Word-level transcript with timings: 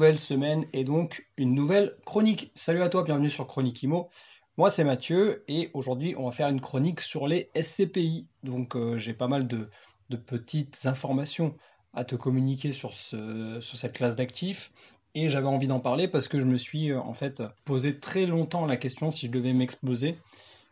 Nouvelle 0.00 0.18
semaine 0.18 0.64
et 0.72 0.82
donc 0.82 1.26
une 1.36 1.54
nouvelle 1.54 1.94
chronique. 2.06 2.52
Salut 2.54 2.80
à 2.80 2.88
toi, 2.88 3.02
bienvenue 3.02 3.28
sur 3.28 3.46
Chronique 3.46 3.82
Imo. 3.82 4.08
Moi 4.56 4.70
c'est 4.70 4.82
Mathieu 4.82 5.44
et 5.46 5.68
aujourd'hui 5.74 6.14
on 6.16 6.24
va 6.24 6.30
faire 6.30 6.48
une 6.48 6.62
chronique 6.62 7.02
sur 7.02 7.28
les 7.28 7.50
SCPI. 7.54 8.26
Donc 8.42 8.76
euh, 8.76 8.96
j'ai 8.96 9.12
pas 9.12 9.28
mal 9.28 9.46
de, 9.46 9.68
petites 10.16 10.86
informations 10.86 11.54
à 11.92 12.06
te 12.06 12.14
communiquer 12.14 12.72
sur, 12.72 12.94
ce, 12.94 13.58
sur 13.60 13.76
cette 13.76 13.92
classe 13.92 14.16
d'actifs 14.16 14.72
et 15.14 15.28
j'avais 15.28 15.48
envie 15.48 15.66
d'en 15.66 15.80
parler 15.80 16.08
parce 16.08 16.28
que 16.28 16.40
je 16.40 16.46
me 16.46 16.56
suis 16.56 16.92
euh, 16.92 16.98
en 16.98 17.12
fait 17.12 17.42
posé 17.66 17.98
très 17.98 18.24
longtemps 18.24 18.64
la 18.64 18.78
question 18.78 19.10
si 19.10 19.26
je 19.26 19.32
devais 19.32 19.52
m'exposer 19.52 20.16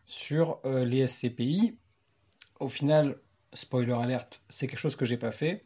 sur 0.05 0.57
euh, 0.65 0.85
les 0.85 1.05
SCPI. 1.05 1.77
Au 2.59 2.67
final, 2.67 3.19
spoiler 3.53 3.93
alerte, 3.93 4.41
c'est 4.49 4.65
quelque 4.65 4.79
chose 4.79 4.95
que 4.95 5.05
j'ai 5.05 5.17
pas 5.17 5.31
fait. 5.31 5.65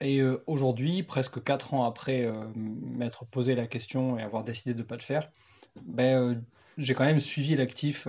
Et 0.00 0.20
euh, 0.20 0.42
aujourd'hui, 0.46 1.02
presque 1.02 1.42
4 1.42 1.74
ans 1.74 1.84
après 1.84 2.24
euh, 2.24 2.32
m'être 2.54 3.24
posé 3.26 3.54
la 3.54 3.66
question 3.66 4.18
et 4.18 4.22
avoir 4.22 4.44
décidé 4.44 4.74
de 4.74 4.80
ne 4.80 4.84
pas 4.84 4.96
le 4.96 5.02
faire, 5.02 5.30
ben, 5.82 6.16
euh, 6.16 6.34
j'ai 6.78 6.94
quand 6.94 7.04
même 7.04 7.20
suivi 7.20 7.54
l'actif 7.56 8.08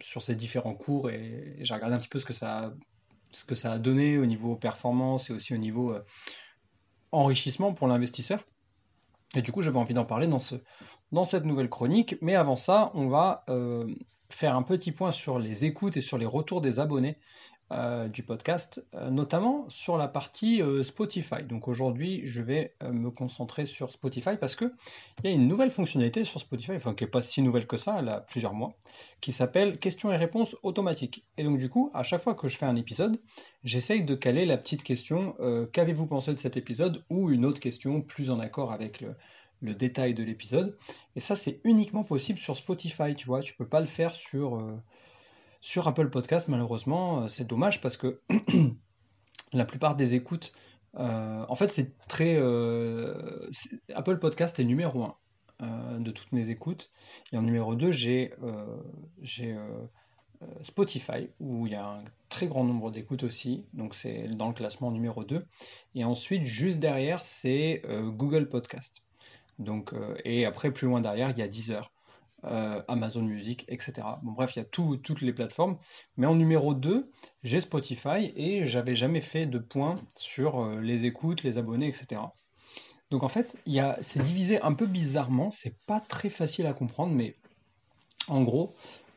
sur 0.00 0.22
ces 0.22 0.36
différents 0.36 0.74
cours 0.74 1.10
et, 1.10 1.56
j'ai 1.60 1.74
regardé 1.74 1.96
un 1.96 1.98
petit 1.98 2.08
peu 2.08 2.18
ce 2.18 2.24
que, 2.24 2.32
ça 2.32 2.58
a, 2.58 2.72
ce 3.32 3.44
que 3.44 3.54
ça 3.54 3.72
a 3.72 3.78
donné 3.78 4.18
au 4.18 4.26
niveau 4.26 4.54
performance 4.54 5.30
et 5.30 5.32
aussi 5.32 5.54
au 5.54 5.58
niveau 5.58 5.96
enrichissement 7.10 7.74
pour 7.74 7.88
l'investisseur. 7.88 8.44
Et 9.34 9.42
du 9.42 9.50
coup, 9.50 9.60
j'avais 9.60 9.78
envie 9.78 9.94
d'en 9.94 10.04
parler 10.04 10.28
dans, 10.28 10.38
ce, 10.38 10.54
dans 11.10 11.24
cette 11.24 11.44
nouvelle 11.44 11.68
chronique. 11.68 12.16
Mais 12.22 12.36
avant 12.36 12.54
ça, 12.54 12.92
on 12.94 13.08
va 13.08 13.44
faire 14.30 14.54
un 14.54 14.62
petit 14.62 14.92
point 14.92 15.10
sur 15.10 15.40
les 15.40 15.64
écoutes 15.64 15.96
et 15.96 16.00
sur 16.00 16.16
les 16.16 16.26
retours 16.26 16.60
des 16.60 16.78
abonnés 16.78 17.18
euh, 17.72 18.08
du 18.08 18.22
podcast, 18.22 18.84
euh, 18.94 19.08
notamment 19.08 19.64
sur 19.70 19.96
la 19.96 20.06
partie 20.06 20.60
euh, 20.60 20.82
Spotify. 20.82 21.44
Donc 21.48 21.66
aujourd'hui, 21.66 22.20
je 22.24 22.42
vais 22.42 22.74
me 22.82 23.10
concentrer 23.10 23.64
sur 23.64 23.90
Spotify 23.90 24.36
parce 24.38 24.54
que 24.54 24.66
il 25.22 25.30
y 25.30 25.32
a 25.32 25.34
une 25.34 25.48
nouvelle 25.48 25.70
fonctionnalité 25.70 26.24
sur 26.24 26.40
Spotify, 26.40 26.72
enfin 26.72 26.94
qui 26.94 27.04
n'est 27.04 27.10
pas 27.10 27.22
si 27.22 27.40
nouvelle 27.40 27.66
que 27.66 27.78
ça, 27.78 27.96
elle 27.98 28.10
a 28.10 28.20
plusieurs 28.20 28.52
mois, 28.52 28.74
qui 29.22 29.32
s'appelle 29.32 29.78
questions 29.78 30.12
et 30.12 30.18
réponses 30.18 30.56
automatiques. 30.62 31.24
Et 31.38 31.44
donc 31.44 31.56
du 31.56 31.70
coup, 31.70 31.90
à 31.94 32.02
chaque 32.02 32.20
fois 32.20 32.34
que 32.34 32.48
je 32.48 32.58
fais 32.58 32.66
un 32.66 32.76
épisode, 32.76 33.18
j'essaye 33.64 34.04
de 34.04 34.14
caler 34.14 34.44
la 34.44 34.58
petite 34.58 34.82
question 34.82 35.34
qu'avez-vous 35.72 36.06
pensé 36.06 36.32
de 36.32 36.36
cet 36.36 36.58
épisode 36.58 37.02
ou 37.08 37.30
une 37.30 37.46
autre 37.46 37.60
question 37.60 38.02
plus 38.02 38.30
en 38.30 38.40
accord 38.40 38.72
avec 38.72 39.00
le, 39.00 39.14
le 39.62 39.74
détail 39.74 40.12
de 40.12 40.22
l'épisode. 40.22 40.76
Et 41.16 41.20
ça, 41.20 41.34
c'est 41.34 41.60
uniquement 41.64 42.04
possible 42.04 42.38
sur 42.38 42.56
Spotify, 42.56 43.14
tu 43.16 43.26
vois. 43.26 43.40
Tu 43.40 43.54
peux 43.54 43.66
pas 43.66 43.80
le 43.80 43.86
faire 43.86 44.14
sur 44.14 44.62
sur 45.64 45.88
Apple 45.88 46.10
Podcast, 46.10 46.48
malheureusement, 46.48 47.22
euh, 47.22 47.28
c'est 47.28 47.46
dommage 47.46 47.80
parce 47.80 47.96
que 47.96 48.20
la 49.54 49.64
plupart 49.64 49.96
des 49.96 50.14
écoutes, 50.14 50.52
euh, 50.98 51.46
en 51.48 51.54
fait, 51.56 51.68
c'est 51.68 51.96
très. 52.06 52.36
Euh, 52.36 53.48
Apple 53.94 54.18
Podcast 54.18 54.60
est 54.60 54.64
numéro 54.64 55.06
1 55.60 56.00
de 56.00 56.10
toutes 56.10 56.30
mes 56.32 56.50
écoutes. 56.50 56.92
Et 57.32 57.38
en 57.38 57.42
numéro 57.42 57.76
2, 57.76 57.92
j'ai 57.92 58.34
Spotify, 60.60 61.30
où 61.40 61.66
il 61.66 61.72
y 61.72 61.76
a 61.76 61.88
un 61.88 62.04
très 62.28 62.46
grand 62.46 62.64
nombre 62.64 62.90
d'écoutes 62.90 63.22
aussi. 63.22 63.64
Donc, 63.72 63.94
c'est 63.94 64.28
dans 64.28 64.48
le 64.48 64.54
classement 64.54 64.90
numéro 64.90 65.24
2. 65.24 65.46
Et 65.94 66.04
ensuite, 66.04 66.44
juste 66.44 66.78
derrière, 66.78 67.22
c'est 67.22 67.80
Google 67.88 68.50
Podcast. 68.50 69.02
Et 70.26 70.44
après, 70.44 70.70
plus 70.72 70.88
loin 70.88 71.00
derrière, 71.00 71.30
il 71.30 71.38
y 71.38 71.42
a 71.42 71.48
Deezer. 71.48 71.93
Euh, 72.46 72.82
Amazon 72.88 73.22
Music, 73.22 73.64
etc. 73.68 74.06
Bref, 74.22 74.54
il 74.54 74.58
y 74.58 74.62
a 74.62 74.66
toutes 74.66 75.22
les 75.22 75.32
plateformes. 75.32 75.78
Mais 76.18 76.26
en 76.26 76.34
numéro 76.34 76.74
2, 76.74 77.10
j'ai 77.42 77.60
Spotify 77.60 78.32
et 78.36 78.66
j'avais 78.66 78.94
jamais 78.94 79.22
fait 79.22 79.46
de 79.46 79.58
point 79.58 79.96
sur 80.14 80.62
euh, 80.62 80.80
les 80.80 81.06
écoutes, 81.06 81.42
les 81.42 81.56
abonnés, 81.56 81.88
etc. 81.88 82.20
Donc 83.10 83.22
en 83.22 83.28
fait, 83.28 83.56
c'est 84.02 84.22
divisé 84.22 84.60
un 84.60 84.74
peu 84.74 84.86
bizarrement, 84.86 85.50
c'est 85.50 85.76
pas 85.86 86.00
très 86.00 86.28
facile 86.30 86.66
à 86.66 86.74
comprendre, 86.74 87.14
mais 87.14 87.36
en 88.28 88.42
gros, 88.42 88.74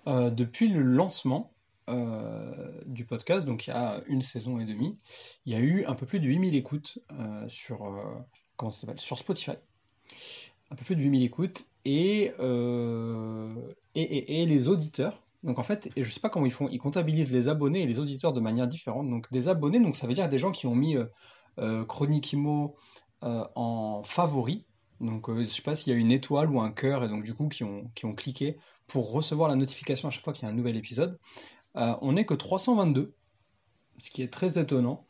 euh, 0.08 0.30
depuis 0.30 0.68
le 0.68 0.82
lancement 0.82 1.52
du 2.86 3.06
podcast, 3.06 3.46
donc 3.46 3.66
il 3.66 3.70
y 3.70 3.74
a 3.74 4.02
une 4.08 4.22
saison 4.22 4.60
et 4.60 4.66
demie, 4.66 4.98
il 5.46 5.54
y 5.54 5.56
a 5.56 5.60
eu 5.60 5.86
un 5.86 5.96
peu 5.96 6.06
plus 6.06 6.20
de 6.20 6.26
8000 6.26 6.54
écoutes 6.54 7.00
sur, 7.48 7.98
sur 8.98 9.18
Spotify. 9.18 9.54
Un 10.70 10.76
peu 10.76 10.84
plus 10.84 10.98
de 10.98 11.02
8000 11.02 11.24
écoutes 11.24 11.66
euh, 12.40 13.56
et, 13.96 14.46
les 14.46 14.68
auditeurs. 14.68 15.24
Donc 15.44 15.60
en 15.60 15.64
fait, 15.64 15.90
je 15.96 16.02
ne 16.02 16.10
sais 16.10 16.20
pas 16.20 16.30
comment 16.30 16.46
ils 16.46 16.52
font, 16.52 16.68
ils 16.70 16.80
comptabilisent 16.80 17.32
les 17.32 17.48
abonnés 17.48 17.84
et 17.84 17.88
les 17.88 18.00
auditeurs 18.00 18.34
de 18.34 18.40
manière 18.40 18.68
différente. 18.68 19.10
Donc 19.10 19.32
des 19.32 19.48
abonnés, 19.50 19.80
donc 19.80 19.96
ça 19.96 20.08
veut 20.08 20.14
dire 20.14 20.30
des 20.30 20.38
gens 20.38 20.52
qui 20.52 20.68
ont 20.68 20.76
mis 20.76 20.98
euh, 20.98 21.06
euh 21.60 21.86
Chronique 21.86 22.34
Imo 22.34 22.76
euh, 23.24 23.46
en 23.56 24.04
favori. 24.04 24.66
Donc 25.00 25.30
je 25.30 25.40
ne 25.40 25.44
sais 25.44 25.62
pas 25.62 25.76
s'il 25.76 25.94
y 25.94 25.96
a 25.96 26.00
une 26.00 26.12
étoile 26.12 26.50
ou 26.50 26.60
un 26.60 26.72
cœur 26.72 27.04
et 27.04 27.08
donc 27.08 27.24
du 27.24 27.34
coup 27.34 27.48
qui 27.50 27.64
ont, 27.64 27.90
qui 27.96 28.06
ont 28.06 28.16
cliqué 28.16 28.58
pour 28.88 29.12
recevoir 29.12 29.48
la 29.48 29.56
notification 29.56 30.08
à 30.08 30.12
chaque 30.12 30.24
fois 30.24 30.34
qu'il 30.34 30.44
y 30.44 30.48
a 30.48 30.50
un 30.50 30.56
nouvel 30.56 30.76
épisode. 30.76 31.20
on 31.76 32.14
n'est 32.14 32.26
que 32.26 32.34
322, 32.34 33.14
ce 34.00 34.10
qui 34.10 34.24
est 34.24 34.34
très 34.34 34.58
étonnant 34.58 35.06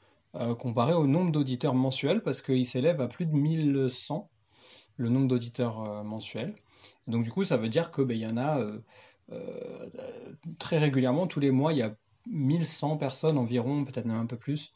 comparé 0.60 0.94
au 0.94 1.08
nombre 1.08 1.32
d'auditeurs 1.32 1.74
mensuels 1.74 2.22
parce 2.22 2.42
qu'il 2.42 2.66
s'élève 2.66 3.00
à 3.00 3.08
plus 3.08 3.26
de 3.26 3.34
1100 3.34 4.30
le 4.98 5.10
nombre 5.10 5.28
d'auditeurs 5.28 6.04
mensuels. 6.04 6.54
Donc 7.08 7.24
du 7.24 7.32
coup, 7.32 7.44
ça 7.44 7.58
veut 7.58 7.70
dire 7.70 7.92
qu'il 7.92 8.06
ben, 8.06 8.18
y 8.18 8.26
en 8.26 8.38
a 8.38 8.60
euh, 8.60 8.80
euh, 9.32 9.90
très 10.60 10.78
régulièrement, 10.78 11.28
tous 11.28 11.40
les 11.40 11.52
mois, 11.52 11.74
il 11.74 11.80
y 11.80 11.82
a 11.82 11.96
1100 12.28 12.98
personnes 12.98 13.38
environ, 13.38 13.86
peut-être 13.86 14.06
même 14.06 14.18
un 14.18 14.26
peu 14.26 14.38
plus, 14.38 14.74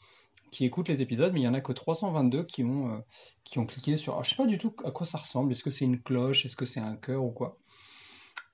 qui 0.52 0.66
écoutent 0.66 0.90
les 0.90 1.02
épisodes, 1.02 1.34
mais 1.34 1.40
il 1.40 1.44
n'y 1.44 1.50
en 1.50 1.54
a 1.54 1.62
que 1.62 1.74
322 1.74 2.44
qui 2.44 2.64
ont, 2.64 2.94
euh, 2.94 2.98
qui 3.44 3.60
ont 3.60 3.66
cliqué 3.66 3.96
sur... 3.96 4.16
Je 4.24 4.30
ne 4.30 4.36
sais 4.36 4.36
pas 4.36 4.46
du 4.46 4.58
tout 4.58 4.74
à 4.86 4.92
quoi 4.92 5.06
ça 5.06 5.18
ressemble, 5.18 5.52
est-ce 5.52 5.64
que 5.64 5.70
c'est 5.70 5.86
une 5.86 6.02
cloche, 6.02 6.46
est-ce 6.46 6.56
que 6.56 6.66
c'est 6.66 6.80
un 6.80 6.96
cœur 6.96 7.24
ou 7.24 7.32
quoi? 7.32 7.58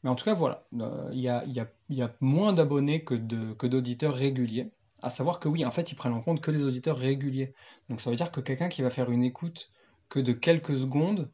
Mais 0.03 0.09
en 0.09 0.15
tout 0.15 0.25
cas, 0.25 0.35
voilà, 0.35 0.63
il 1.11 1.19
y, 1.19 1.27
a, 1.27 1.43
y, 1.45 1.59
a, 1.59 1.67
y, 1.89 2.01
a, 2.01 2.15
moins 2.21 2.53
d'abonnés 2.53 3.03
que 3.03 3.15
d'auditeurs 3.15 4.13
que 4.13 4.19
réguliers. 4.19 4.71
À 5.01 5.09
savoir 5.09 5.39
que 5.39 5.47
oui, 5.49 5.65
en 5.65 5.71
fait, 5.71 5.91
ils 5.91 5.95
prennent 5.95 6.13
en 6.13 6.21
compte 6.21 6.39
que 6.39 6.51
les 6.51 6.65
auditeurs 6.65 6.97
réguliers. 6.97 7.53
Donc 7.89 7.99
ça 7.99 8.09
veut 8.11 8.15
dire 8.15 8.31
que 8.31 8.39
quelqu'un 8.39 8.69
qui 8.69 8.83
va 8.83 8.91
faire 8.91 9.09
une 9.11 9.23
écoute 9.23 9.71
que 10.09 10.19
de 10.19 10.33
quelques 10.33 10.77
secondes 10.77 11.31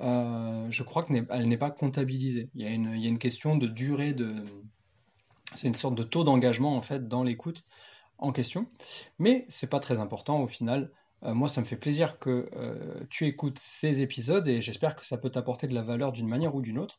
euh, 0.00 0.66
je 0.70 0.82
crois 0.82 1.02
qu'elle 1.02 1.46
n'est 1.46 1.58
pas 1.58 1.70
comptabilisée. 1.70 2.48
Il 2.54 2.62
y, 2.62 2.66
a 2.66 2.70
une, 2.70 3.18
question 3.18 3.56
de 3.56 3.66
durée 3.66 4.12
de. 4.12 4.34
C'est 5.54 5.66
une 5.68 5.74
sorte 5.74 5.96
de 5.96 6.04
taux 6.04 6.24
d'engagement 6.24 6.76
en 6.76 6.82
fait 6.82 7.08
dans 7.08 7.22
l'écoute 7.22 7.64
en 8.18 8.32
question. 8.32 8.66
Mais 9.18 9.46
c'est 9.48 9.68
pas 9.68 9.80
très 9.80 10.00
important 10.00 10.40
au 10.42 10.46
final. 10.46 10.90
Euh, 11.22 11.34
moi, 11.34 11.48
ça 11.48 11.60
me 11.60 11.66
fait 11.66 11.76
plaisir 11.76 12.18
que 12.18 12.48
euh, 12.56 13.00
tu 13.10 13.26
écoutes 13.26 13.58
ces 13.58 14.00
épisodes 14.00 14.46
et 14.48 14.60
j'espère 14.60 14.96
que 14.96 15.04
ça 15.04 15.18
peut 15.18 15.28
t'apporter 15.28 15.66
de 15.66 15.74
la 15.74 15.82
valeur 15.82 16.12
d'une 16.12 16.28
manière 16.28 16.54
ou 16.54 16.62
d'une 16.62 16.78
autre. 16.78 16.98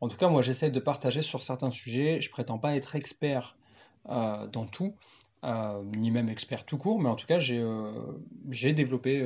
En 0.00 0.08
tout 0.08 0.16
cas, 0.16 0.28
moi, 0.28 0.42
j'essaie 0.42 0.70
de 0.70 0.80
partager 0.80 1.22
sur 1.22 1.42
certains 1.42 1.70
sujets. 1.70 2.20
Je 2.20 2.30
prétends 2.30 2.58
pas 2.58 2.76
être 2.76 2.96
expert 2.96 3.56
dans 4.04 4.66
tout, 4.66 4.96
ni 5.94 6.10
même 6.10 6.28
expert 6.28 6.66
tout 6.66 6.76
court, 6.76 7.00
mais 7.00 7.08
en 7.08 7.14
tout 7.14 7.28
cas, 7.28 7.38
j'ai 7.38 8.72
développé 8.72 9.24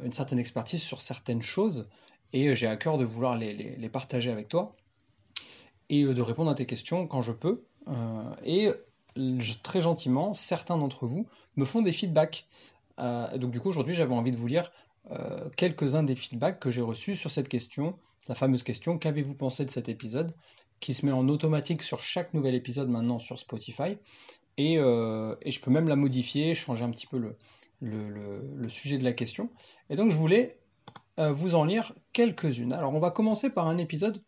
une 0.00 0.12
certaine 0.12 0.38
expertise 0.38 0.80
sur 0.80 1.02
certaines 1.02 1.42
choses 1.42 1.88
et 2.36 2.48
euh, 2.48 2.54
j'ai 2.54 2.66
à 2.66 2.76
cœur 2.76 2.98
de 2.98 3.04
vouloir 3.04 3.36
les, 3.36 3.88
partager 3.88 4.30
avec 4.30 4.48
toi 4.48 4.76
et 5.88 6.02
euh, 6.02 6.12
de 6.12 6.20
répondre 6.20 6.50
à 6.50 6.54
tes 6.54 6.66
questions 6.66 7.06
quand 7.06 7.22
je 7.22 7.32
peux. 7.32 7.64
Euh, 7.88 8.34
et 8.44 8.70
très 9.62 9.80
gentiment, 9.80 10.34
certains 10.34 10.76
d'entre 10.76 11.06
vous 11.06 11.26
me 11.56 11.64
font 11.64 11.80
des 11.80 11.92
feedbacks. 11.92 12.46
donc 12.98 13.50
du 13.50 13.60
coup, 13.60 13.70
aujourd'hui, 13.70 13.94
j'avais 13.94 14.12
envie 14.12 14.30
de 14.30 14.36
vous 14.36 14.46
lire 14.46 14.70
quelques-uns 15.56 16.02
des 16.02 16.16
feedbacks 16.16 16.60
que 16.60 16.68
j'ai 16.68 16.82
reçus 16.82 17.16
sur 17.16 17.30
cette 17.30 17.48
question, 17.48 17.96
la 18.28 18.34
fameuse 18.34 18.62
question 18.62 18.98
qu'avez-vous 18.98 19.34
pensé 19.34 19.64
de 19.64 19.70
cet 19.70 19.88
épisode? 19.88 20.34
qui 20.80 20.92
se 20.92 21.06
met 21.06 21.12
en 21.12 21.30
automatique 21.30 21.80
sur 21.80 22.02
chaque 22.02 22.34
nouvel 22.34 22.54
épisode 22.54 22.90
maintenant 22.90 23.18
sur 23.18 23.38
Spotify. 23.38 23.96
Et, 24.58 24.76
je 24.76 25.60
peux 25.60 25.70
même 25.70 25.88
la 25.88 25.96
modifier, 25.96 26.52
changer 26.52 26.84
un 26.84 26.90
petit 26.90 27.06
peu 27.06 27.16
le, 27.16 27.38
le, 27.80 28.68
sujet 28.68 28.98
de 28.98 29.04
la 29.04 29.14
question. 29.14 29.48
Et 29.88 29.96
donc 29.96 30.10
je 30.10 30.16
voulais 30.16 30.58
euh, 31.18 31.32
vous 31.32 31.54
en 31.54 31.64
lire 31.64 31.94
quelques-unes. 32.12 32.72
Alors 32.72 32.94
on 32.94 32.98
va 32.98 33.10
commencer 33.10 33.50
par 33.50 33.68
un 33.68 33.78
épisode 33.78 34.22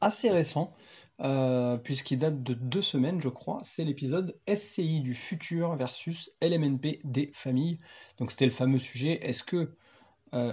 assez 0.00 0.30
récent, 0.30 0.72
euh, 1.20 1.76
puisqu'il 1.76 2.18
date 2.18 2.42
de 2.42 2.54
deux 2.54 2.82
semaines, 2.82 3.20
je 3.20 3.28
crois. 3.28 3.58
C'est 3.62 3.84
l'épisode 3.84 4.38
SCI 4.52 5.00
du 5.00 5.14
futur 5.14 5.76
versus 5.76 6.32
LMNP 6.40 7.00
des 7.04 7.30
familles. 7.34 7.80
Donc 8.18 8.30
c'était 8.30 8.46
le 8.46 8.50
fameux 8.50 8.78
sujet, 8.78 9.18
est-ce 9.22 9.42
que 9.42 9.74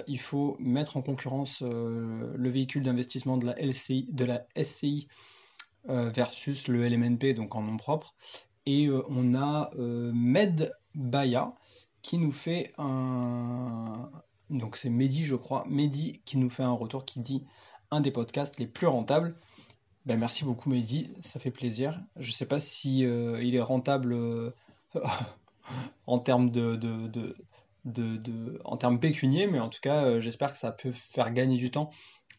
il 0.08 0.20
faut 0.20 0.58
mettre 0.58 0.98
en 0.98 1.04
concurrence 1.04 1.62
le 1.62 2.50
véhicule 2.50 2.82
d'investissement 2.82 3.38
de 3.38 3.46
la 3.46 3.54
de 3.54 4.26
la 4.26 4.48
SCI 4.60 5.08
versus 5.86 6.68
le 6.68 6.90
LMNP, 6.90 7.36
donc 7.36 7.54
en 7.54 7.62
nom 7.62 7.78
propre? 7.78 8.16
Et 8.66 8.90
on 8.90 9.36
a 9.36 9.70
Medbaya 9.78 11.54
qui 12.02 12.18
nous 12.18 12.32
fait 12.32 12.74
un. 12.80 14.10
Donc 14.50 14.78
c'est 14.78 14.90
Mehdi, 14.90 15.26
je 15.26 15.36
crois. 15.36 15.66
Mehdi 15.68 16.22
qui 16.26 16.38
nous 16.38 16.50
fait 16.50 16.64
un 16.64 16.72
retour 16.72 17.06
qui 17.06 17.20
dit 17.20 17.46
un 17.92 18.02
des 18.02 18.12
podcasts 18.12 18.60
les 18.60 18.68
plus 18.68 18.88
rentables. 18.88 19.36
Ben, 20.06 20.18
merci 20.18 20.46
beaucoup 20.46 20.70
Mehdi, 20.70 21.14
ça 21.22 21.40
fait 21.40 21.52
plaisir. 21.52 22.00
Je 22.16 22.30
ne 22.30 22.34
sais 22.34 22.46
pas 22.46 22.60
si 22.60 23.06
euh, 23.06 23.44
il 23.44 23.56
est 23.56 23.62
rentable 23.62 24.14
euh, 24.14 24.56
en 26.08 26.20
termes 26.20 26.50
de, 26.50 27.36
pécuniers, 29.02 29.48
mais 29.48 29.60
en 29.60 29.70
tout 29.70 29.82
cas 29.82 30.06
euh, 30.06 30.20
j'espère 30.22 30.52
que 30.52 30.58
ça 30.58 30.72
peut 30.72 30.94
faire 30.94 31.34
gagner 31.34 31.58
du 31.58 31.72
temps 31.72 31.90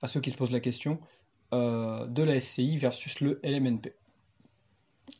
à 0.00 0.06
ceux 0.06 0.20
qui 0.20 0.30
se 0.30 0.36
posent 0.36 0.50
la 0.50 0.60
question 0.60 0.98
de 1.52 2.22
la 2.22 2.40
SCI 2.40 2.76
versus 2.76 3.20
le 3.20 3.40
LMNP. 3.42 3.94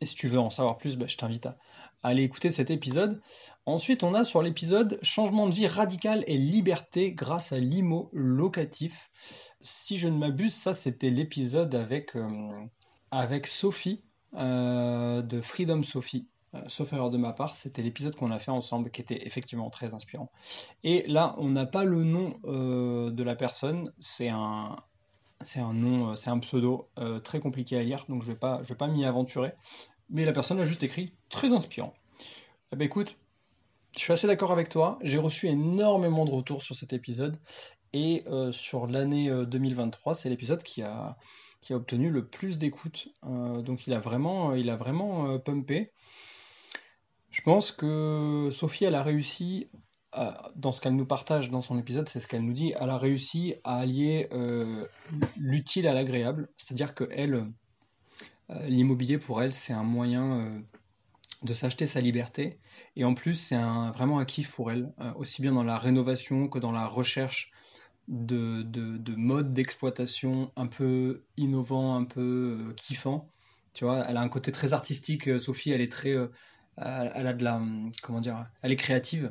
Et 0.01 0.05
si 0.05 0.15
tu 0.15 0.29
veux 0.29 0.39
en 0.39 0.51
savoir 0.51 0.77
plus, 0.77 0.97
ben, 0.97 1.09
je 1.09 1.17
t'invite 1.17 1.47
à, 1.47 1.57
aller 2.03 2.23
écouter 2.23 2.51
cet 2.51 2.71
épisode. 2.71 3.21
Ensuite, 3.67 4.03
on 4.03 4.15
a 4.15 4.25
sur 4.25 4.43
l'épisode 4.43 4.99
Changement 5.03 5.47
de 5.47 5.53
vie 5.53 5.67
radical 5.67 6.25
et 6.27 6.39
liberté 6.39 7.13
grâce 7.13 7.53
à 7.53 7.59
l'IMO 7.59 8.09
locatif. 8.13 9.11
Si 9.61 9.99
je 9.99 10.09
ne 10.09 10.17
m'abuse, 10.17 10.55
ça 10.55 10.73
c'était 10.73 11.11
l'épisode 11.11 11.75
avec, 11.75 12.17
euh, 12.17 12.51
avec 13.11 13.47
Sophie 13.47 14.03
euh, 14.35 15.23
de 15.23 15.41
Freedom 15.41 15.83
Sophie. 15.83 16.29
Euh, 16.55 16.63
sauf 16.67 16.93
erreur 16.93 17.11
de 17.11 17.19
ma 17.19 17.33
part, 17.33 17.57
c'était 17.57 17.83
l'épisode 17.83 18.17
qu'on 18.17 18.31
a 18.31 18.39
fait 18.39 18.51
ensemble 18.51 18.91
qui 18.91 19.03
était 19.03 19.27
effectivement 19.27 19.69
très 19.69 19.93
inspirant. 19.93 20.31
Et 20.85 21.07
là, 21.09 21.35
on 21.39 21.51
n'a 21.51 21.67
pas 21.67 21.85
le 21.85 22.05
nom 22.05 22.39
de 22.45 23.23
la 23.23 23.37
personne, 23.37 23.93
c'est 23.99 24.31
un, 24.31 24.77
un 25.57 25.73
nom, 25.75 26.17
c'est 26.17 26.31
un 26.31 26.39
pseudo 26.39 26.89
très 27.23 27.41
compliqué 27.41 27.77
à 27.77 27.83
lire, 27.83 28.07
donc 28.09 28.23
je 28.23 28.33
ne 28.33 28.35
vais 28.35 28.75
pas 28.77 28.89
m'y 28.89 29.05
aventurer 29.05 29.53
mais 30.11 30.25
la 30.25 30.33
personne 30.33 30.61
a 30.61 30.65
juste 30.65 30.83
écrit 30.83 31.13
très 31.29 31.53
inspirant. 31.53 31.95
Eh 32.73 32.77
ben 32.77 32.85
écoute, 32.85 33.17
je 33.95 34.01
suis 34.01 34.13
assez 34.13 34.27
d'accord 34.27 34.53
avec 34.53 34.69
toi. 34.69 34.99
J'ai 35.03 35.19
reçu 35.19 35.47
énormément 35.47 36.25
de 36.25 36.31
retours 36.31 36.63
sur 36.63 36.75
cet 36.75 36.93
épisode 36.93 37.39
et 37.93 38.25
euh, 38.27 38.53
sur 38.53 38.87
l'année 38.87 39.31
2023, 39.47 40.13
euh, 40.13 40.15
c'est 40.15 40.29
l'épisode 40.29 40.63
qui 40.63 40.83
a, 40.83 41.17
qui 41.61 41.73
a 41.73 41.77
obtenu 41.77 42.11
le 42.11 42.27
plus 42.27 42.59
d'écoute. 42.59 43.09
Euh, 43.25 43.63
donc 43.63 43.87
il 43.87 43.95
a 43.95 43.99
vraiment, 43.99 44.55
il 44.55 44.71
a 44.71 44.77
vraiment 44.77 45.39
pumpé. 45.39 45.93
Je 47.31 47.43
pense 47.43 47.73
que 47.73 48.51
Sophie, 48.53 48.85
elle 48.85 48.95
a 48.95 49.03
réussi, 49.03 49.69
dans 50.57 50.73
ce 50.73 50.81
qu'elle 50.81 50.97
nous 50.97 51.07
partage 51.07 51.51
dans 51.51 51.61
son 51.61 51.79
épisode, 51.79 52.09
c'est 52.09 52.21
ce 52.21 52.27
qu'elle 52.27 52.45
nous 52.45 52.55
dit, 52.55 52.73
elle 52.81 52.91
a 52.91 52.99
réussi 52.99 53.55
à 53.65 53.77
allier 53.77 54.29
l'utile 55.37 55.87
à 55.87 55.95
l'agréable. 55.95 56.49
C'est-à-dire 56.57 56.95
que 56.95 57.09
elle, 57.13 57.35
euh, 57.35 57.45
l'immobilier 58.67 59.19
pour 59.19 59.43
elle, 59.43 59.53
c'est 59.53 59.73
un 59.73 59.83
moyen 59.83 60.41
euh, 60.41 60.61
de 61.43 61.53
s'acheter 61.53 61.87
sa 61.87 62.01
liberté. 62.01 62.59
Et 62.97 63.05
en 63.05 63.15
plus, 63.15 63.35
c'est 63.35 63.57
vraiment 63.57 64.19
un 64.19 64.25
kiff 64.25 64.51
pour 64.51 64.71
elle, 64.71 64.93
euh, 65.01 65.13
aussi 65.15 65.43
bien 65.43 65.53
dans 65.53 65.63
la 65.63 65.79
rénovation 65.79 66.49
que 66.49 66.59
dans 66.59 66.73
la 66.73 66.87
recherche 66.87 67.53
de, 68.09 68.63
de, 68.63 69.15
modes 69.17 69.53
d'exploitation 69.53 70.51
un 70.57 70.67
peu 70.67 71.25
innovants, 71.37 71.97
un 71.97 72.05
peu 72.05 72.73
kiffants. 72.77 73.29
Tu 73.75 73.85
vois, 73.85 74.05
elle 74.09 74.17
a 74.17 74.23
un 74.23 74.29
côté 74.29 74.51
très 74.51 74.73
artistique. 74.73 75.39
Sophie, 75.39 75.71
elle 75.73 75.83
est 75.83 75.93
très, 75.93 76.15
elle 76.79 77.27
a 77.27 77.33
de 77.35 77.45
la, 77.45 77.61
comment 78.03 78.21
dire, 78.21 78.47
elle 78.63 78.73
est 78.73 78.77
créative 78.77 79.31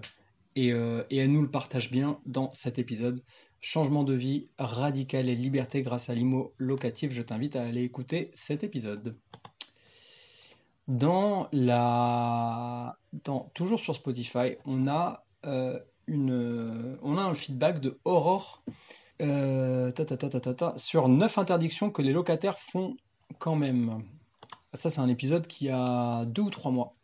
et, 0.57 0.69
et, 0.69 1.18
elle 1.18 1.31
nous 1.31 1.42
le 1.42 1.51
partage 1.51 1.92
bien 1.92 2.19
dans 2.25 2.51
cet 2.54 2.80
épisode. 2.80 3.24
Changement 3.62 4.04
de 4.04 4.13
vie 4.13 4.50
radical 4.57 5.30
et 5.30 5.36
liberté 5.36 5.81
grâce 5.81 6.09
à 6.09 6.15
l'IMO 6.15 6.54
locatif. 6.57 7.12
Je 7.12 7.21
t'invite 7.21 7.56
à 7.56 7.63
aller 7.63 7.83
écouter 7.83 8.30
cet 8.33 8.63
épisode. 8.63 9.15
Dans 10.88 11.50
la... 11.51 12.98
Dans... 13.25 13.51
Toujours 13.54 13.80
sur 13.80 13.94
Spotify, 13.94 14.56
on 14.65 14.88
a, 14.88 15.25
euh, 15.45 15.80
une... 16.07 16.98
on 17.01 17.18
a 17.18 17.21
un 17.21 17.33
feedback 17.33 17.81
de 17.81 18.00
Aurore 18.06 18.63
euh, 19.21 19.92
sur 20.77 21.07
9 21.07 21.38
interdictions 21.38 21.89
que 21.89 22.01
les 22.01 22.13
locataires 22.13 22.59
font 22.59 22.95
quand 23.39 23.56
même. 23.56 24.04
Ça, 24.74 24.89
c'est 24.89 25.01
un 25.01 25.09
épisode 25.09 25.48
qui 25.48 25.69
a 25.69 26.25
2 26.25 26.42
ou 26.42 26.50
3 26.50 26.71
mois. 26.71 26.97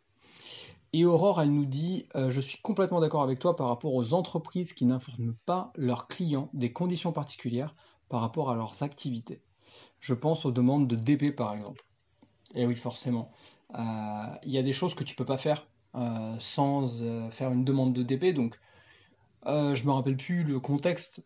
Et 0.94 1.04
Aurore, 1.04 1.42
elle 1.42 1.50
nous 1.50 1.66
dit 1.66 2.06
euh, 2.14 2.30
Je 2.30 2.40
suis 2.40 2.58
complètement 2.62 3.00
d'accord 3.00 3.24
avec 3.24 3.40
toi 3.40 3.56
par 3.56 3.66
rapport 3.66 3.92
aux 3.94 4.14
entreprises 4.14 4.72
qui 4.72 4.84
n'informent 4.84 5.34
pas 5.44 5.72
leurs 5.74 6.06
clients 6.06 6.50
des 6.52 6.72
conditions 6.72 7.10
particulières 7.10 7.74
par 8.08 8.20
rapport 8.20 8.48
à 8.48 8.54
leurs 8.54 8.84
activités. 8.84 9.42
Je 9.98 10.14
pense 10.14 10.44
aux 10.44 10.52
demandes 10.52 10.86
de 10.86 10.94
DP 10.94 11.34
par 11.34 11.52
exemple. 11.52 11.84
Et 12.54 12.64
oui, 12.64 12.76
forcément. 12.76 13.32
Euh, 13.74 13.82
il 14.44 14.52
y 14.52 14.58
a 14.58 14.62
des 14.62 14.72
choses 14.72 14.94
que 14.94 15.02
tu 15.02 15.16
peux 15.16 15.24
pas 15.24 15.36
faire 15.36 15.66
euh, 15.96 16.36
sans 16.38 16.86
faire 17.32 17.50
une 17.50 17.64
demande 17.64 17.92
de 17.92 18.04
DP. 18.04 18.32
Donc, 18.32 18.60
je 19.44 19.84
me 19.84 19.90
rappelle 19.90 20.16
plus 20.16 20.44
le 20.44 20.60
contexte, 20.60 21.24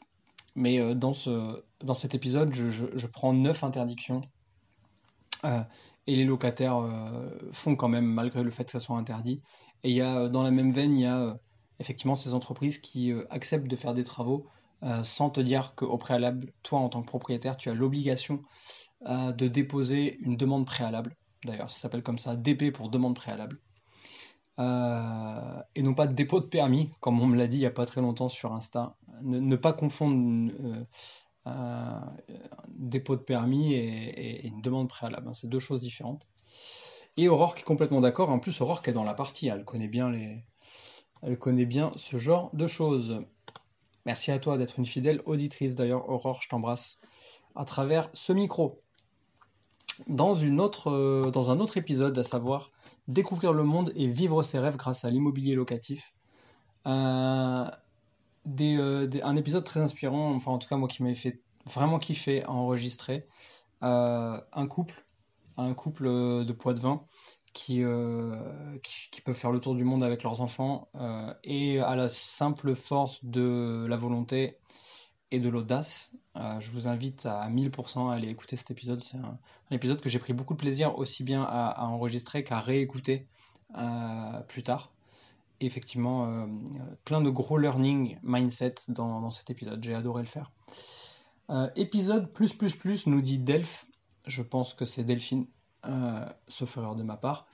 mais 0.57 0.95
dans, 0.95 1.13
ce, 1.13 1.63
dans 1.81 1.93
cet 1.93 2.15
épisode, 2.15 2.55
je, 2.55 2.71
je 2.71 3.07
prends 3.07 3.35
neuf 3.35 3.65
interdictions 3.65 4.23
et 6.09 6.17
les 6.17 6.25
locataires 6.25 6.79
euh, 6.79 7.29
font 7.53 7.77
quand 7.77 7.89
même 7.89 8.07
malgré 8.07 8.43
le 8.43 8.51
fait 8.51 8.65
que 8.65 8.71
ça 8.71 8.81
soit 8.81 8.97
interdit. 8.97 9.43
Et 9.85 9.91
il 9.91 9.95
y 9.95 10.01
a 10.01 10.29
dans 10.29 10.43
la 10.43 10.51
même 10.51 10.73
veine, 10.73 10.97
il 10.97 11.03
y 11.03 11.07
a 11.07 11.21
euh, 11.21 11.35
effectivement 11.81 12.17
ces 12.17 12.33
entreprises 12.33 12.79
qui 12.79 13.13
euh, 13.13 13.27
acceptent 13.31 13.69
de 13.69 13.77
faire 13.77 13.95
des 13.95 14.05
travaux 14.05 14.47
sans 15.03 15.29
te 15.29 15.41
dire 15.41 15.75
qu'au 15.75 15.99
préalable, 15.99 16.53
toi 16.63 16.79
en 16.79 16.89
tant 16.89 17.03
que 17.03 17.09
propriétaire, 17.09 17.57
tu 17.57 17.69
as 17.69 17.75
l'obligation 17.75 18.45
de 19.05 19.49
déposer 19.49 20.19
une 20.21 20.37
demande 20.37 20.67
préalable. 20.67 21.17
D'ailleurs, 21.45 21.69
ça 21.69 21.81
s'appelle 21.81 22.05
comme 22.05 22.19
ça, 22.19 22.37
DP 22.37 22.71
pour 22.73 22.89
demande 22.89 23.17
préalable. 23.17 23.59
et 24.61 25.83
non 25.83 25.95
pas 25.97 26.07
dépôt 26.07 26.39
de 26.39 26.47
permis, 26.47 26.91
comme 27.01 27.21
on 27.21 27.27
me 27.27 27.37
l'a 27.37 27.49
dit 27.49 27.57
il 27.57 27.61
n'y 27.61 27.67
a 27.67 27.73
pas 27.73 27.87
très 27.87 28.01
longtemps 28.01 28.29
sur 28.29 28.53
Insta. 28.53 28.95
Ne, 29.23 29.57
pas 29.57 29.73
confondre 29.73 30.63
dépôt 32.69 33.17
de 33.17 33.23
permis 33.23 33.75
et, 33.75 34.47
une 34.47 34.61
demande 34.61 34.89
préalable. 34.89 35.31
C'est 35.35 35.49
deux 35.49 35.59
choses 35.59 35.81
différentes. 35.81 36.29
Et 37.17 37.29
Aurore 37.29 37.55
qui 37.55 37.63
est 37.63 37.65
complètement 37.65 38.01
d'accord. 38.01 38.31
En 38.31 38.39
plus, 38.39 38.61
Aurore 38.61 38.83
qui 38.83 38.91
est 38.91 38.93
dans 38.93 39.05
la 39.05 39.15
partie, 39.15 39.49
elle 39.49 39.65
connaît 39.65 39.89
bien 39.89 40.11
les, 40.11 40.45
elle 41.23 41.39
connaît 41.39 41.67
bien 41.67 41.93
ce 41.97 42.17
genre 42.17 42.51
de 42.55 42.67
choses. 42.67 43.21
Merci 44.07 44.31
à 44.31 44.39
toi 44.39 44.57
d'être 44.57 44.79
une 44.79 44.87
fidèle 44.87 45.21
auditrice. 45.27 45.75
D'ailleurs, 45.75 46.09
Aurore, 46.09 46.41
je 46.43 46.49
t'embrasse 46.49 47.01
à 47.55 47.65
travers 47.65 48.09
ce 48.13 48.33
micro. 48.33 48.81
Dans, 50.07 50.33
une 50.33 50.61
autre, 50.61 50.91
euh, 50.91 51.31
dans 51.33 51.51
un 51.51 51.59
autre 51.59 51.77
épisode, 51.77 52.17
à 52.17 52.23
savoir 52.23 52.71
découvrir 53.09 53.53
le 53.53 53.65
monde 53.65 53.93
et 53.97 54.07
vivre 54.07 54.43
ses 54.43 54.61
rêves 54.61 54.77
grâce 54.77 55.05
à 55.05 55.11
l'immobilier 55.11 55.57
locatif. 55.57 56.15
Euh, 56.87 57.69
euh, 58.61 59.09
un 59.23 59.37
épisode 59.37 59.65
très 59.65 59.81
inspirant, 59.81 60.35
enfin 60.35 60.53
en 60.53 60.59
tout 60.59 60.69
cas 60.69 60.77
moi 60.77 60.89
qui 60.89 61.03
m'avait 61.03 61.15
fait 61.15 61.41
vraiment 61.67 61.99
kiffer 61.99 62.43
à 62.45 62.51
enregistrer. 62.51 63.27
Euh, 63.83 64.41
un 64.53 64.67
couple, 64.67 65.05
un 65.57 65.75
couple 65.75 66.07
de 66.45 66.53
poids 66.53 66.75
de 66.75 66.81
vin 66.81 67.05
qui, 67.53 67.83
euh, 67.83 68.35
qui, 68.83 69.21
peuvent 69.21 69.37
faire 69.37 69.53
le 69.53 69.61
tour 69.61 69.75
du 69.75 69.85
monde 69.85 70.03
avec 70.03 70.23
leurs 70.23 70.41
enfants 70.41 70.89
et 71.45 71.81
à 71.81 71.97
la 71.97 72.09
simple 72.09 72.75
force 72.75 73.25
de 73.25 73.87
la 73.89 73.97
volonté 73.97 74.59
et 75.31 75.41
de 75.41 75.49
l'audace. 75.49 76.17
je 76.37 76.71
vous 76.71 76.89
invite 76.89 77.27
à 77.27 77.49
1000% 77.51 78.11
à 78.11 78.15
aller 78.15 78.29
écouter 78.29 78.57
cet 78.57 78.71
épisode. 78.71 79.03
C'est 79.03 79.19
un, 79.19 79.39
épisode 79.71 80.01
que 80.01 80.09
j'ai 80.09 80.19
pris 80.19 80.33
beaucoup 80.33 80.55
de 80.55 80.59
plaisir 80.59 80.99
aussi 80.99 81.25
bien 81.25 81.43
à 81.43 81.87
enregistrer 81.87 82.45
qu'à 82.45 82.61
réécouter 82.61 83.27
plus 84.49 84.63
tard 84.63 84.93
effectivement 85.61 86.27
euh, 86.27 86.47
plein 87.05 87.21
de 87.21 87.31
gros 87.31 87.59
learning 87.59 88.19
mindset 88.23 88.75
dans, 88.89 89.31
cet 89.31 89.51
épisode. 89.51 89.83
J'ai 89.83 89.95
adoré 89.95 90.23
le 90.23 90.29
faire. 90.29 90.53
Euh, 91.51 91.69
épisode 91.77 92.33
plus 92.33 92.53
plus 92.55 92.75
plus 92.75 93.07
nous 93.07 93.23
dit 93.23 93.39
Delph. 93.39 93.87
Je 94.27 94.43
pense 94.43 94.75
que 94.75 94.85
c'est 94.85 95.05
Delphine, 95.05 95.47
euh, 95.87 96.27
sauf 96.47 96.77
erreur 96.77 96.97
de 96.97 97.03
ma 97.03 97.17
part. 97.17 97.49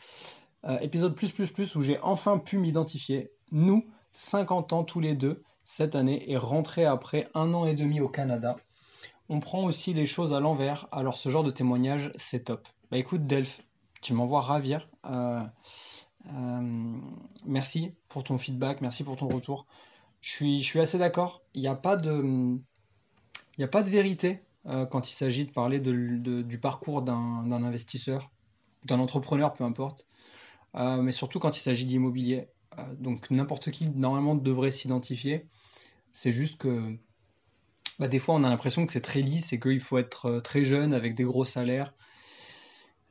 épisode 0.81 1.15
plus 1.15 1.31
plus 1.31 1.51
plus 1.51 1.77
où 1.77 1.83
j'ai 1.83 2.01
enfin 2.01 2.39
pu 2.39 2.59
m'identifier. 2.59 3.31
Nous, 3.53 3.87
50 4.13 4.73
ans 4.73 4.85
tous 4.85 5.01
les 5.01 5.15
deux 5.15 5.43
cette 5.65 5.95
année 5.95 6.31
et 6.31 6.37
rentré 6.37 6.85
après 6.85 7.29
un 7.35 7.55
an 7.55 7.65
et 7.65 7.75
demi 7.75 8.01
au 8.01 8.09
Canada. 8.09 8.57
On 9.29 9.41
prend 9.41 9.65
aussi 9.65 9.95
les 9.95 10.07
choses 10.07 10.35
à 10.35 10.41
l'envers. 10.41 10.89
Alors 10.93 11.17
ce 11.17 11.29
genre 11.29 11.45
de 11.45 11.51
témoignage, 11.51 12.11
c'est 12.17 12.45
top. 12.45 12.69
Bah 12.91 12.99
écoute 12.99 13.27
Delph, 13.27 13.63
tu 14.03 14.13
m'envoies 14.13 14.43
ravir. 14.43 14.89
Euh, 16.33 16.99
merci 17.45 17.93
pour 18.09 18.25
ton 18.25 18.39
feedback, 18.39 18.81
merci 18.81 19.05
pour 19.05 19.17
ton 19.17 19.29
retour. 19.29 19.67
Je 20.21 20.31
suis, 20.31 20.81
assez 20.81 20.99
d'accord. 20.99 21.43
Il 21.53 21.61
n'y 21.61 21.69
a 21.69 21.75
pas 21.75 21.97
de, 21.97 22.59
vérité 23.91 24.41
euh, 24.67 24.87
quand 24.87 25.09
il 25.09 25.13
s'agit 25.13 25.45
de 25.45 25.51
parler 25.51 25.81
du 25.81 26.59
parcours 26.59 27.03
d'un 27.03 27.53
investisseur, 27.53 28.31
d'un 28.85 29.01
entrepreneur, 29.01 29.53
peu 29.53 29.65
importe. 29.65 30.07
Euh, 30.77 31.03
mais 31.03 31.13
surtout 31.13 31.39
quand 31.39 31.57
il 31.57 31.61
s'agit 31.61 31.87
d'immobilier. 31.87 32.49
donc 32.99 33.31
n'importe 33.31 33.71
qui 33.71 33.89
normalement 33.91 34.35
devrait 34.35 34.71
s'identifier. 34.71 35.47
C'est 36.13 36.33
juste 36.33 36.59
que 36.59 36.97
bah, 37.99 38.09
des 38.09 38.19
fois, 38.19 38.35
on 38.35 38.45
a 38.45 38.49
l'impression 38.49 38.87
que 38.87 38.93
c'est 38.93 39.01
très 39.01 39.21
lisse 39.21 39.53
et 39.53 39.61
qu'il 39.61 39.81
faut 39.81 39.99
être 39.99 40.41
très 40.41 40.65
jeune 40.65 40.95
avec 40.95 41.15
des 41.15 41.25
gros 41.25 41.45
salaires 41.45 41.93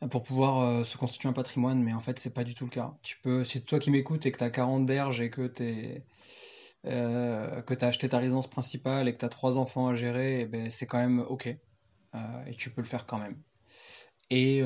pour 0.10 0.24
pouvoir 0.24 0.60
euh, 0.60 0.84
se 0.84 0.98
constituer 0.98 1.30
un 1.30 1.34
patrimoine, 1.34 1.82
mais 1.82 1.94
en 1.94 2.00
fait, 2.00 2.20
c'est 2.20 2.34
pas 2.34 2.44
du 2.44 2.54
tout 2.56 2.66
le 2.66 2.70
cas. 2.70 2.94
Tu 3.02 3.18
peux, 3.22 3.44
si 3.44 3.62
toi 3.64 3.80
qui 3.80 3.92
m'écoutes 3.92 4.26
et 4.26 4.32
que 4.32 4.38
tu 4.38 4.44
as 4.44 4.50
40 4.50 4.86
berges 4.86 5.22
et 5.22 5.30
que 5.30 5.48
tu 5.48 6.02
euh, 6.86 7.62
que 7.62 7.74
as 7.84 7.88
acheté 7.88 8.10
ta 8.10 8.18
résidence 8.18 8.50
principale 8.50 9.08
et 9.08 9.14
que 9.14 9.20
tu 9.20 9.26
as 9.26 9.30
trois 9.30 9.58
enfants 9.58 9.88
à 9.88 9.94
gérer, 9.94 10.42
eh 10.42 10.46
ben, 10.46 10.70
c'est 10.70 10.86
quand 10.86 11.00
même 11.00 11.20
OK. 11.22 11.48
Euh, 12.16 12.46
et 12.48 12.54
tu 12.56 12.70
peux 12.70 12.82
le 12.82 12.88
faire 12.88 13.06
quand 13.06 13.18
même. 13.18 13.38
Et 14.30 14.64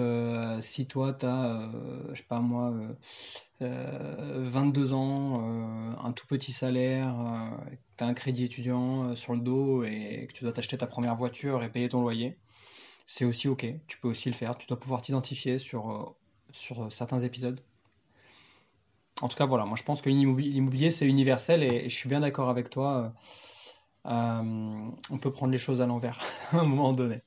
si 0.62 0.88
toi, 0.88 1.13
tu 1.13 1.25
as, 1.25 1.70
je 2.13 2.15
sais 2.15 2.27
pas 2.27 2.39
moi, 2.39 2.74
22 3.60 4.94
ans, 4.94 5.98
un 6.01 6.12
tout 6.13 6.25
petit 6.25 6.53
salaire, 6.53 7.13
tu 7.98 8.03
as 8.03 8.08
un 8.08 8.13
crédit 8.13 8.46
étudiant 8.46 9.13
sur 9.15 9.34
le 9.34 9.41
dos 9.41 9.84
et 9.84 10.27
que 10.29 10.34
tu 10.34 10.46
dois 10.46 10.53
t'acheter 10.53 10.77
ta 10.77 10.88
première 10.88 11.17
voiture 11.17 11.63
et 11.63 11.70
payer 11.70 11.89
ton 11.89 12.01
loyer, 12.01 12.38
c'est 13.08 13.26
aussi 13.26 13.48
ok, 13.48 13.66
tu 13.88 13.98
peux 13.98 14.10
aussi 14.10 14.30
le 14.30 14.36
faire, 14.36 14.58
tu 14.58 14.68
dois 14.68 14.78
pouvoir 14.78 15.02
t'identifier 15.02 15.58
sur, 15.58 15.90
euh, 15.90 16.06
sur 16.52 16.92
certains 16.92 17.20
épisodes. 17.20 17.60
En 19.22 19.30
tout 19.30 19.38
cas, 19.38 19.46
voilà, 19.46 19.66
moi 19.66 19.78
je 19.78 19.84
pense 19.84 20.02
que 20.02 20.10
l'immobilier 20.10 20.90
c'est 20.92 21.08
universel 21.08 21.64
et, 21.64 21.90
je 21.90 21.96
suis 21.96 22.10
bien 22.10 22.20
d'accord 22.20 22.50
avec 22.50 22.70
toi. 22.70 23.16
Euh, 24.06 24.12
euh, 24.12 24.90
on 25.10 25.18
peut 25.18 25.32
prendre 25.32 25.52
les 25.52 25.58
choses 25.58 25.82
à 25.82 25.86
l'envers 25.88 26.20
à 26.52 26.60
un 26.60 26.66
moment 26.66 26.92
donné. 26.92 27.22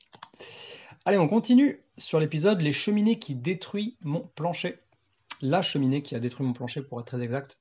Allez, 1.07 1.19
on 1.19 1.29
continue 1.29 1.81
sur 1.97 2.21
l'épisode 2.21 2.61
Les 2.61 2.73
cheminées 2.73 3.19
qui 3.19 3.35
détruisent 3.35 3.97
mon 4.03 4.21
plancher. 4.35 4.79
La 5.41 5.63
cheminée 5.63 6.03
qui 6.03 6.15
a 6.15 6.21
détruit 6.21 6.47
mon 6.47 6.53
plancher 6.53 6.83
pour 6.83 7.01
être 7.01 7.07
très 7.07 7.23
exact. 7.23 7.59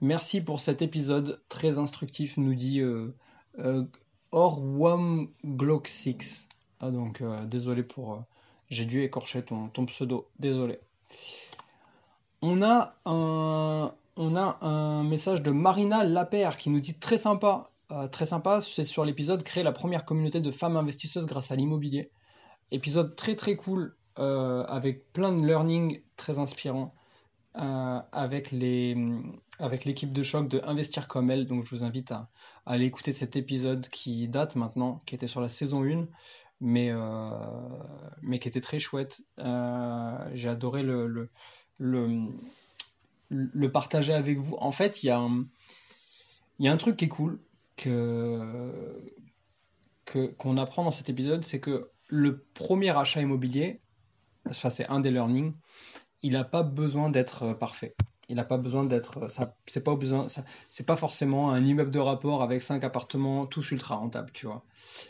Merci 0.00 0.40
pour 0.40 0.58
cet 0.58 0.82
épisode 0.82 1.40
très 1.48 1.78
instructif, 1.78 2.36
nous 2.36 2.54
dit 2.54 2.80
euh, 2.80 3.14
Orwam 4.32 5.28
Glock 5.44 5.86
6. 5.86 6.48
Ah, 6.80 6.90
donc, 6.90 7.20
euh, 7.20 7.44
désolé 7.44 7.82
pour. 7.82 8.14
Euh, 8.14 8.18
j'ai 8.70 8.86
dû 8.86 9.02
écorcher 9.02 9.42
ton, 9.42 9.68
pseudo. 9.86 10.28
Désolé. 10.38 10.78
On 12.40 12.62
a, 12.62 12.94
un, 13.04 13.92
on 14.16 14.36
a 14.36 14.58
un 14.64 15.02
message 15.02 15.42
de 15.42 15.50
Marina 15.50 16.04
Lapère 16.04 16.56
qui 16.56 16.70
nous 16.70 16.80
dit 16.80 16.98
très 16.98 17.18
sympa. 17.18 17.70
Euh, 17.90 18.08
très 18.08 18.26
sympa, 18.26 18.60
c'est 18.60 18.84
sur 18.84 19.04
l'épisode 19.04 19.42
Créer 19.42 19.64
la 19.64 19.72
première 19.72 20.04
communauté 20.04 20.40
de 20.40 20.50
femmes 20.50 20.76
investisseuses 20.76 21.26
grâce 21.26 21.50
à 21.50 21.56
l'immobilier. 21.56 22.10
Épisode 22.70 23.14
très 23.16 23.36
très 23.36 23.56
cool 23.56 23.96
avec 24.16 25.14
plein 25.14 25.32
de 25.32 25.46
learning 25.46 26.02
très 26.16 26.38
inspirant 26.38 26.94
avec 27.54 28.50
les 28.50 28.94
avec 29.58 29.86
l'équipe 29.86 30.12
de 30.12 30.22
choc 30.22 30.46
de 30.46 30.60
Investir 30.62 31.08
comme 31.08 31.30
elle. 31.30 31.46
Donc 31.46 31.64
je 31.64 31.74
vous 31.74 31.84
invite 31.84 32.12
à, 32.12 32.28
à, 32.66 32.72
aller 32.72 32.84
écouter 32.84 33.12
cet 33.12 33.34
épisode 33.34 33.88
qui 33.88 34.28
date 34.28 34.56
maintenant, 34.56 35.02
qui 35.06 35.14
était 35.14 35.26
sur 35.26 35.40
la 35.40 35.48
saison 35.48 35.84
1 35.84 36.06
mais, 36.60 36.90
euh, 36.90 37.30
mais 38.22 38.38
qui 38.38 38.48
était 38.48 38.60
très 38.60 38.78
chouette. 38.78 39.20
Euh, 39.38 40.30
j'ai 40.34 40.48
adoré 40.48 40.82
le, 40.82 41.06
le, 41.78 42.28
le, 43.28 43.72
partager 43.72 44.12
avec 44.12 44.38
vous. 44.38 44.56
En 44.56 44.70
fait, 44.70 45.02
il 45.02 45.06
y, 45.06 45.10
a 45.10 45.18
un, 45.18 45.46
y 46.58 46.68
a 46.68 46.72
un 46.72 46.76
truc 46.76 46.96
qui 46.96 47.06
est 47.06 47.08
cool 47.08 47.40
que, 47.76 49.02
qu'on 50.04 50.56
apprend 50.58 50.84
dans 50.84 50.90
cet 50.90 51.08
épisode, 51.08 51.44
c'est 51.44 51.60
que 51.60 51.90
le 52.08 52.44
premier 52.54 52.90
achat 52.90 53.22
immobilier, 53.22 53.80
enfin, 54.48 54.68
c'est 54.68 54.86
un 54.88 55.00
des 55.00 55.10
learnings, 55.10 55.54
il 56.22 56.32
n'a 56.32 56.44
pas 56.44 56.62
besoin 56.62 57.08
d'être 57.08 57.54
parfait. 57.54 57.94
Il 58.30 58.36
n'a 58.36 58.44
pas 58.44 58.58
besoin 58.58 58.84
d'être. 58.84 59.28
Ça, 59.28 59.56
c'est 59.66 59.82
pas 59.82 59.96
besoin. 59.96 60.26
c'est 60.68 60.86
pas 60.86 60.94
forcément 60.94 61.50
un 61.50 61.64
immeuble 61.64 61.90
de 61.90 61.98
rapport 61.98 62.44
avec 62.44 62.62
cinq 62.62 62.84
appartements 62.84 63.44
tous 63.44 63.72
ultra 63.72 63.96
rentables, 63.96 64.30
tu 64.32 64.46
vois. 64.46 64.62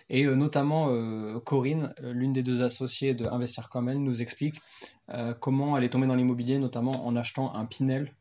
Et 0.09 0.25
euh, 0.25 0.35
notamment 0.35 0.89
euh, 0.89 1.39
Corinne, 1.39 1.93
euh, 2.03 2.15
l'une 2.15 2.33
des 2.33 2.43
deux 2.43 2.63
associées 2.63 3.13
de 3.13 3.27
Investir 3.27 3.69
comme 3.69 3.91
elle, 3.91 4.03
nous 4.03 4.23
explique 4.23 4.61
comment 5.41 5.77
elle 5.77 5.83
est 5.83 5.91
tombée 5.91 6.07
dans 6.07 6.15
l'immobilier, 6.15 6.61
notamment 6.61 7.05
en 7.05 7.17
achetant 7.17 7.53
un 7.55 7.67
Pinel 7.67 8.15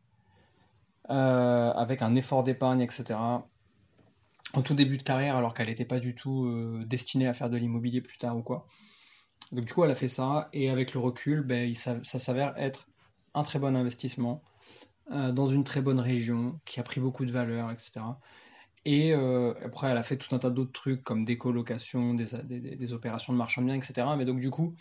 avec 1.07 2.01
un 2.01 2.15
effort 2.15 2.43
d'épargne, 2.43 2.81
etc. 2.81 3.13
En 4.53 4.61
tout 4.63 4.73
début 4.73 4.97
de 4.97 5.03
carrière, 5.03 5.35
alors 5.35 5.53
qu'elle 5.53 5.67
n'était 5.67 5.85
pas 5.85 5.99
du 5.99 6.15
tout 6.15 6.51
destinée 6.87 7.27
à 7.27 7.33
faire 7.33 7.51
de 7.51 7.57
l'immobilier 7.57 8.01
plus 8.01 8.17
tard 8.17 8.35
ou 8.35 8.41
quoi. 8.41 8.65
Donc 9.51 9.65
du 9.65 9.73
coup, 9.73 9.83
elle 9.83 9.91
a 9.91 9.95
fait 9.95 10.07
ça, 10.07 10.49
et 10.51 10.71
avec 10.71 10.95
le 10.95 10.99
recul, 10.99 11.43
ben, 11.43 11.71
ça 11.75 12.01
s'avère 12.03 12.57
être 12.57 12.87
un 13.35 13.43
très 13.43 13.59
bon 13.59 13.75
investissement. 13.75 14.41
Euh, 15.11 15.31
dans 15.31 15.47
une 15.47 15.63
très 15.63 15.81
bonne 15.81 15.99
région, 15.99 16.59
qui 16.65 16.79
a 16.79 16.83
pris 16.83 17.01
beaucoup 17.01 17.25
de 17.25 17.31
valeur, 17.31 17.71
etc. 17.71 18.01
Et 18.85 19.11
euh, 19.13 19.55
après, 19.65 19.87
elle 19.87 19.97
a 19.97 20.03
fait 20.03 20.17
tout 20.17 20.35
un 20.35 20.39
tas 20.39 20.51
d'autres 20.51 20.71
trucs 20.71 21.03
comme 21.03 21.25
des 21.25 21.37
colocations, 21.37 22.13
des, 22.13 22.93
opérations 22.93 23.33
de 23.33 23.37
marchand 23.37 23.61
de 23.61 23.67
biens, 23.67 23.75
etc. 23.75 24.07
Mais 24.17 24.25
donc, 24.25 24.39
du 24.39 24.51
coup, 24.51 24.75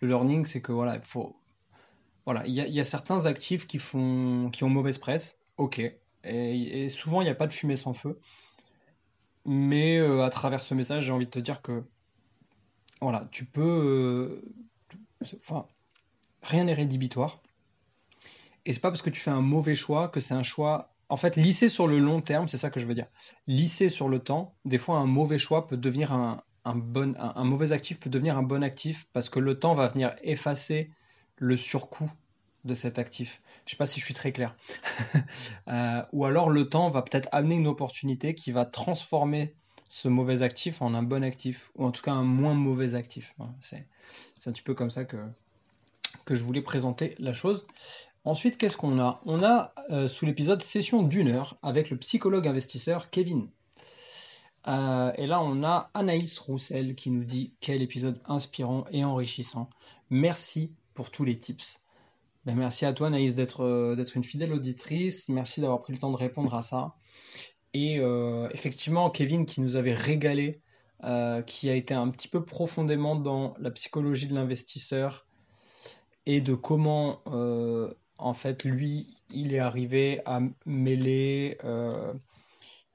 le 0.00 0.08
learning, 0.08 0.46
c'est 0.46 0.62
que 0.62 0.72
voilà, 0.72 0.96
il 0.96 1.02
faut. 1.02 1.36
Voilà, 2.24 2.46
il 2.46 2.54
y, 2.54 2.80
a 2.80 2.84
certains 2.84 3.26
actifs 3.26 3.68
qui, 3.68 3.78
font, 3.78 4.50
qui 4.50 4.64
ont 4.64 4.68
mauvaise 4.68 4.98
presse, 4.98 5.38
ok. 5.58 5.80
Et, 6.24 6.88
souvent, 6.88 7.20
il 7.20 7.24
n'y 7.24 7.30
a 7.30 7.36
pas 7.36 7.46
de 7.46 7.52
fumée 7.52 7.76
sans 7.76 7.94
feu. 7.94 8.18
Mais 9.44 9.98
euh, 9.98 10.24
à 10.24 10.30
travers 10.30 10.60
ce 10.62 10.74
message, 10.74 11.04
j'ai 11.04 11.12
envie 11.12 11.26
de 11.26 11.30
te 11.30 11.38
dire 11.38 11.62
que. 11.62 11.84
Voilà, 13.00 13.28
tu 13.30 13.44
peux. 13.44 14.42
enfin, 15.38 15.66
rien 16.42 16.64
n'est 16.64 16.74
rédhibitoire. 16.74 17.42
Et 18.66 18.72
c'est 18.72 18.80
pas 18.80 18.90
parce 18.90 19.02
que 19.02 19.10
tu 19.10 19.20
fais 19.20 19.30
un 19.30 19.40
mauvais 19.40 19.74
choix 19.74 20.08
que 20.08 20.20
c'est 20.20 20.34
un 20.34 20.42
choix. 20.42 20.92
En 21.08 21.16
fait, 21.16 21.36
lisser 21.36 21.68
sur 21.68 21.86
le 21.86 22.00
long 22.00 22.20
terme, 22.20 22.48
c'est 22.48 22.56
ça 22.56 22.68
que 22.68 22.80
je 22.80 22.86
veux 22.86 22.94
dire. 22.94 23.06
Lisser 23.46 23.88
sur 23.88 24.08
le 24.08 24.18
temps, 24.18 24.54
des 24.64 24.76
fois, 24.76 24.98
un 24.98 25.06
mauvais 25.06 25.38
choix 25.38 25.68
peut 25.68 25.76
devenir 25.76 26.12
un, 26.12 26.42
bon, 26.74 27.14
un, 27.16 27.44
mauvais 27.44 27.70
actif 27.70 28.00
peut 28.00 28.10
devenir 28.10 28.36
un 28.36 28.42
bon 28.42 28.64
actif 28.64 29.06
parce 29.12 29.30
que 29.30 29.38
le 29.38 29.58
temps 29.58 29.72
va 29.72 29.86
venir 29.86 30.16
effacer 30.22 30.90
le 31.36 31.56
surcoût 31.56 32.10
de 32.64 32.74
cet 32.74 32.98
actif. 32.98 33.40
Je 33.64 33.70
sais 33.70 33.76
pas 33.76 33.86
si 33.86 34.00
je 34.00 34.04
suis 34.04 34.14
très 34.14 34.32
clair. 34.32 34.54
Euh, 35.68 36.02
ou 36.12 36.24
alors 36.24 36.48
le 36.48 36.68
temps 36.68 36.90
va 36.90 37.02
peut-être 37.02 37.28
amener 37.32 37.56
une 37.56 37.66
opportunité 37.66 38.36
qui 38.36 38.52
va 38.52 38.64
transformer 38.64 39.56
ce 39.88 40.06
mauvais 40.06 40.42
actif 40.42 40.80
en 40.80 40.94
un 40.94 41.02
bon 41.02 41.24
actif, 41.24 41.72
ou 41.74 41.84
en 41.84 41.90
tout 41.90 42.02
cas 42.02 42.12
un 42.12 42.22
moins 42.22 42.54
mauvais 42.54 42.94
actif. 42.94 43.34
C'est 43.60 43.84
un 44.48 44.52
petit 44.52 44.62
peu 44.62 44.74
comme 44.74 44.90
ça 44.90 45.04
que, 45.04 45.16
que 46.24 46.36
je 46.36 46.44
voulais 46.44 46.62
présenter 46.62 47.16
la 47.18 47.32
chose. 47.32 47.66
Ensuite, 48.26 48.58
qu'est-ce 48.58 48.76
qu'on 48.76 48.98
a? 48.98 49.20
On 49.24 49.40
a 49.44 49.72
euh, 49.90 50.08
sous 50.08 50.26
l'épisode 50.26 50.60
session 50.60 51.04
d'une 51.04 51.28
heure 51.28 51.56
avec 51.62 51.90
le 51.90 51.96
psychologue 51.96 52.48
investisseur 52.48 53.08
Kevin. 53.08 53.48
Euh, 54.66 55.12
et 55.16 55.28
là, 55.28 55.40
on 55.40 55.62
a 55.62 55.92
Anaïs 55.94 56.36
Roussel 56.40 56.96
qui 56.96 57.12
nous 57.12 57.22
dit 57.22 57.54
quel 57.60 57.82
épisode 57.82 58.20
inspirant 58.26 58.84
et 58.90 59.04
enrichissant. 59.04 59.70
Merci 60.10 60.72
pour 60.94 61.12
tous 61.12 61.24
les 61.24 61.38
tips. 61.38 61.80
Ben, 62.44 62.56
merci 62.56 62.84
à 62.84 62.92
toi, 62.92 63.06
Anaïs, 63.06 63.36
euh, 63.60 63.94
d'être 63.94 64.16
une 64.16 64.24
fidèle 64.24 64.52
auditrice. 64.52 65.28
Merci 65.28 65.60
d'avoir 65.60 65.78
pris 65.78 65.92
le 65.92 66.00
temps 66.00 66.10
de 66.10 66.16
répondre 66.16 66.52
à 66.52 66.62
ça. 66.62 66.96
Et 67.74 68.00
effectivement, 68.52 69.10
Kevin 69.10 69.44
qui 69.44 69.60
nous 69.60 69.76
avait 69.76 69.92
régalé, 69.92 70.62
qui 71.46 71.68
a 71.68 71.74
été 71.74 71.92
un 71.92 72.08
petit 72.08 72.26
peu 72.26 72.42
profondément 72.42 73.16
dans 73.16 73.54
la 73.60 73.70
psychologie 73.70 74.26
de 74.26 74.34
l'investisseur 74.34 75.26
et 76.24 76.40
de 76.40 76.54
comment 76.54 77.20
en 78.18 78.34
fait, 78.34 78.64
lui, 78.64 79.16
il 79.30 79.54
est 79.54 79.58
arrivé 79.58 80.20
à 80.24 80.40
mêler 80.64 81.58
euh, 81.64 82.12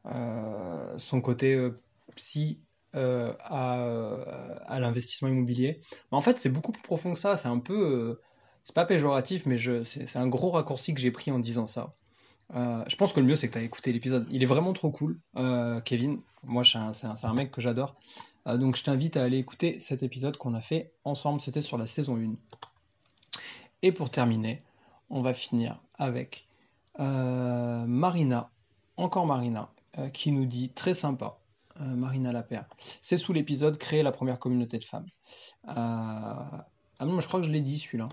euh, 0.05 0.97
son 0.97 1.21
côté 1.21 1.53
euh, 1.53 1.79
psy 2.15 2.59
à, 2.93 4.77
l'investissement 4.79 5.29
immobilier. 5.29 5.79
Mais 6.11 6.17
en 6.17 6.21
fait, 6.21 6.37
c'est 6.39 6.49
beaucoup 6.49 6.71
plus 6.71 6.81
profond 6.81 7.13
que 7.13 7.19
ça. 7.19 7.35
C'est 7.35 7.47
un 7.47 7.59
peu, 7.59 8.19
c'est 8.63 8.75
pas 8.75 8.85
péjoratif, 8.85 9.45
mais 9.45 9.57
c'est 9.83 10.17
un 10.17 10.27
gros 10.27 10.51
raccourci 10.51 10.93
que 10.93 10.99
j'ai 10.99 11.11
pris 11.11 11.31
en 11.31 11.39
disant 11.39 11.65
ça. 11.65 11.93
je 12.53 12.95
pense 12.97 13.13
que 13.13 13.21
le 13.21 13.27
mieux, 13.27 13.35
c'est 13.35 13.47
que 13.47 13.53
tu 13.53 13.59
as 13.59 13.63
écouté 13.63 13.93
l'épisode. 13.93 14.27
Il 14.29 14.43
est 14.43 14.47
vraiment 14.47 14.73
trop 14.73 14.91
cool, 14.91 15.19
Kevin. 15.85 16.19
Moi, 16.43 16.63
c'est 16.65 16.79
un, 16.79 17.13
un, 17.23 17.33
mec 17.33 17.51
que 17.51 17.61
j'adore. 17.61 17.95
donc, 18.45 18.75
je 18.75 18.83
t'invite 18.83 19.15
à 19.15 19.23
aller 19.23 19.37
écouter 19.37 19.79
cet 19.79 20.03
épisode 20.03 20.35
qu'on 20.35 20.53
a 20.53 20.61
fait 20.61 20.91
ensemble. 21.05 21.39
C'était 21.39 21.61
sur 21.61 21.77
la 21.77 21.87
saison 21.87 22.17
1. 22.17 22.33
Et 23.83 23.93
pour 23.93 24.09
terminer, 24.09 24.63
on 25.11 25.21
va 25.21 25.33
finir 25.33 25.79
avec 25.95 26.47
euh, 26.99 27.85
Marina, 27.85 28.49
encore 28.97 29.27
Marina, 29.27 29.69
euh, 29.99 30.09
qui 30.09 30.31
nous 30.31 30.45
dit 30.45 30.69
très 30.69 30.93
sympa. 30.93 31.37
Euh, 31.79 31.85
Marina 31.85 32.31
Lapère. 32.31 32.65
C'est 33.01 33.17
sous 33.17 33.33
l'épisode 33.33 33.77
Créer 33.77 34.03
la 34.03 34.11
première 34.11 34.39
communauté 34.39 34.79
de 34.79 34.83
femmes. 34.83 35.05
ah 35.67 36.65
non, 37.01 37.19
je 37.19 37.27
crois 37.27 37.39
que 37.39 37.45
je 37.45 37.51
l'ai 37.51 37.61
dit 37.61 37.79
celui-là. 37.79 38.09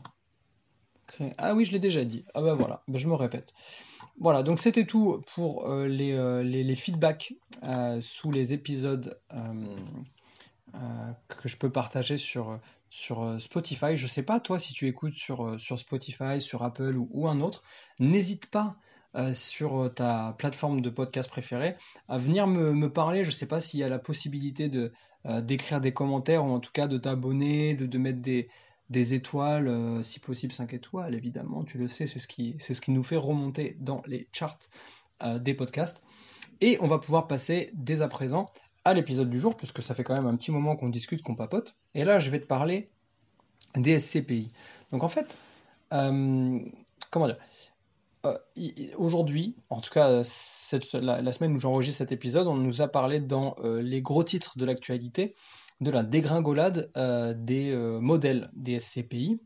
Ah 1.38 1.54
oui, 1.54 1.64
je 1.64 1.72
l'ai 1.72 1.78
déjà 1.78 2.04
dit. 2.04 2.24
Ah 2.34 2.42
ben 2.42 2.54
voilà, 2.54 2.82
ben, 2.86 2.98
je 2.98 3.08
me 3.08 3.14
répète. 3.14 3.54
Voilà, 4.20 4.42
donc 4.42 4.58
c'était 4.58 4.84
tout 4.84 5.22
pour 5.34 5.66
les, 5.72 6.74
feedbacks 6.76 7.32
sous 8.00 8.30
les 8.30 8.52
épisodes 8.52 9.18
que 11.28 11.48
je 11.48 11.56
peux 11.56 11.70
partager 11.70 12.18
sur, 12.18 12.60
sur 12.90 13.22
euh, 13.22 13.38
Spotify. 13.38 13.96
Je 13.96 14.06
sais 14.06 14.22
pas 14.22 14.40
toi 14.40 14.58
si 14.58 14.72
tu 14.72 14.86
écoutes 14.86 15.14
sur, 15.14 15.46
euh, 15.46 15.58
sur 15.58 15.78
Spotify, 15.78 16.40
sur 16.40 16.62
Apple 16.62 16.96
ou, 16.96 17.28
un 17.28 17.40
autre. 17.40 17.62
N'hésite 17.98 18.46
pas 18.46 18.76
sur 19.32 19.90
ta 19.96 20.36
plateforme 20.38 20.80
de 20.80 20.90
podcast 20.90 21.28
préférée 21.28 21.74
à 22.08 22.18
venir 22.18 22.46
me, 22.46 22.92
parler. 22.92 23.24
Je 23.24 23.30
ne 23.30 23.32
sais 23.32 23.46
pas 23.46 23.60
s'il 23.60 23.80
y 23.80 23.82
a 23.82 23.88
la 23.88 23.98
possibilité 23.98 24.70
d'écrire 25.24 25.80
des 25.80 25.92
commentaires 25.92 26.44
ou 26.44 26.50
en 26.50 26.60
tout 26.60 26.70
cas 26.72 26.86
de 26.86 26.98
t'abonner, 26.98 27.74
de, 27.74 27.86
de 27.86 27.98
mettre 27.98 28.20
des, 28.20 28.48
des 28.90 29.14
étoiles, 29.14 30.04
si 30.04 30.20
possible 30.20 30.52
5 30.52 30.72
étoiles, 30.72 31.16
évidemment, 31.16 31.64
tu 31.64 31.78
le 31.78 31.88
sais, 31.88 32.06
c'est 32.06 32.20
ce 32.20 32.28
qui, 32.28 32.54
c'est 32.60 32.74
ce 32.74 32.80
qui 32.80 32.92
nous 32.92 33.02
fait 33.02 33.16
remonter 33.16 33.76
dans 33.80 34.02
les 34.06 34.28
charts 34.30 34.58
des 35.40 35.54
podcasts. 35.54 36.04
Et 36.60 36.78
on 36.80 36.86
va 36.86 36.98
pouvoir 36.98 37.26
passer 37.26 37.70
dès 37.74 38.02
à 38.02 38.08
présent 38.08 38.50
à 38.88 38.94
l'épisode 38.94 39.30
du 39.30 39.40
jour, 39.40 39.56
puisque 39.56 39.82
ça 39.82 39.94
fait 39.94 40.04
quand 40.04 40.14
même 40.14 40.26
un 40.26 40.36
petit 40.36 40.50
moment 40.50 40.76
qu'on 40.76 40.88
discute, 40.88 41.22
qu'on 41.22 41.34
papote. 41.34 41.76
Et 41.94 42.04
là, 42.04 42.18
je 42.18 42.30
vais 42.30 42.40
te 42.40 42.46
parler 42.46 42.90
des 43.76 43.98
SCPI. 43.98 44.52
Donc 44.92 45.02
en 45.02 45.08
fait, 45.08 45.36
euh, 45.92 46.58
comment 47.10 47.26
dire 47.26 47.38
euh, 48.26 48.36
Aujourd'hui, 48.96 49.56
en 49.70 49.80
tout 49.80 49.90
cas 49.90 50.22
cette, 50.24 50.92
la, 50.92 51.32
semaine 51.32 51.54
où 51.54 51.58
j'enregistre 51.58 51.98
cet 51.98 52.12
épisode, 52.12 52.46
on 52.46 52.54
nous 52.54 52.82
a 52.82 52.88
parlé 52.88 53.20
dans 53.20 53.56
euh, 53.64 53.80
les 53.80 54.02
gros 54.02 54.24
titres 54.24 54.58
de 54.58 54.64
l'actualité 54.64 55.34
de 55.80 55.92
la 55.92 56.02
dégringolade 56.02 56.90
des 57.36 57.72
modèles 58.00 58.50
des 58.52 58.80
SCPI. 58.80 59.38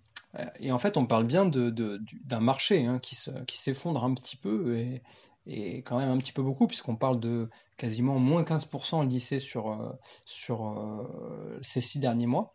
Et 0.61 0.73
en 0.73 0.79
fait, 0.79 0.97
on 0.97 1.05
parle 1.05 1.25
bien 1.25 1.45
d'un 1.45 1.71
de, 1.71 2.37
marché 2.41 2.87
hein, 2.87 3.01
qui 3.01 3.59
s'effondre 3.59 4.03
un 4.03 4.15
petit 4.15 4.39
peu 4.39 4.79
et, 4.79 5.03
et 5.47 5.83
quand 5.83 5.99
même 5.99 6.11
un 6.11 6.19
petit 6.19 6.33
peu 6.33 6.43
beaucoup, 6.43 6.67
puisqu'on 6.67 6.97
parle 6.97 7.19
de 7.21 7.49
quasiment 7.77 8.19
moins 8.19 8.43
15% 8.43 9.07
lycée 9.09 9.39
sur, 9.39 9.73
euh, 9.73 9.93
sur 10.25 10.69
euh, 10.69 11.59
ces 11.63 11.81
six 11.81 11.99
derniers 11.99 12.27
mois. 12.27 12.55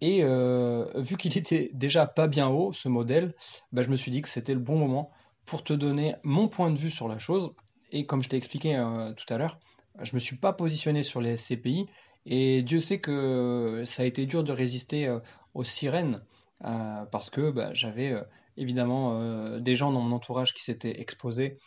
Et 0.00 0.24
euh, 0.24 0.86
vu 0.96 1.16
qu'il 1.16 1.36
était 1.36 1.70
déjà 1.74 2.06
pas 2.06 2.26
bien 2.26 2.48
haut, 2.48 2.72
ce 2.72 2.88
modèle, 2.88 3.34
bah, 3.72 3.82
je 3.82 3.90
me 3.90 3.96
suis 3.96 4.10
dit 4.10 4.22
que 4.22 4.28
c'était 4.28 4.54
le 4.54 4.60
bon 4.60 4.76
moment 4.76 5.10
pour 5.44 5.62
te 5.62 5.72
donner 5.72 6.14
mon 6.22 6.48
point 6.48 6.70
de 6.70 6.78
vue 6.78 6.90
sur 6.90 7.06
la 7.06 7.18
chose. 7.18 7.52
Et 7.92 8.06
comme 8.06 8.22
je 8.22 8.28
t'ai 8.28 8.36
expliqué 8.36 8.74
tout 9.16 9.32
à 9.32 9.36
l'heure, 9.36 9.58
je 10.00 10.12
ne 10.12 10.14
me 10.14 10.20
suis 10.20 10.36
pas 10.36 10.52
positionné 10.52 11.02
sur 11.02 11.20
les 11.20 11.36
SCPI. 11.36 11.86
Et 12.24 12.62
Dieu 12.62 12.80
sait 12.80 13.00
que 13.00 13.82
ça 13.84 14.04
a 14.04 14.06
été 14.06 14.26
dur 14.26 14.44
de 14.44 14.52
résister 14.52 15.12
aux 15.54 15.64
sirènes, 15.64 16.22
parce 16.60 17.30
que 17.30 17.50
bah, 17.50 17.74
j'avais 17.74 18.14
évidemment 18.56 19.58
des 19.58 19.74
gens 19.74 19.90
dans 19.90 20.00
mon 20.00 20.14
entourage 20.14 20.54
qui 20.54 20.62
s'étaient 20.62 21.00
exposés 21.00 21.58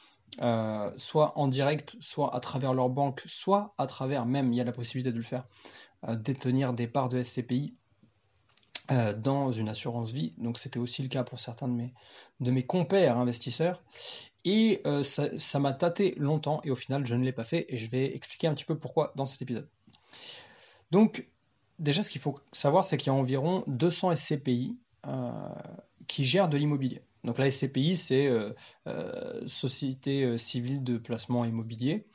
euh, 0.41 0.91
soit 0.97 1.37
en 1.37 1.47
direct, 1.47 1.95
soit 1.99 2.35
à 2.35 2.39
travers 2.39 2.73
leur 2.73 2.89
banque, 2.89 3.21
soit 3.25 3.73
à 3.77 3.87
travers 3.87 4.25
même, 4.25 4.51
il 4.51 4.57
y 4.57 4.61
a 4.61 4.63
la 4.63 4.71
possibilité 4.71 5.11
de 5.11 5.17
le 5.17 5.23
faire, 5.23 5.45
euh, 6.07 6.15
détenir 6.15 6.73
des 6.73 6.87
parts 6.87 7.09
de 7.09 7.21
SCPI 7.21 7.75
euh, 8.91 9.13
dans 9.13 9.51
une 9.51 9.69
assurance 9.69 10.11
vie. 10.11 10.33
Donc 10.37 10.57
c'était 10.57 10.79
aussi 10.79 11.03
le 11.03 11.09
cas 11.09 11.23
pour 11.23 11.39
certains 11.39 11.67
de 11.67 11.73
mes, 11.73 11.93
de 12.39 12.51
mes 12.51 12.65
compères 12.65 13.17
investisseurs. 13.17 13.83
Et 14.45 14.83
ça 15.03 15.59
m'a 15.59 15.71
tâté 15.71 16.15
longtemps 16.17 16.59
et 16.65 16.69
au 16.69 16.75
final 16.75 17.05
je 17.05 17.15
ne 17.15 17.23
l'ai 17.23 17.31
pas 17.31 17.45
fait 17.45 17.65
et 17.69 17.77
je 17.77 17.89
vais 17.89 18.13
expliquer 18.13 18.47
un 18.47 18.53
petit 18.53 18.65
peu 18.65 18.77
pourquoi 18.77 19.13
dans 19.15 19.25
cet 19.25 19.41
épisode. 19.41 19.69
Donc 20.91 21.29
déjà 21.79 22.03
ce 22.03 22.09
qu'il 22.09 22.19
faut 22.19 22.37
savoir 22.51 22.83
c'est 22.83 22.97
qu'il 22.97 23.07
y 23.07 23.15
a 23.15 23.17
environ 23.17 23.63
200 23.67 24.17
SCPI 24.17 24.77
qui 26.07 26.25
gèrent 26.25 26.49
de 26.49 26.57
l'immobilier. 26.57 27.01
Donc 27.23 27.37
la 27.37 27.49
SCPI, 27.49 27.95
c'est 27.95 28.27
euh, 28.27 28.53
euh, 28.87 29.45
Société 29.47 30.23
euh, 30.23 30.37
civile 30.37 30.83
de 30.83 30.97
placement 30.97 31.45
immobilier. 31.45 32.05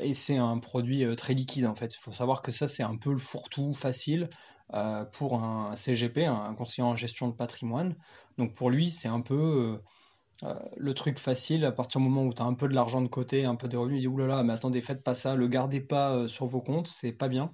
et 0.00 0.14
c'est 0.14 0.36
un 0.36 0.58
produit 0.58 1.04
très 1.16 1.34
liquide 1.34 1.66
en 1.66 1.74
fait. 1.74 1.94
Il 1.94 1.98
faut 1.98 2.12
savoir 2.12 2.42
que 2.42 2.52
ça, 2.52 2.66
c'est 2.66 2.82
un 2.82 2.96
peu 2.96 3.12
le 3.12 3.18
fourre-tout 3.18 3.74
facile 3.74 4.28
pour 5.12 5.42
un 5.42 5.76
CGP, 5.76 6.26
un 6.26 6.54
conseiller 6.54 6.82
en 6.82 6.96
gestion 6.96 7.28
de 7.28 7.34
patrimoine. 7.34 7.94
Donc 8.38 8.54
pour 8.54 8.70
lui, 8.70 8.90
c'est 8.90 9.08
un 9.08 9.20
peu 9.20 9.78
le 10.76 10.94
truc 10.94 11.18
facile 11.18 11.64
à 11.64 11.72
partir 11.72 12.00
du 12.00 12.08
moment 12.08 12.24
où 12.26 12.34
tu 12.34 12.42
as 12.42 12.44
un 12.44 12.54
peu 12.54 12.66
de 12.68 12.74
l'argent 12.74 13.02
de 13.02 13.08
côté, 13.08 13.44
un 13.44 13.54
peu 13.54 13.68
des 13.68 13.76
revenus, 13.76 13.98
il 13.98 14.00
dit 14.02 14.08
oulala, 14.08 14.42
mais 14.42 14.52
attendez, 14.52 14.80
faites 14.80 15.04
pas 15.04 15.14
ça, 15.14 15.36
le 15.36 15.46
gardez 15.46 15.80
pas 15.80 16.26
sur 16.26 16.46
vos 16.46 16.60
comptes, 16.60 16.88
c'est 16.88 17.12
pas 17.12 17.28
bien. 17.28 17.52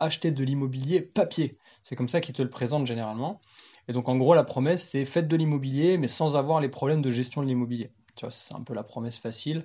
achetez 0.00 0.30
de 0.30 0.44
l'immobilier 0.44 1.02
papier. 1.02 1.58
C'est 1.82 1.96
comme 1.96 2.08
ça 2.08 2.20
qu'il 2.22 2.34
te 2.34 2.42
le 2.42 2.50
présente 2.50 2.86
généralement. 2.86 3.42
Et 3.88 3.92
donc, 3.92 4.08
en 4.08 4.16
gros, 4.16 4.34
la 4.34 4.44
promesse, 4.44 4.88
c'est 4.88 5.04
faites 5.04 5.28
de 5.28 5.36
l'immobilier, 5.36 5.98
mais 5.98 6.08
sans 6.08 6.36
avoir 6.36 6.60
les 6.60 6.68
problèmes 6.68 7.02
de 7.02 7.10
gestion 7.10 7.42
de 7.42 7.46
l'immobilier. 7.46 7.90
Tu 8.16 8.24
vois, 8.24 8.30
c'est 8.30 8.54
un 8.54 8.62
peu 8.62 8.74
la 8.74 8.82
promesse 8.82 9.18
facile, 9.18 9.64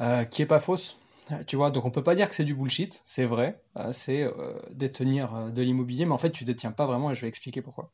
euh, 0.00 0.24
qui 0.24 0.42
est 0.42 0.46
pas 0.46 0.60
fausse. 0.60 0.98
Tu 1.46 1.56
vois, 1.56 1.70
donc 1.70 1.86
on 1.86 1.90
peut 1.90 2.02
pas 2.02 2.14
dire 2.14 2.28
que 2.28 2.34
c'est 2.34 2.44
du 2.44 2.54
bullshit, 2.54 3.02
c'est 3.06 3.24
vrai, 3.24 3.62
euh, 3.76 3.94
c'est 3.94 4.24
euh, 4.24 4.60
détenir 4.72 5.50
de 5.50 5.62
l'immobilier, 5.62 6.04
mais 6.04 6.12
en 6.12 6.18
fait, 6.18 6.30
tu 6.30 6.44
détiens 6.44 6.72
pas 6.72 6.84
vraiment, 6.84 7.10
et 7.10 7.14
je 7.14 7.22
vais 7.22 7.28
expliquer 7.28 7.62
pourquoi. 7.62 7.90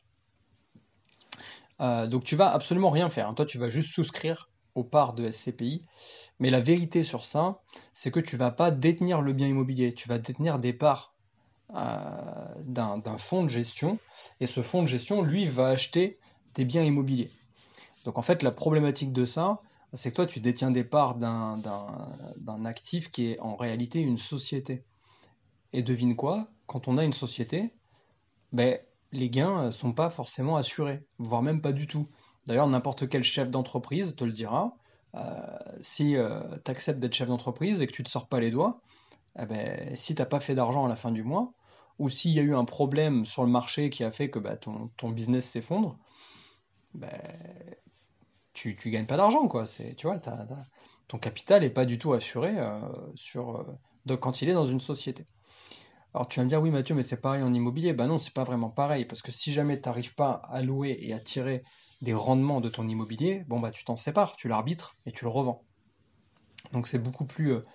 donc, 1.79 2.25
tu 2.25 2.37
vas 2.37 2.53
absolument 2.53 2.91
rien 2.91 3.09
faire. 3.09 3.33
Toi, 3.35 3.47
tu 3.47 3.59
vas 3.59 3.69
juste 3.69 3.95
souscrire 3.95 4.51
aux 4.75 4.85
parts 4.85 5.15
de 5.15 5.31
SCPI. 5.31 5.85
Mais 6.39 6.51
la 6.51 6.61
vérité 6.61 7.03
sur 7.03 7.25
ça, 7.25 7.61
c'est 7.93 8.11
que 8.11 8.21
tu 8.21 8.37
vas 8.37 8.51
pas 8.51 8.71
détenir 8.71 9.23
le 9.23 9.33
bien 9.33 9.47
immobilier, 9.47 9.93
tu 9.95 10.09
vas 10.09 10.19
détenir 10.19 10.59
des 10.59 10.73
parts 10.73 11.10
euh, 11.10 11.10
d'un 11.73 13.19
fonds 13.19 13.45
de 13.45 13.49
gestion. 13.49 13.99
Et 14.41 14.47
ce 14.47 14.63
fonds 14.63 14.83
de 14.83 14.89
gestion, 14.89 15.23
lui, 15.23 15.47
va 15.47 15.67
acheter 15.67 16.19
des 16.55 16.65
biens 16.65 16.83
immobiliers. 16.83 17.31
Donc 18.05 18.19
en 18.19 18.23
fait, 18.23 18.43
la 18.43 18.51
problématique 18.51 19.13
de 19.13 19.25
ça, 19.25 19.61
c'est 19.93 20.11
que 20.11 20.17
toi, 20.17 20.27
tu 20.27 20.41
détiens 20.41 20.71
des 20.71 20.85
parts 20.85 21.17
d'un 21.17 22.65
actif 22.65 23.11
qui 23.11 23.33
est 23.33 23.41
en 23.41 23.57
réalité 23.57 24.01
une 24.01 24.19
société. 24.19 24.85
Et 25.73 25.83
devine 25.83 26.17
quoi? 26.17 26.49
Quand 26.67 26.89
on 26.89 26.99
a 26.99 27.05
une 27.05 27.13
société, 27.13 27.73
ben, 28.53 28.79
les 29.13 29.31
gains 29.31 29.67
ne 29.67 29.71
sont 29.71 29.93
pas 29.93 30.11
forcément 30.11 30.57
assurés, 30.57 31.05
voire 31.19 31.43
même 31.43 31.61
pas 31.61 31.73
du 31.73 31.87
tout. 31.87 32.09
D'ailleurs, 32.47 32.69
n'importe 32.69 33.09
quel 33.09 33.23
chef 33.23 33.51
d'entreprise 33.51 34.17
te 34.17 34.25
le 34.25 34.33
dira. 34.33 34.77
Euh, 35.17 35.59
si 35.81 36.17
euh, 36.17 36.41
tu 36.65 36.71
acceptes 36.71 37.01
d'être 37.01 37.15
chef 37.15 37.29
d'entreprise 37.29 37.83
et 37.83 37.87
que 37.87 37.93
tu 37.93 38.03
ne 38.03 38.07
te 38.07 38.11
sors 38.11 38.29
pas 38.29 38.41
les 38.41 38.51
doigts, 38.51 38.81
eh 39.39 39.47
ben, 39.47 39.95
si 39.97 40.15
tu 40.15 40.23
n'as 40.23 40.27
pas 40.27 40.41
fait 40.41 40.55
d'argent 40.55 40.85
à 40.85 40.89
la 40.89 40.97
fin 40.97 41.11
du 41.11 41.23
mois, 41.23 41.53
ou 42.01 42.09
s'il 42.09 42.33
y 42.33 42.39
a 42.39 42.43
eu 42.43 42.55
un 42.57 42.65
problème 42.65 43.27
sur 43.27 43.45
le 43.45 43.51
marché 43.51 43.91
qui 43.91 44.05
a 44.05 44.11
fait 44.11 44.31
que 44.31 44.39
bah, 44.39 44.57
ton, 44.57 45.11
business 45.11 45.47
s'effondre, 45.47 45.99
bah, 46.95 47.09
tu 48.55 48.77
ne 48.87 48.91
gagnes 48.91 49.07
pas 49.07 49.19
d'argent. 49.19 49.47
quoi. 49.49 49.67
Tu 49.67 50.07
vois, 50.07 50.19
ton 51.09 51.19
capital 51.19 51.61
n'est 51.61 51.71
pas 51.71 51.85
du 51.85 51.99
tout 51.99 52.15
assuré 52.15 52.59
euh, 52.59 52.81
euh, 53.37 54.17
quand 54.17 54.41
il 54.41 54.49
est 54.49 54.55
dans 54.55 54.65
une 54.65 54.81
société. 54.81 55.27
Alors 56.15 56.27
tu 56.27 56.41
vas 56.41 56.45
me 56.45 56.49
dire, 56.49 56.63
oui 56.63 56.71
Mathieu, 56.71 56.95
mais 56.95 57.03
c'est 57.03 57.21
pareil 57.21 57.43
en 57.43 57.53
immobilier. 57.53 57.93
Ben 57.93 58.07
non, 58.07 58.17
c'est 58.17 58.33
pas 58.33 58.45
vraiment 58.45 58.71
pareil, 58.71 59.05
parce 59.05 59.21
que 59.21 59.31
si 59.31 59.53
jamais 59.53 59.79
tu 59.79 59.87
n'arrives 59.87 60.15
pas 60.15 60.41
à 60.49 60.63
louer 60.63 60.97
et 61.01 61.13
à 61.13 61.21
tirer 61.21 61.63
des 62.01 62.15
rendements 62.15 62.63
de 62.63 62.71
ton 62.71 62.89
immobilier, 62.89 63.45
bon 63.47 63.61
bah 63.61 63.71
tu 63.73 63.85
t'en 63.85 63.95
sépares, 63.95 64.37
tu 64.37 64.49
l'arbitres 64.49 64.97
et 65.05 65.13
tu 65.13 65.27
le 65.27 65.31
revends. 65.31 65.65
Donc 66.73 66.89
c'est 66.89 66.99
beaucoup 66.99 67.27
plus... 67.27 67.53
Euh, 67.53 67.67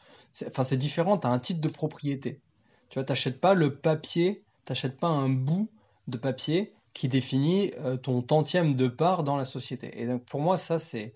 enfin 0.48 0.64
c'est 0.64 0.78
différent, 0.78 1.20
tu 1.20 1.28
as 1.28 1.30
un 1.30 1.40
titre 1.40 1.62
de 1.62 1.70
propriété. 1.70 2.42
Tu 2.90 3.00
vois, 3.00 3.04
t'achètes 3.04 3.40
pas 3.40 3.54
le 3.54 3.76
papier, 3.76 4.44
t'achètes 4.64 4.98
pas 4.98 5.08
un 5.08 5.30
bout 5.30 5.70
de 6.08 6.18
papier 6.18 6.74
qui 6.96 7.10
définit 7.10 7.74
euh, 7.80 7.98
ton 7.98 8.22
tantième 8.22 8.76
de 8.76 8.88
part 8.88 9.24
dans 9.24 9.36
la 9.36 9.46
société. 9.46 10.02
Et 10.02 10.08
donc 10.08 10.24
pour 10.24 10.40
moi, 10.40 10.58
ça 10.58 10.80
c'est 10.80 11.14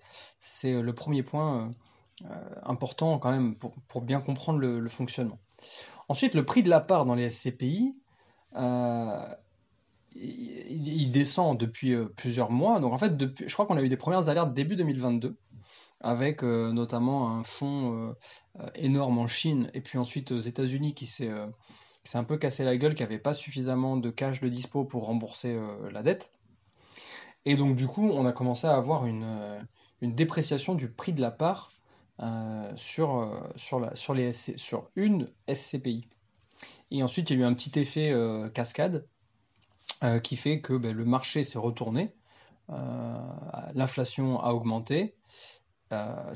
le 0.64 0.92
premier 0.92 1.22
point 1.22 1.72
euh, 2.24 2.26
euh, 2.30 2.54
important 2.64 3.18
quand 3.18 3.30
même 3.30 3.56
pour, 3.56 4.02
bien 4.02 4.20
comprendre 4.20 4.58
le, 4.58 4.88
fonctionnement. 4.88 5.38
Ensuite, 6.08 6.34
le 6.34 6.44
prix 6.44 6.62
de 6.62 6.68
la 6.68 6.80
part 6.80 7.06
dans 7.06 7.14
les 7.14 7.30
SCPI, 7.30 7.96
il, 10.16 11.10
descend 11.12 11.56
depuis 11.58 11.96
plusieurs 12.16 12.50
mois. 12.50 12.78
Donc 12.80 12.92
en 12.92 12.98
fait, 12.98 13.16
depuis, 13.16 13.48
je 13.48 13.52
crois 13.54 13.64
qu'on 13.64 13.76
a 13.78 13.82
eu 13.82 13.88
des 13.88 13.96
premières 13.96 14.28
alertes 14.28 14.52
début 14.52 14.76
2022 14.76 15.34
avec 16.00 16.42
euh, 16.42 16.72
notamment 16.72 17.30
un 17.30 17.42
fonds 17.42 17.94
euh, 17.94 18.12
euh, 18.60 18.70
énorme 18.74 19.18
en 19.18 19.26
Chine 19.26 19.70
et 19.74 19.80
puis 19.80 19.98
ensuite 19.98 20.32
aux 20.32 20.40
États-Unis 20.40 20.94
qui 20.94 21.06
s'est 21.06 21.30
un 22.14 22.24
peu 22.24 22.38
cassé 22.38 22.64
la 22.64 22.76
gueule, 22.76 22.94
qui 22.94 23.02
n'avait 23.02 23.18
pas 23.18 23.34
suffisamment 23.34 23.96
de 23.96 24.10
cash 24.10 24.40
de 24.40 24.48
dispo 24.48 24.84
pour 24.84 25.06
rembourser 25.06 25.58
la 25.92 26.02
dette. 26.02 26.32
Et 27.44 27.56
donc 27.56 27.76
du 27.76 27.86
coup, 27.86 28.08
on 28.08 28.26
a 28.26 28.32
commencé 28.32 28.66
à 28.66 28.74
avoir 28.74 29.06
une, 29.06 29.66
dépréciation 30.02 30.74
du 30.74 30.90
prix 30.90 31.12
de 31.12 31.20
la 31.20 31.30
part 31.30 31.72
sur, 32.76 33.52
sur, 33.56 34.14
les 34.14 34.32
sur 34.32 34.90
une 34.96 35.30
SCPI. 35.52 36.08
Et 36.90 37.02
ensuite, 37.02 37.30
il 37.30 37.38
y 37.38 37.42
a 37.42 37.44
eu 37.44 37.46
un 37.46 37.54
petit 37.54 37.78
effet 37.78 38.14
cascade 38.54 39.06
qui 40.22 40.36
fait 40.36 40.60
que 40.60 40.72
ben, 40.72 40.96
le 40.96 41.04
marché 41.04 41.44
s'est 41.44 41.58
retourné, 41.58 42.14
l'inflation 43.74 44.40
a 44.40 44.52
augmenté, 44.52 45.14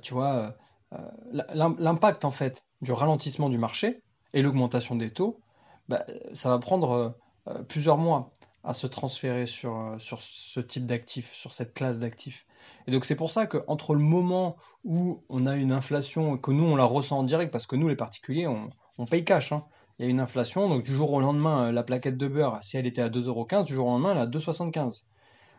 tu 0.03 0.15
vois, 0.15 0.55
euh, 0.95 1.43
l'impact 1.79 2.25
en 2.25 2.31
fait 2.31 2.67
du 2.81 2.93
ralentissement 2.93 3.49
du 3.49 3.59
marché 3.59 4.03
et 4.33 4.43
l'augmentation 4.43 4.97
des 4.97 5.13
taux, 5.13 5.41
bah, 5.89 6.05
ça 6.33 6.51
va 6.51 6.59
prendre 6.59 7.17
euh, 7.49 7.63
plusieurs 7.63 7.99
mois 7.99 8.33
à 8.63 8.73
se 8.73 8.87
transférer 8.87 9.47
sur, 9.47 9.97
sur 9.99 10.23
ce 10.23 10.61
type 10.61 10.87
d'actifs, 10.87 11.33
sur 11.33 11.53
cette 11.53 11.75
classe 11.75 11.99
d'actifs. 11.99 12.47
Et 12.87 12.93
donc 12.93 13.05
c'est 13.05 13.17
pour 13.17 13.31
ça 13.31 13.47
qu'entre 13.47 13.95
le 13.95 14.01
moment 14.01 14.57
où 14.85 15.23
on 15.29 15.45
a 15.47 15.57
une 15.57 15.73
inflation, 15.73 16.39
que 16.39 16.51
nous 16.51 16.65
on 16.65 16.77
la 16.77 16.85
ressent 16.85 17.19
en 17.19 17.23
direct, 17.25 17.53
parce 17.53 17.67
que 17.67 17.77
nous 17.77 17.89
les 17.89 17.97
particuliers, 17.97 18.47
on, 18.47 19.07
paye 19.07 19.25
cash, 19.25 19.53
hein. 19.53 19.65
il 19.99 20.05
y 20.07 20.09
a 20.09 20.11
une 20.11 20.21
inflation, 20.21 20.69
donc 20.69 20.83
du 20.83 20.95
jour 20.95 21.13
au 21.13 21.21
lendemain, 21.21 21.73
la 21.73 21.83
plaquette 21.83 22.17
de 22.17 22.27
beurre, 22.27 22.59
si 22.63 22.79
elle 22.79 22.87
était 22.87 23.03
à 23.03 23.11
2,15€, 23.11 23.67
du 23.67 23.75
jour 23.75 23.87
au 23.87 23.91
lendemain, 23.91 24.13
elle 24.13 24.19
est 24.19 24.23
à 24.23 24.27
2,75€ 24.27 25.03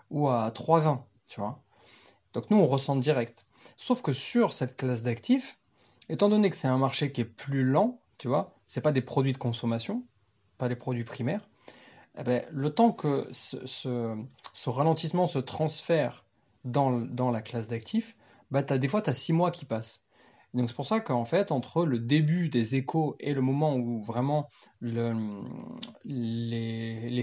ou 0.09 0.27
à 0.29 0.49
3,20€, 0.49 0.99
tu 1.27 1.39
vois. 1.39 1.61
Donc 2.35 2.51
nous, 2.51 2.57
on 2.57 2.67
ressent 2.67 2.97
direct. 2.97 3.47
Sauf 3.77 4.01
que 4.01 4.11
sur 4.11 4.53
cette 4.53 4.75
classe 4.75 5.03
d'actifs, 5.03 5.57
étant 6.09 6.29
donné 6.29 6.49
que 6.49 6.55
c'est 6.55 6.67
un 6.67 6.77
marché 6.77 7.11
qui 7.11 7.21
est 7.21 7.25
plus 7.25 7.63
lent, 7.63 7.99
tu 8.17 8.27
vois, 8.27 8.53
c'est 8.65 8.81
pas 8.81 8.91
des 8.91 9.01
produits 9.01 9.31
de 9.31 9.37
consommation, 9.37 10.03
pas 10.57 10.67
des 10.67 10.75
produits 10.75 11.05
primaires, 11.05 11.47
eh 12.17 12.23
ben, 12.23 12.45
le 12.51 12.69
temps 12.73 12.91
que 12.91 13.27
ce, 13.31 14.69
ralentissement 14.69 15.27
se 15.27 15.39
transfère 15.39 16.25
dans, 16.65 17.31
la 17.31 17.41
classe 17.41 17.69
d'actifs, 17.69 18.17
bah, 18.51 18.61
des 18.63 18.87
fois, 18.87 19.01
tu 19.01 19.09
as 19.09 19.13
six 19.13 19.31
mois 19.33 19.51
qui 19.51 19.63
passent. 19.63 20.03
donc 20.53 20.69
c'est 20.69 20.75
pour 20.75 20.85
ça 20.85 20.99
qu'en 20.99 21.25
fait, 21.25 21.53
entre 21.53 21.85
le 21.85 21.99
début 21.99 22.49
des 22.49 22.75
échos 22.75 23.15
et 23.21 23.33
le 23.33 23.41
moment 23.41 23.75
où 23.75 24.01
vraiment 24.01 24.49
les, 24.81 25.13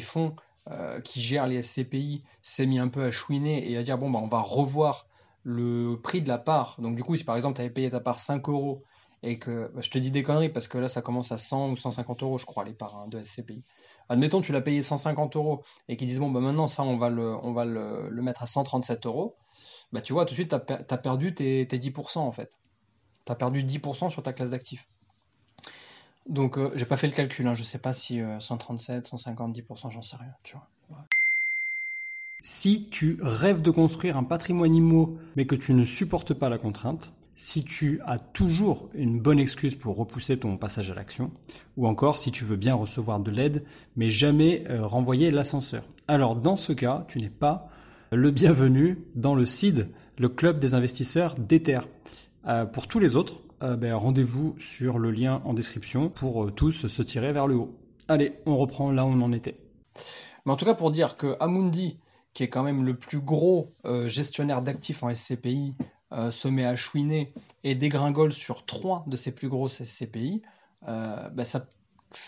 fonds 0.00 0.36
euh, 0.70 1.00
qui 1.00 1.20
gèrent 1.20 1.48
les 1.48 1.60
SCPI 1.60 2.22
s'est 2.40 2.66
mis 2.66 2.78
un 2.78 2.88
peu 2.88 3.02
à 3.02 3.10
chouiner 3.10 3.70
et 3.70 3.76
à 3.76 3.82
dire 3.82 3.98
bon 3.98 4.10
bah 4.10 4.20
on 4.22 4.28
va 4.28 4.40
revoir 4.40 5.06
le 5.42 5.96
prix 5.96 6.22
de 6.22 6.28
la 6.28 6.38
part. 6.38 6.76
Donc 6.80 6.94
du 6.94 7.02
coup, 7.02 7.16
si 7.16 7.24
par 7.24 7.36
exemple 7.36 7.56
tu 7.56 7.62
avais 7.62 7.70
payé 7.70 7.90
ta 7.90 8.00
part 8.00 8.18
5 8.18 8.48
euros 8.48 8.82
et 9.24 9.38
que 9.38 9.70
bah, 9.74 9.80
je 9.80 9.90
te 9.90 9.98
dis 9.98 10.10
des 10.10 10.22
conneries 10.22 10.50
parce 10.50 10.68
que 10.68 10.78
là 10.78 10.88
ça 10.88 11.02
commence 11.02 11.32
à 11.32 11.36
100 11.36 11.70
ou 11.70 11.76
150 11.76 12.22
euros, 12.22 12.38
je 12.38 12.46
crois, 12.46 12.64
les 12.64 12.74
parts 12.74 12.96
hein, 12.96 13.08
de 13.08 13.20
SCPI. 13.20 13.64
Admettons, 14.08 14.40
tu 14.40 14.52
l'as 14.52 14.60
payé 14.60 14.82
150 14.82 15.36
euros 15.36 15.64
et 15.88 15.96
qu'ils 15.96 16.08
disent 16.08 16.20
bon 16.20 16.30
bah 16.30 16.40
maintenant 16.40 16.68
ça 16.68 16.82
on 16.82 16.96
va 16.96 17.08
le, 17.08 17.34
on 17.42 17.52
va 17.52 17.64
le, 17.64 18.10
mettre 18.22 18.42
à 18.42 18.46
137 18.46 19.06
euros. 19.06 19.36
Bah 19.92 20.00
tu 20.00 20.12
vois 20.12 20.24
tout 20.26 20.30
de 20.30 20.36
suite 20.36 20.54
tu 20.66 20.72
as, 20.72 20.98
perdu 20.98 21.34
tes, 21.34 21.64
10% 21.64 22.18
en 22.18 22.32
fait. 22.32 22.58
Tu 23.26 23.32
as 23.32 23.34
perdu 23.34 23.64
10% 23.64 24.10
sur 24.10 24.22
ta 24.22 24.32
classe 24.32 24.50
d'actifs. 24.50 24.88
Donc, 26.28 26.58
euh, 26.58 26.70
j'ai 26.74 26.84
pas 26.84 26.96
fait 26.96 27.08
le 27.08 27.12
calcul, 27.12 27.46
hein. 27.46 27.54
je 27.54 27.62
sais 27.62 27.78
pas 27.78 27.92
si 27.92 28.20
137, 28.38 29.06
150, 29.06 29.56
10%, 29.56 29.90
j'en 29.90 30.02
sais 30.02 30.16
rien. 30.16 30.32
Si 32.40 32.88
tu 32.90 33.18
rêves 33.22 33.62
de 33.62 33.70
construire 33.70 34.16
un 34.16 34.24
patrimoine 34.24 34.74
immo, 34.74 35.16
mais 35.36 35.46
que 35.46 35.54
tu 35.54 35.74
ne 35.74 35.84
supportes 35.84 36.34
pas 36.34 36.48
la 36.48 36.58
contrainte, 36.58 37.12
si 37.36 37.64
tu 37.64 38.00
as 38.06 38.18
toujours 38.18 38.88
une 38.94 39.20
bonne 39.20 39.38
excuse 39.38 39.74
pour 39.74 39.96
repousser 39.96 40.36
ton 40.36 40.56
passage 40.56 40.90
à 40.90 40.94
l'action, 40.94 41.30
ou 41.76 41.86
encore 41.86 42.18
si 42.18 42.30
tu 42.30 42.44
veux 42.44 42.56
bien 42.56 42.74
recevoir 42.74 43.20
de 43.20 43.30
l'aide, 43.30 43.64
mais 43.96 44.10
jamais 44.10 44.64
euh, 44.68 44.86
renvoyer 44.86 45.30
l'ascenseur. 45.30 45.84
Alors, 46.08 46.36
dans 46.36 46.56
ce 46.56 46.72
cas, 46.72 47.04
tu 47.08 47.18
n'es 47.18 47.30
pas 47.30 47.68
le 48.10 48.30
bienvenu 48.30 48.98
dans 49.14 49.34
le 49.34 49.44
CID, 49.44 49.88
le 50.18 50.28
club 50.28 50.58
des 50.58 50.74
investisseurs 50.74 51.34
d'Ether. 51.36 51.80
Euh, 52.46 52.66
pour 52.66 52.86
tous 52.86 52.98
les 52.98 53.16
autres, 53.16 53.40
euh, 53.62 53.76
ben, 53.76 53.94
rendez-vous 53.94 54.56
sur 54.58 54.98
le 54.98 55.10
lien 55.10 55.40
en 55.44 55.54
description 55.54 56.08
pour 56.08 56.44
euh, 56.44 56.50
tous 56.50 56.86
se 56.86 57.02
tirer 57.02 57.32
vers 57.32 57.46
le 57.46 57.54
haut. 57.54 57.78
Allez, 58.08 58.40
on 58.44 58.56
reprend 58.56 58.90
là 58.90 59.04
où 59.04 59.08
on 59.08 59.20
en 59.20 59.32
était. 59.32 59.56
Mais 60.44 60.52
en 60.52 60.56
tout 60.56 60.64
cas, 60.64 60.74
pour 60.74 60.90
dire 60.90 61.16
que 61.16 61.36
Amundi, 61.38 61.98
qui 62.34 62.42
est 62.42 62.48
quand 62.48 62.64
même 62.64 62.84
le 62.84 62.96
plus 62.96 63.20
gros 63.20 63.72
euh, 63.84 64.08
gestionnaire 64.08 64.62
d'actifs 64.62 65.02
en 65.02 65.14
SCPI, 65.14 65.74
se 66.30 66.46
met 66.46 66.66
à 66.66 66.76
chouiner 66.76 67.32
et 67.64 67.74
dégringole 67.74 68.34
sur 68.34 68.66
trois 68.66 69.02
de 69.06 69.16
ses 69.16 69.32
plus 69.32 69.48
grosses 69.48 69.82
SCPI, 69.82 70.42
ben 70.82 71.44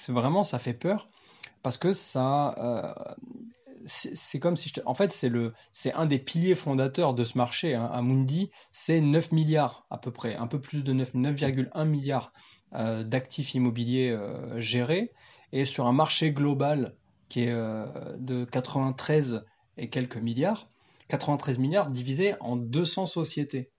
vraiment, 0.09 0.43
ça 0.43 0.59
fait 0.59 0.73
peur 0.73 1.11
parce 1.63 1.77
que 1.77 1.93
ça, 1.93 3.15
c'est 3.87 4.39
comme 4.39 4.57
si 4.57 4.69
je 4.69 4.81
En 4.87 4.95
fait, 4.95 5.13
c'est 5.13 5.29
le, 5.29 5.53
c'est 5.73 5.93
un 5.93 6.07
des 6.07 6.19
piliers 6.19 6.55
fondateurs 6.55 7.15
de 7.15 7.25
ce 7.25 7.37
marché. 7.37 7.75
Hein. 7.75 7.89
Amundi, 7.93 8.51
c'est 8.71 9.01
9 9.01 9.33
milliards 9.33 9.87
à 9.91 9.99
peu 9.99 10.11
près, 10.11 10.35
un 10.37 10.47
peu 10.47 10.61
plus 10.61 10.85
de 10.85 10.93
9, 10.93 11.15
9,1 11.15 11.85
milliards 11.87 12.33
euh, 12.75 13.05
d'actifs 13.05 13.55
immobiliers 13.55 14.11
euh, 14.11 14.61
gérés. 14.61 15.13
Et 15.53 15.65
sur 15.65 15.87
un 15.87 15.93
marché 15.93 16.33
global 16.33 16.97
qui 17.29 17.45
est 17.45 17.53
euh, 17.53 17.87
de 18.19 18.45
93 18.45 19.45
et 19.77 19.89
quelques 19.89 20.17
milliards, 20.17 20.69
93 21.09 21.59
milliards 21.59 21.91
divisé 21.91 22.35
en 22.41 22.57
200 22.57 23.07
sociétés. 23.07 23.71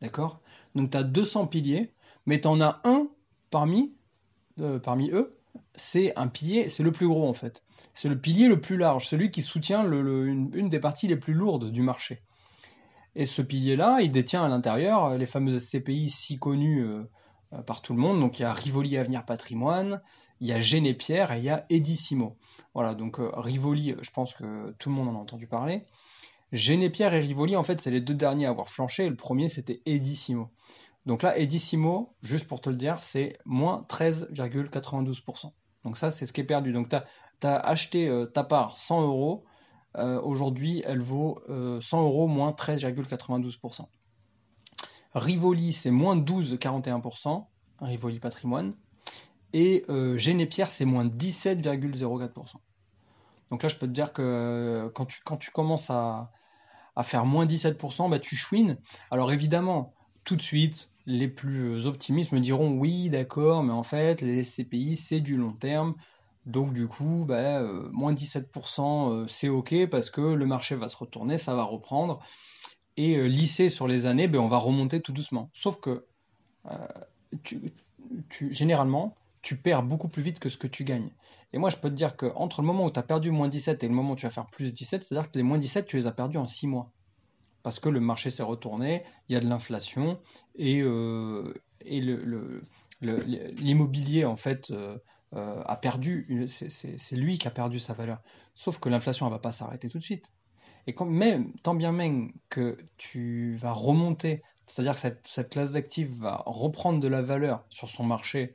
D'accord? 0.00 0.40
Donc 0.74 0.90
tu 0.90 0.96
as 0.96 1.02
200 1.02 1.46
piliers, 1.46 1.92
mais 2.26 2.40
tu 2.40 2.48
en 2.48 2.60
as 2.60 2.80
un 2.84 3.08
parmi 3.50 3.96
eux 4.58 5.38
c'est 5.74 6.16
un 6.16 6.28
pilier, 6.28 6.68
c'est 6.68 6.82
le 6.82 6.92
plus 6.92 7.08
gros 7.08 7.28
en 7.28 7.34
fait. 7.34 7.62
C'est 7.92 8.08
le 8.08 8.18
pilier 8.18 8.48
le 8.48 8.60
plus 8.60 8.76
large, 8.76 9.06
celui 9.06 9.30
qui 9.30 9.42
soutient 9.42 9.84
une, 9.84 10.68
des 10.68 10.80
parties 10.80 11.08
les 11.08 11.16
plus 11.16 11.34
lourdes 11.34 11.70
du 11.70 11.82
marché. 11.82 12.22
Et 13.16 13.24
ce 13.24 13.42
pilier-là, 13.42 14.00
il 14.00 14.10
détient 14.10 14.44
à 14.44 14.48
l'intérieur 14.48 15.16
les 15.16 15.26
fameuses 15.26 15.62
SCPI 15.62 16.10
si 16.10 16.38
connues 16.38 16.84
euh, 16.84 17.02
euh, 17.52 17.62
par 17.62 17.80
tout 17.82 17.92
le 17.92 18.00
monde. 18.00 18.20
Donc 18.20 18.38
il 18.38 18.42
y 18.42 18.44
a 18.44 18.52
Rivoli 18.52 18.96
Avenir 18.96 19.24
Patrimoine, 19.24 20.02
il 20.40 20.48
y 20.48 20.52
a 20.52 20.60
Génépierre 20.60 21.32
et 21.32 21.38
il 21.38 21.44
y 21.44 21.50
a 21.50 21.64
Edissimo. 21.70 22.36
Voilà, 22.74 22.94
donc 22.94 23.20
euh, 23.20 23.30
Rivoli, 23.34 23.94
je 24.00 24.10
pense 24.10 24.34
que 24.34 24.72
tout 24.78 24.88
le 24.88 24.96
monde 24.96 25.08
en 25.08 25.14
a 25.14 25.20
entendu 25.20 25.46
parler. 25.46 25.84
Génépierre 26.52 27.14
et 27.14 27.20
Rivoli, 27.20 27.56
en 27.56 27.64
fait, 27.64 27.80
c'est 27.80 27.90
les 27.90 28.00
deux 28.00 28.14
derniers 28.14 28.46
à 28.46 28.50
avoir 28.50 28.68
flanché. 28.68 29.08
Le 29.08 29.16
premier, 29.16 29.48
c'était 29.48 29.80
Edissimo. 29.86 30.50
Donc 31.06 31.22
là, 31.22 31.36
Edissimo, 31.38 32.14
juste 32.22 32.48
pour 32.48 32.60
te 32.60 32.70
le 32.70 32.76
dire, 32.76 33.00
c'est 33.00 33.38
moins 33.44 33.84
13,92%. 33.88 35.52
Donc 35.84 35.98
ça, 35.98 36.10
c'est 36.10 36.24
ce 36.24 36.32
qui 36.32 36.40
est 36.40 36.44
perdu. 36.44 36.72
Donc 36.72 36.88
tu 36.88 36.96
as, 37.46 37.56
acheté 37.56 38.08
euh, 38.08 38.26
ta 38.26 38.42
part 38.42 38.78
100 38.78 39.02
euros. 39.02 39.44
Euh, 39.96 40.20
aujourd'hui, 40.22 40.82
elle 40.86 41.00
vaut 41.00 41.42
100 41.46 41.50
euh, 41.52 42.02
euros 42.02 42.26
moins 42.26 42.52
13,92%. 42.52 43.86
Rivoli, 45.14 45.72
c'est 45.72 45.90
moins 45.90 46.16
12,41%. 46.16 47.44
Rivoli 47.80 48.18
patrimoine. 48.18 48.74
Et 49.52 49.84
Génépierre, 50.16 50.68
c'est 50.68 50.84
moins 50.84 51.06
17,04%. 51.06 52.56
Donc 53.50 53.62
là, 53.62 53.68
je 53.68 53.76
peux 53.76 53.86
te 53.86 53.92
dire 53.92 54.12
que 54.12 54.90
quand 54.96 55.06
tu, 55.06 55.20
quand 55.24 55.36
tu 55.36 55.52
commences 55.52 55.90
à, 55.90 56.32
faire 57.02 57.24
moins 57.24 57.46
17%, 57.46 58.10
bah, 58.10 58.18
tu 58.18 58.34
chouines. 58.34 58.78
Alors 59.12 59.30
évidemment, 59.30 59.93
tout 60.24 60.36
de 60.36 60.42
suite, 60.42 60.90
les 61.06 61.28
plus 61.28 61.86
optimistes 61.86 62.32
me 62.32 62.40
diront 62.40 62.72
oui, 62.78 63.10
d'accord, 63.10 63.62
mais 63.62 63.72
en 63.72 63.82
fait, 63.82 64.22
les 64.22 64.42
SCPI, 64.42 64.96
c'est 64.96 65.20
du 65.20 65.36
long 65.36 65.52
terme. 65.52 65.94
Donc 66.46 66.72
du 66.72 66.88
coup, 66.88 67.24
bah, 67.26 67.60
euh, 67.60 67.88
moins 67.92 68.12
17%, 68.12 69.12
euh, 69.12 69.26
c'est 69.26 69.48
OK 69.48 69.74
parce 69.90 70.10
que 70.10 70.20
le 70.20 70.46
marché 70.46 70.74
va 70.74 70.88
se 70.88 70.96
retourner, 70.96 71.38
ça 71.38 71.54
va 71.54 71.64
reprendre. 71.64 72.20
Et 72.96 73.16
euh, 73.16 73.68
sur 73.68 73.88
les 73.88 74.06
années, 74.06 74.28
ben, 74.28 74.40
on 74.40 74.48
va 74.48 74.58
remonter 74.58 75.00
tout 75.00 75.12
doucement. 75.12 75.50
Sauf 75.52 75.80
que 75.80 76.06
généralement, 78.50 79.16
tu 79.42 79.56
perds 79.56 79.82
beaucoup 79.82 80.08
plus 80.08 80.22
vite 80.22 80.38
que 80.38 80.48
ce 80.48 80.56
que 80.56 80.66
tu 80.66 80.84
gagnes. 80.84 81.10
Et 81.52 81.58
moi, 81.58 81.70
je 81.70 81.76
peux 81.76 81.88
te 81.88 81.94
dire 81.94 82.16
qu'entre 82.16 82.62
le 82.62 82.66
moment 82.66 82.84
où 82.84 82.90
tu 82.90 82.98
as 82.98 83.02
perdu 83.02 83.30
moins 83.30 83.48
17 83.48 83.82
et 83.84 83.88
le 83.88 83.94
moment 83.94 84.12
où 84.12 84.16
tu 84.16 84.26
vas 84.26 84.30
faire 84.30 84.46
plus 84.46 84.72
17, 84.72 85.02
c'est-à-dire 85.02 85.30
que 85.30 85.38
les 85.38 85.44
moins 85.44 85.58
17, 85.58 85.86
tu 85.86 85.96
les 85.96 86.06
as 86.06 86.12
perdus 86.12 86.38
en 86.38 86.46
6 86.46 86.66
mois 86.66 86.90
parce 87.64 87.80
que 87.80 87.88
le 87.88 87.98
marché 87.98 88.30
s'est 88.30 88.42
retourné, 88.44 89.02
il 89.28 89.32
y 89.32 89.36
a 89.36 89.40
de 89.40 89.48
l'inflation 89.48 90.20
et, 90.54 90.82
euh, 90.82 91.52
l'immobilier 93.00 94.26
en 94.26 94.36
fait 94.36 94.70
euh, 94.70 94.98
euh, 95.32 95.62
a 95.64 95.76
perdu, 95.76 96.46
c'est 96.46 97.16
lui 97.16 97.38
qui 97.38 97.48
a 97.48 97.50
perdu 97.50 97.80
sa 97.80 97.94
valeur. 97.94 98.20
Sauf 98.54 98.78
que 98.78 98.88
l'inflation 98.90 99.26
ne 99.26 99.30
va 99.30 99.38
pas 99.38 99.50
s'arrêter 99.50 99.88
tout 99.88 99.98
de 99.98 100.04
suite. 100.04 100.30
Et 100.86 100.92
quand 100.94 101.06
même, 101.06 101.54
tant 101.62 101.74
bien 101.74 101.90
même 101.90 102.32
que 102.50 102.76
tu 102.98 103.56
vas 103.56 103.72
remonter, 103.72 104.42
c'est-à-dire 104.66 104.92
que 104.92 105.18
cette, 105.22 105.48
classe 105.48 105.72
d'actifs 105.72 106.10
va 106.10 106.42
reprendre 106.44 107.00
de 107.00 107.08
la 107.08 107.22
valeur 107.22 107.64
sur 107.70 107.88
son 107.88 108.04
marché, 108.04 108.54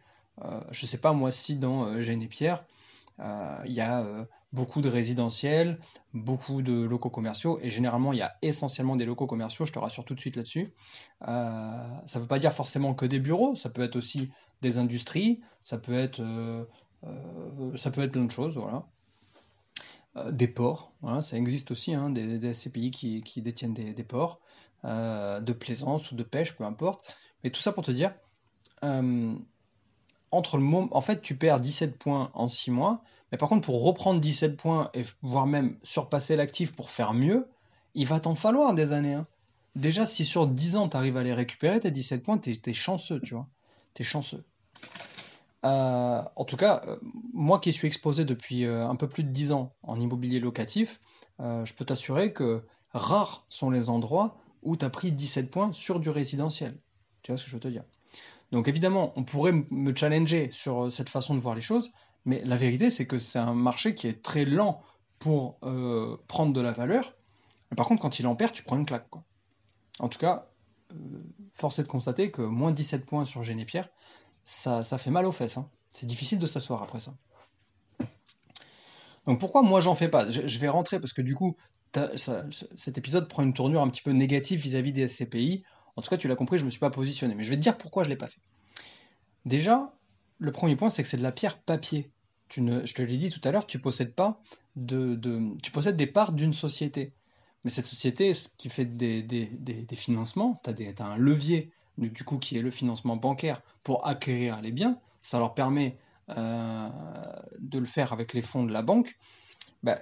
je 0.71 0.83
ne 0.83 0.87
sais 0.87 0.99
pas 0.99 1.13
moi 1.13 1.31
si 1.31 1.57
dans 1.57 1.99
Gênes 1.99 2.21
et 2.21 2.27
Pierre, 2.27 2.63
il 3.19 3.73
y 3.73 3.81
a 3.81 4.27
beaucoup 4.51 4.81
de 4.81 4.89
résidentiels, 4.89 5.79
beaucoup 6.13 6.61
de 6.61 6.73
locaux 6.73 7.09
commerciaux, 7.09 7.59
et 7.61 7.69
généralement 7.69 8.13
il 8.13 8.19
y 8.19 8.23
a 8.23 8.35
essentiellement 8.41 8.95
des 8.95 9.05
locaux 9.05 9.27
commerciaux, 9.27 9.65
je 9.65 9.73
te 9.73 9.79
rassure 9.79 10.05
tout 10.05 10.15
de 10.15 10.19
suite 10.19 10.35
là-dessus. 10.35 10.73
Euh, 11.27 11.87
ça 12.05 12.19
ne 12.19 12.23
veut 12.23 12.27
pas 12.27 12.39
dire 12.39 12.53
forcément 12.53 12.93
que 12.93 13.05
des 13.05 13.19
bureaux, 13.19 13.55
ça 13.55 13.69
peut 13.69 13.83
être 13.83 13.95
aussi 13.95 14.31
des 14.61 14.77
industries, 14.77 15.41
ça 15.61 15.77
peut 15.77 15.93
être, 15.93 16.21
euh, 16.21 16.65
euh, 17.05 17.77
ça 17.77 17.91
peut 17.91 18.01
être 18.01 18.11
plein 18.11 18.25
de 18.25 18.31
choses, 18.31 18.57
voilà. 18.57 18.85
des 20.31 20.47
ports, 20.47 20.91
ça 21.21 21.37
existe 21.37 21.71
aussi, 21.71 21.93
hein, 21.93 22.09
des, 22.09 22.39
des, 22.39 22.53
SCPI 22.53 22.91
qui, 22.91 23.41
détiennent 23.41 23.75
des, 23.75 23.93
des 23.93 24.03
ports, 24.03 24.41
de 24.83 25.53
plaisance 25.53 26.11
ou 26.11 26.15
de 26.15 26.23
pêche, 26.23 26.55
peu 26.55 26.63
importe. 26.63 27.05
Mais 27.43 27.51
tout 27.51 27.61
ça 27.61 27.71
pour 27.71 27.83
te 27.83 27.91
dire, 27.91 28.13
entre 28.81 30.57
le 30.57 30.63
moment, 30.63 30.89
en 30.91 31.01
fait, 31.01 31.21
tu 31.21 31.35
perds 31.35 31.59
17 31.59 31.97
points 31.97 32.31
en 32.33 32.47
6 32.47 32.71
mois, 32.71 33.03
mais 33.31 33.37
par 33.37 33.49
contre, 33.49 33.65
pour 33.65 33.83
reprendre 33.83 34.19
17 34.19 34.57
points 34.57 34.89
et 34.93 35.03
voire 35.21 35.45
même 35.45 35.77
surpasser 35.83 36.35
l'actif 36.35 36.75
pour 36.75 36.89
faire 36.89 37.13
mieux, 37.13 37.47
il 37.93 38.07
va 38.07 38.19
t'en 38.19 38.35
falloir 38.35 38.73
des 38.73 38.91
années. 38.91 39.13
Hein. 39.13 39.27
Déjà, 39.75 40.05
si 40.05 40.25
sur 40.25 40.47
10 40.47 40.75
ans, 40.75 40.89
tu 40.89 40.97
arrives 40.97 41.17
à 41.17 41.23
les 41.23 41.33
récupérer, 41.33 41.79
tes 41.79 41.91
17 41.91 42.23
points, 42.23 42.37
tu 42.37 42.51
es, 42.51 42.73
chanceux, 42.73 43.19
tu 43.21 43.35
vois. 43.35 43.47
Tu 43.93 44.01
es 44.01 44.05
chanceux. 44.05 44.43
Euh, 45.65 46.21
en 46.35 46.45
tout 46.45 46.57
cas, 46.57 46.81
euh, 46.87 46.97
moi 47.33 47.59
qui 47.59 47.71
suis 47.73 47.87
exposé 47.87 48.25
depuis 48.25 48.65
euh, 48.65 48.87
un 48.87 48.95
peu 48.95 49.07
plus 49.07 49.23
de 49.23 49.29
10 49.29 49.51
ans 49.51 49.73
en 49.83 49.99
immobilier 49.99 50.39
locatif, 50.39 50.99
je 51.41 51.73
peux 51.73 51.85
t'assurer 51.85 52.33
que 52.33 52.65
rares 52.93 53.45
sont 53.47 53.69
les 53.69 53.89
endroits 53.89 54.35
où 54.61 54.75
tu 54.75 54.83
as 54.83 54.89
pris 54.89 55.13
17 55.13 55.49
points 55.49 55.71
sur 55.71 56.01
du 56.01 56.09
résidentiel. 56.09 56.77
Tu 57.21 57.31
vois 57.31 57.37
ce 57.37 57.45
que 57.45 57.49
je 57.49 57.55
veux 57.55 57.61
te 57.61 57.69
dire? 57.69 57.83
Donc 58.51 58.67
évidemment, 58.67 59.13
on 59.15 59.23
pourrait 59.23 59.53
me 59.69 59.95
challenger 59.95 60.49
sur 60.51 60.91
cette 60.91 61.07
façon 61.07 61.35
de 61.35 61.39
voir 61.39 61.55
les 61.55 61.61
choses, 61.61 61.93
mais 62.29 62.43
la 62.45 62.57
vérité, 62.57 62.91
c'est 62.91 63.07
que 63.07 63.17
c'est 63.17 63.39
un 63.39 63.55
marché 63.55 63.95
qui 63.95 64.05
est 64.05 64.21
très 64.21 64.45
lent 64.45 64.83
pour 65.17 65.57
euh, 65.63 66.15
prendre 66.27 66.53
de 66.53 66.61
la 66.61 66.71
valeur. 66.71 67.15
Mais 67.71 67.75
par 67.75 67.87
contre, 67.87 68.03
quand 68.03 68.19
il 68.19 68.27
en 68.27 68.35
perd, 68.35 68.53
tu 68.53 68.61
prends 68.61 68.77
une 68.77 68.85
claque. 68.85 69.07
En 69.97 70.09
tout 70.09 70.19
cas, 70.19 70.47
euh, 70.91 70.95
force 71.55 71.79
est 71.79 71.83
de 71.83 71.87
constater 71.87 72.29
que 72.29 72.43
moins 72.43 72.71
17 72.71 73.07
points 73.07 73.25
sur 73.25 73.41
Génépière, 73.41 73.89
ça, 74.43 74.83
fait 74.83 75.09
mal 75.09 75.25
aux 75.25 75.31
fesses. 75.31 75.57
Hein. 75.57 75.71
C'est 75.91 76.05
difficile 76.05 76.37
de 76.37 76.45
s'asseoir 76.45 76.83
après 76.83 76.99
ça. 76.99 77.15
Donc 79.25 79.39
pourquoi 79.39 79.63
moi 79.63 79.79
j'en 79.79 79.95
fais 79.95 80.07
pas? 80.07 80.29
Je, 80.29 80.59
vais 80.59 80.69
rentrer 80.69 80.99
parce 80.99 81.13
que 81.13 81.23
du 81.23 81.33
coup, 81.33 81.57
cet 82.13 82.95
épisode 82.99 83.27
prend 83.27 83.41
une 83.41 83.55
tournure 83.55 83.81
un 83.81 83.89
petit 83.89 84.03
peu 84.03 84.11
négative 84.11 84.59
vis-à-vis 84.59 84.93
des 84.93 85.07
SCPI. 85.07 85.63
En 85.95 86.03
tout 86.03 86.11
cas, 86.11 86.17
tu 86.17 86.27
l'as 86.27 86.35
compris, 86.35 86.59
je 86.59 86.63
ne 86.63 86.67
me 86.67 86.71
suis 86.71 86.79
pas 86.79 86.91
positionné. 86.91 87.33
Mais 87.33 87.43
je 87.43 87.49
vais 87.49 87.55
te 87.55 87.61
dire 87.61 87.75
pourquoi 87.75 88.03
je 88.03 88.09
ne 88.09 88.13
l'ai 88.13 88.17
pas 88.17 88.27
fait. 88.27 88.41
Déjà, 89.45 89.95
le 90.37 90.51
premier 90.51 90.75
point, 90.75 90.91
c'est 90.91 91.01
que 91.01 91.09
c'est 91.09 91.17
de 91.17 91.23
la 91.23 91.31
pierre 91.31 91.59
papier. 91.59 92.11
Je 92.51 92.93
te 92.93 93.01
l'ai 93.01 93.17
dit 93.17 93.29
tout 93.29 93.41
à 93.43 93.51
l'heure, 93.51 93.67
tu 93.67 93.79
possèdes 93.79 94.13
pas 94.13 94.41
de, 94.75 95.19
tu 95.61 95.71
possèdes 95.71 95.97
des 95.97 96.07
parts 96.07 96.33
d'une 96.33 96.53
société. 96.53 97.13
Mais 97.63 97.69
cette 97.69 97.85
société 97.85 98.31
qui 98.57 98.69
fait 98.69 98.85
des, 98.85 99.85
financements, 99.95 100.61
tu 100.63 100.69
as, 100.69 101.05
un 101.05 101.17
levier 101.17 101.71
du 101.97 102.23
coup 102.23 102.37
qui 102.37 102.57
est 102.57 102.61
le 102.61 102.71
financement 102.71 103.17
bancaire 103.17 103.61
pour 103.83 104.07
acquérir 104.07 104.61
les 104.61 104.71
biens. 104.71 104.97
Ça 105.21 105.37
leur 105.39 105.53
permet 105.53 105.97
euh, 106.29 106.89
de 107.59 107.79
le 107.79 107.85
faire 107.85 108.13
avec 108.13 108.33
les 108.33 108.41
fonds 108.41 108.63
de 108.63 108.71
la 108.71 108.81
banque. 108.81 109.17
Bah, 109.83 109.99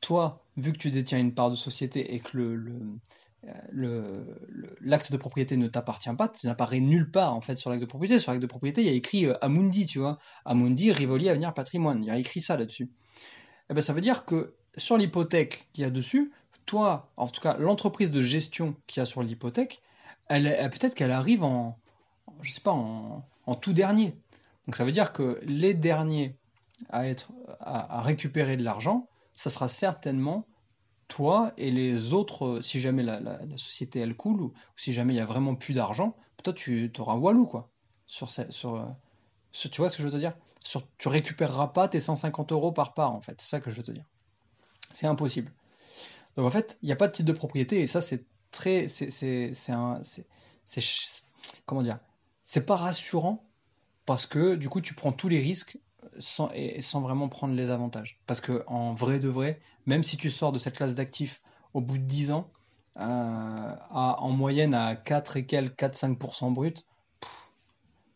toi, 0.00 0.44
vu 0.56 0.72
que 0.72 0.78
tu 0.78 0.90
détiens 0.90 1.18
une 1.18 1.34
part 1.34 1.50
de 1.50 1.56
société 1.56 2.14
et 2.14 2.20
que 2.20 2.36
le, 2.36 2.80
l'acte 3.72 5.12
de 5.12 5.16
propriété 5.16 5.56
ne 5.56 5.66
t'appartient 5.66 6.14
pas, 6.14 6.28
tu 6.28 6.46
n'apparais 6.46 6.80
nulle 6.80 7.10
part 7.10 7.34
en 7.34 7.40
fait 7.40 7.56
sur 7.56 7.70
l'acte 7.70 7.82
de 7.82 7.86
propriété. 7.86 8.18
Sur 8.18 8.32
l'acte 8.32 8.42
de 8.42 8.46
propriété, 8.46 8.82
il 8.82 8.86
y 8.86 8.90
a 8.90 8.94
écrit 8.94 9.26
euh, 9.26 9.34
Amundi, 9.40 9.86
tu 9.86 9.98
vois. 9.98 10.18
Amundi, 10.44 10.92
Rivoli, 10.92 11.28
Avenir, 11.28 11.54
Patrimoine. 11.54 12.02
Il 12.04 12.08
y 12.08 12.10
a 12.10 12.18
écrit 12.18 12.40
ça 12.40 12.56
là-dessus. 12.56 12.90
Eh 13.70 13.74
ben, 13.74 13.80
ça 13.80 13.92
veut 13.92 14.00
dire 14.00 14.24
que 14.24 14.54
sur 14.76 14.96
l'hypothèque 14.96 15.68
qu'il 15.72 15.82
y 15.82 15.86
a 15.86 15.90
dessus, 15.90 16.32
toi, 16.66 17.10
en 17.16 17.26
tout 17.28 17.40
cas 17.40 17.56
l'entreprise 17.56 18.10
de 18.10 18.20
gestion 18.20 18.76
qu'il 18.86 19.00
y 19.00 19.02
a 19.02 19.06
sur 19.06 19.22
l'hypothèque, 19.22 19.80
elle, 20.28 20.44
peut-être 20.70 20.94
qu'elle 20.94 21.10
arrive 21.10 21.42
en, 21.42 21.78
je 22.42 22.52
sais 22.52 22.60
pas, 22.60 22.72
en, 22.72 23.24
tout 23.60 23.72
dernier. 23.72 24.14
Donc 24.66 24.76
ça 24.76 24.84
veut 24.84 24.92
dire 24.92 25.12
que 25.12 25.40
les 25.42 25.74
derniers 25.74 26.36
à 26.88 27.08
être 27.08 27.32
à 27.58 28.00
récupérer 28.00 28.56
de 28.56 28.62
l'argent, 28.62 29.08
ça 29.34 29.50
sera 29.50 29.66
certainement 29.66 30.46
toi 31.10 31.52
et 31.58 31.70
les 31.70 32.14
autres, 32.14 32.46
euh, 32.46 32.62
si 32.62 32.80
jamais 32.80 33.02
la, 33.02 33.38
société 33.58 34.00
elle 34.00 34.14
coule 34.14 34.40
ou, 34.40 34.52
si 34.76 34.94
jamais 34.94 35.12
il 35.12 35.16
y 35.16 35.20
a 35.20 35.26
vraiment 35.26 35.54
plus 35.54 35.74
d'argent, 35.74 36.16
toi 36.42 36.54
tu 36.54 36.90
auras 36.98 37.16
Walou 37.16 37.44
quoi. 37.44 37.68
Sur, 38.06 38.30
sur, 38.30 38.76
euh, 38.76 38.86
tu 39.52 39.80
vois 39.80 39.90
ce 39.90 39.96
que 39.96 40.02
je 40.02 40.08
veux 40.08 40.12
te 40.12 40.18
dire? 40.18 40.34
Sur, 40.64 40.82
Tu 40.98 41.08
récupéreras 41.08 41.68
pas 41.68 41.88
tes 41.88 42.00
150 42.00 42.52
euros 42.52 42.72
par 42.72 42.94
part 42.94 43.12
en 43.12 43.20
fait, 43.20 43.38
c'est 43.40 43.48
ça 43.48 43.60
que 43.60 43.70
je 43.70 43.76
veux 43.76 43.82
te 43.82 43.90
dire. 43.90 44.04
C'est 44.90 45.06
impossible. 45.06 45.52
Donc 46.36 46.46
en 46.46 46.50
fait, 46.50 46.78
il 46.82 46.86
n'y 46.86 46.92
a 46.92 46.96
pas 46.96 47.08
de 47.08 47.12
titre 47.12 47.28
de 47.28 47.32
propriété 47.32 47.80
et 47.80 47.86
ça 47.86 48.00
c'est 48.00 48.24
très, 48.50 48.86
c'est 48.88 49.52
comment 51.66 51.82
dire, 51.82 51.98
c'est 52.44 52.64
pas 52.64 52.76
rassurant 52.76 53.44
parce 54.06 54.26
que 54.26 54.54
du 54.54 54.68
coup 54.68 54.80
tu 54.80 54.94
prends 54.94 55.12
tous 55.12 55.28
les 55.28 55.40
risques 55.40 55.76
sans, 56.18 56.50
vraiment 57.00 57.28
prendre 57.28 57.54
les 57.54 57.70
avantages. 57.70 58.20
Parce 58.26 58.40
que 58.40 58.64
en 58.66 58.94
vrai 58.94 59.18
de 59.18 59.28
vrai, 59.28 59.60
même 59.86 60.02
si 60.02 60.16
tu 60.16 60.30
sors 60.30 60.52
de 60.52 60.58
cette 60.58 60.76
classe 60.76 60.94
d'actifs 60.94 61.42
au 61.74 61.80
bout 61.80 61.98
de 61.98 62.04
10 62.04 62.32
ans, 62.32 62.50
euh, 62.98 63.74
en 63.90 64.30
moyenne 64.30 64.74
à 64.74 64.96
4 64.96 65.36
et 65.36 65.46
quelques, 65.46 65.78
4-5% 65.78 66.52
brut, 66.52 66.84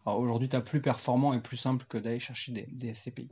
aujourd'hui 0.04 0.48
tu 0.48 0.56
as 0.56 0.60
plus 0.60 0.80
performant 0.80 1.32
et 1.32 1.40
plus 1.40 1.56
simple 1.56 1.86
que 1.88 1.98
d'aller 1.98 2.18
chercher 2.18 2.52
des, 2.52 2.94
SCPI. 2.94 3.28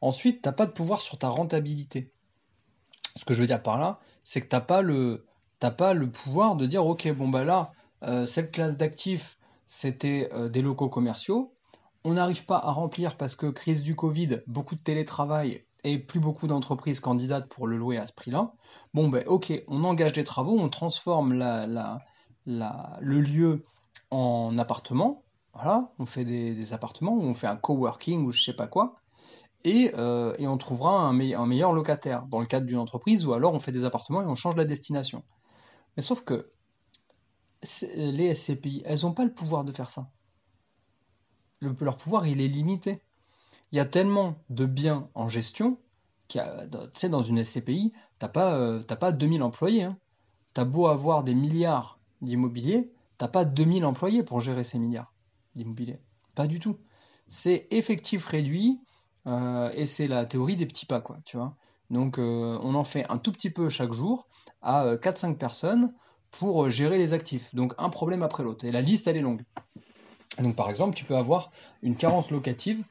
Ensuite, 0.00 0.42
tu 0.42 0.48
n'as 0.48 0.52
pas 0.52 0.66
de 0.66 0.72
pouvoir 0.72 1.00
sur 1.00 1.18
ta 1.18 1.28
rentabilité. 1.28 2.12
Ce 3.16 3.24
que 3.24 3.32
je 3.32 3.40
veux 3.40 3.46
dire 3.46 3.62
par 3.62 3.78
là, 3.78 4.00
c'est 4.22 4.40
que 4.40 4.48
tu 4.48 4.56
n'as 4.56 4.60
pas, 4.60 4.82
le, 4.82 5.24
pas 5.60 5.94
le 5.94 6.10
pouvoir 6.10 6.56
de 6.56 6.66
dire, 6.66 6.84
ok, 6.84 7.10
bon 7.12 7.28
bah 7.28 7.44
là, 7.44 7.72
euh, 8.02 8.26
cette 8.26 8.50
classe 8.50 8.76
d'actifs, 8.76 9.38
c'était 9.66 10.28
euh, 10.32 10.48
des 10.48 10.60
locaux 10.60 10.90
commerciaux, 10.90 11.53
on 12.04 12.14
n'arrive 12.14 12.44
pas 12.44 12.58
à 12.58 12.70
remplir 12.70 13.16
parce 13.16 13.34
que 13.34 13.46
crise 13.46 13.82
du 13.82 13.96
Covid, 13.96 14.40
beaucoup 14.46 14.74
de 14.74 14.80
télétravail 14.80 15.64
et 15.84 15.98
plus 15.98 16.20
beaucoup 16.20 16.46
d'entreprises 16.46 17.00
candidates 17.00 17.48
pour 17.48 17.66
le 17.66 17.76
louer 17.76 17.98
à 17.98 18.06
ce 18.06 18.12
prix-là. 18.12 18.52
Bon, 18.92 19.08
ben 19.08 19.24
ok, 19.26 19.52
on 19.68 19.84
engage 19.84 20.12
des 20.12 20.24
travaux, 20.24 20.58
on 20.58 20.68
transforme 20.68 21.34
le 22.46 23.20
lieu 23.20 23.64
en 24.10 24.56
appartement. 24.58 25.24
Voilà, 25.54 25.92
on 25.98 26.06
fait 26.06 26.24
des, 26.24 26.72
appartements, 26.72 27.14
ou 27.14 27.22
on 27.22 27.34
fait 27.34 27.46
un 27.46 27.56
coworking 27.56 28.24
ou 28.24 28.32
je 28.32 28.42
sais 28.42 28.56
pas 28.56 28.66
quoi. 28.66 28.96
Et, 29.62 29.92
euh, 29.94 30.34
on 30.40 30.58
trouvera 30.58 31.00
un, 31.00 31.18
un, 31.18 31.46
meilleur 31.46 31.72
locataire 31.72 32.26
dans 32.26 32.40
le 32.40 32.46
cadre 32.46 32.66
d'une 32.66 32.78
entreprise 32.78 33.24
ou 33.24 33.32
alors 33.32 33.54
on 33.54 33.60
fait 33.60 33.72
des 33.72 33.84
appartements 33.84 34.20
et 34.20 34.26
on 34.26 34.34
change 34.34 34.56
la 34.56 34.64
destination. 34.64 35.22
Mais 35.96 36.02
sauf 36.02 36.22
que 36.22 36.50
les 37.94 38.34
SCPI, 38.34 38.82
elles 38.84 39.02
n'ont 39.02 39.14
pas 39.14 39.24
le 39.24 39.32
pouvoir 39.32 39.64
de 39.64 39.72
faire 39.72 39.90
ça 39.90 40.10
leur 41.80 41.96
pouvoir, 41.96 42.26
il 42.26 42.40
est 42.40 42.48
limité. 42.48 43.00
Il 43.72 43.76
y 43.76 43.80
a 43.80 43.84
tellement 43.84 44.36
de 44.50 44.66
biens 44.66 45.08
en 45.14 45.28
gestion, 45.28 45.78
tu 46.28 46.38
sais, 46.94 47.08
dans 47.08 47.22
une 47.22 47.42
SCPI, 47.42 47.92
tu 47.92 48.24
n'as 48.24 48.28
pas, 48.28 48.54
euh, 48.54 48.82
pas 48.82 49.12
2000 49.12 49.42
employés. 49.42 49.82
Hein. 49.84 49.98
Tu 50.54 50.60
as 50.60 50.64
beau 50.64 50.86
avoir 50.86 51.24
des 51.24 51.34
milliards 51.34 51.98
d'immobilier, 52.22 52.92
tu 53.18 53.24
n'as 53.24 53.28
pas 53.28 53.44
2000 53.44 53.84
employés 53.84 54.22
pour 54.22 54.40
gérer 54.40 54.64
ces 54.64 54.78
milliards 54.78 55.12
d'immobilier. 55.54 55.98
Pas 56.34 56.46
du 56.46 56.60
tout. 56.60 56.78
C'est 57.28 57.66
effectif 57.70 58.26
réduit 58.26 58.80
euh, 59.26 59.70
et 59.74 59.86
c'est 59.86 60.06
la 60.06 60.26
théorie 60.26 60.56
des 60.56 60.66
petits 60.66 60.86
pas, 60.86 61.02
tu 61.24 61.36
vois. 61.36 61.56
Donc 61.90 62.18
euh, 62.18 62.58
on 62.62 62.74
en 62.74 62.84
fait 62.84 63.06
un 63.08 63.18
tout 63.18 63.32
petit 63.32 63.50
peu 63.50 63.68
chaque 63.68 63.92
jour 63.92 64.28
à 64.62 64.96
4-5 64.96 65.36
personnes 65.36 65.92
pour 66.30 66.68
gérer 66.68 66.98
les 66.98 67.14
actifs. 67.14 67.54
Donc 67.54 67.74
un 67.78 67.90
problème 67.90 68.22
après 68.22 68.42
l'autre. 68.42 68.64
Et 68.64 68.72
la 68.72 68.80
liste, 68.80 69.06
elle 69.06 69.16
est 69.16 69.20
longue. 69.20 69.44
Donc 70.38 70.56
par 70.56 70.70
exemple, 70.70 70.96
tu 70.96 71.04
peux 71.04 71.16
avoir 71.16 71.50
une 71.82 71.96
carence 71.96 72.30
locative, 72.30 72.82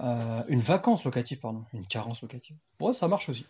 euh, 0.00 0.42
une 0.48 0.60
vacance 0.60 1.04
locative, 1.04 1.40
pardon, 1.40 1.64
une 1.72 1.86
carence 1.86 2.22
locative. 2.22 2.56
Ouais, 2.80 2.92
ça 2.92 3.08
marche 3.08 3.28
aussi. 3.28 3.46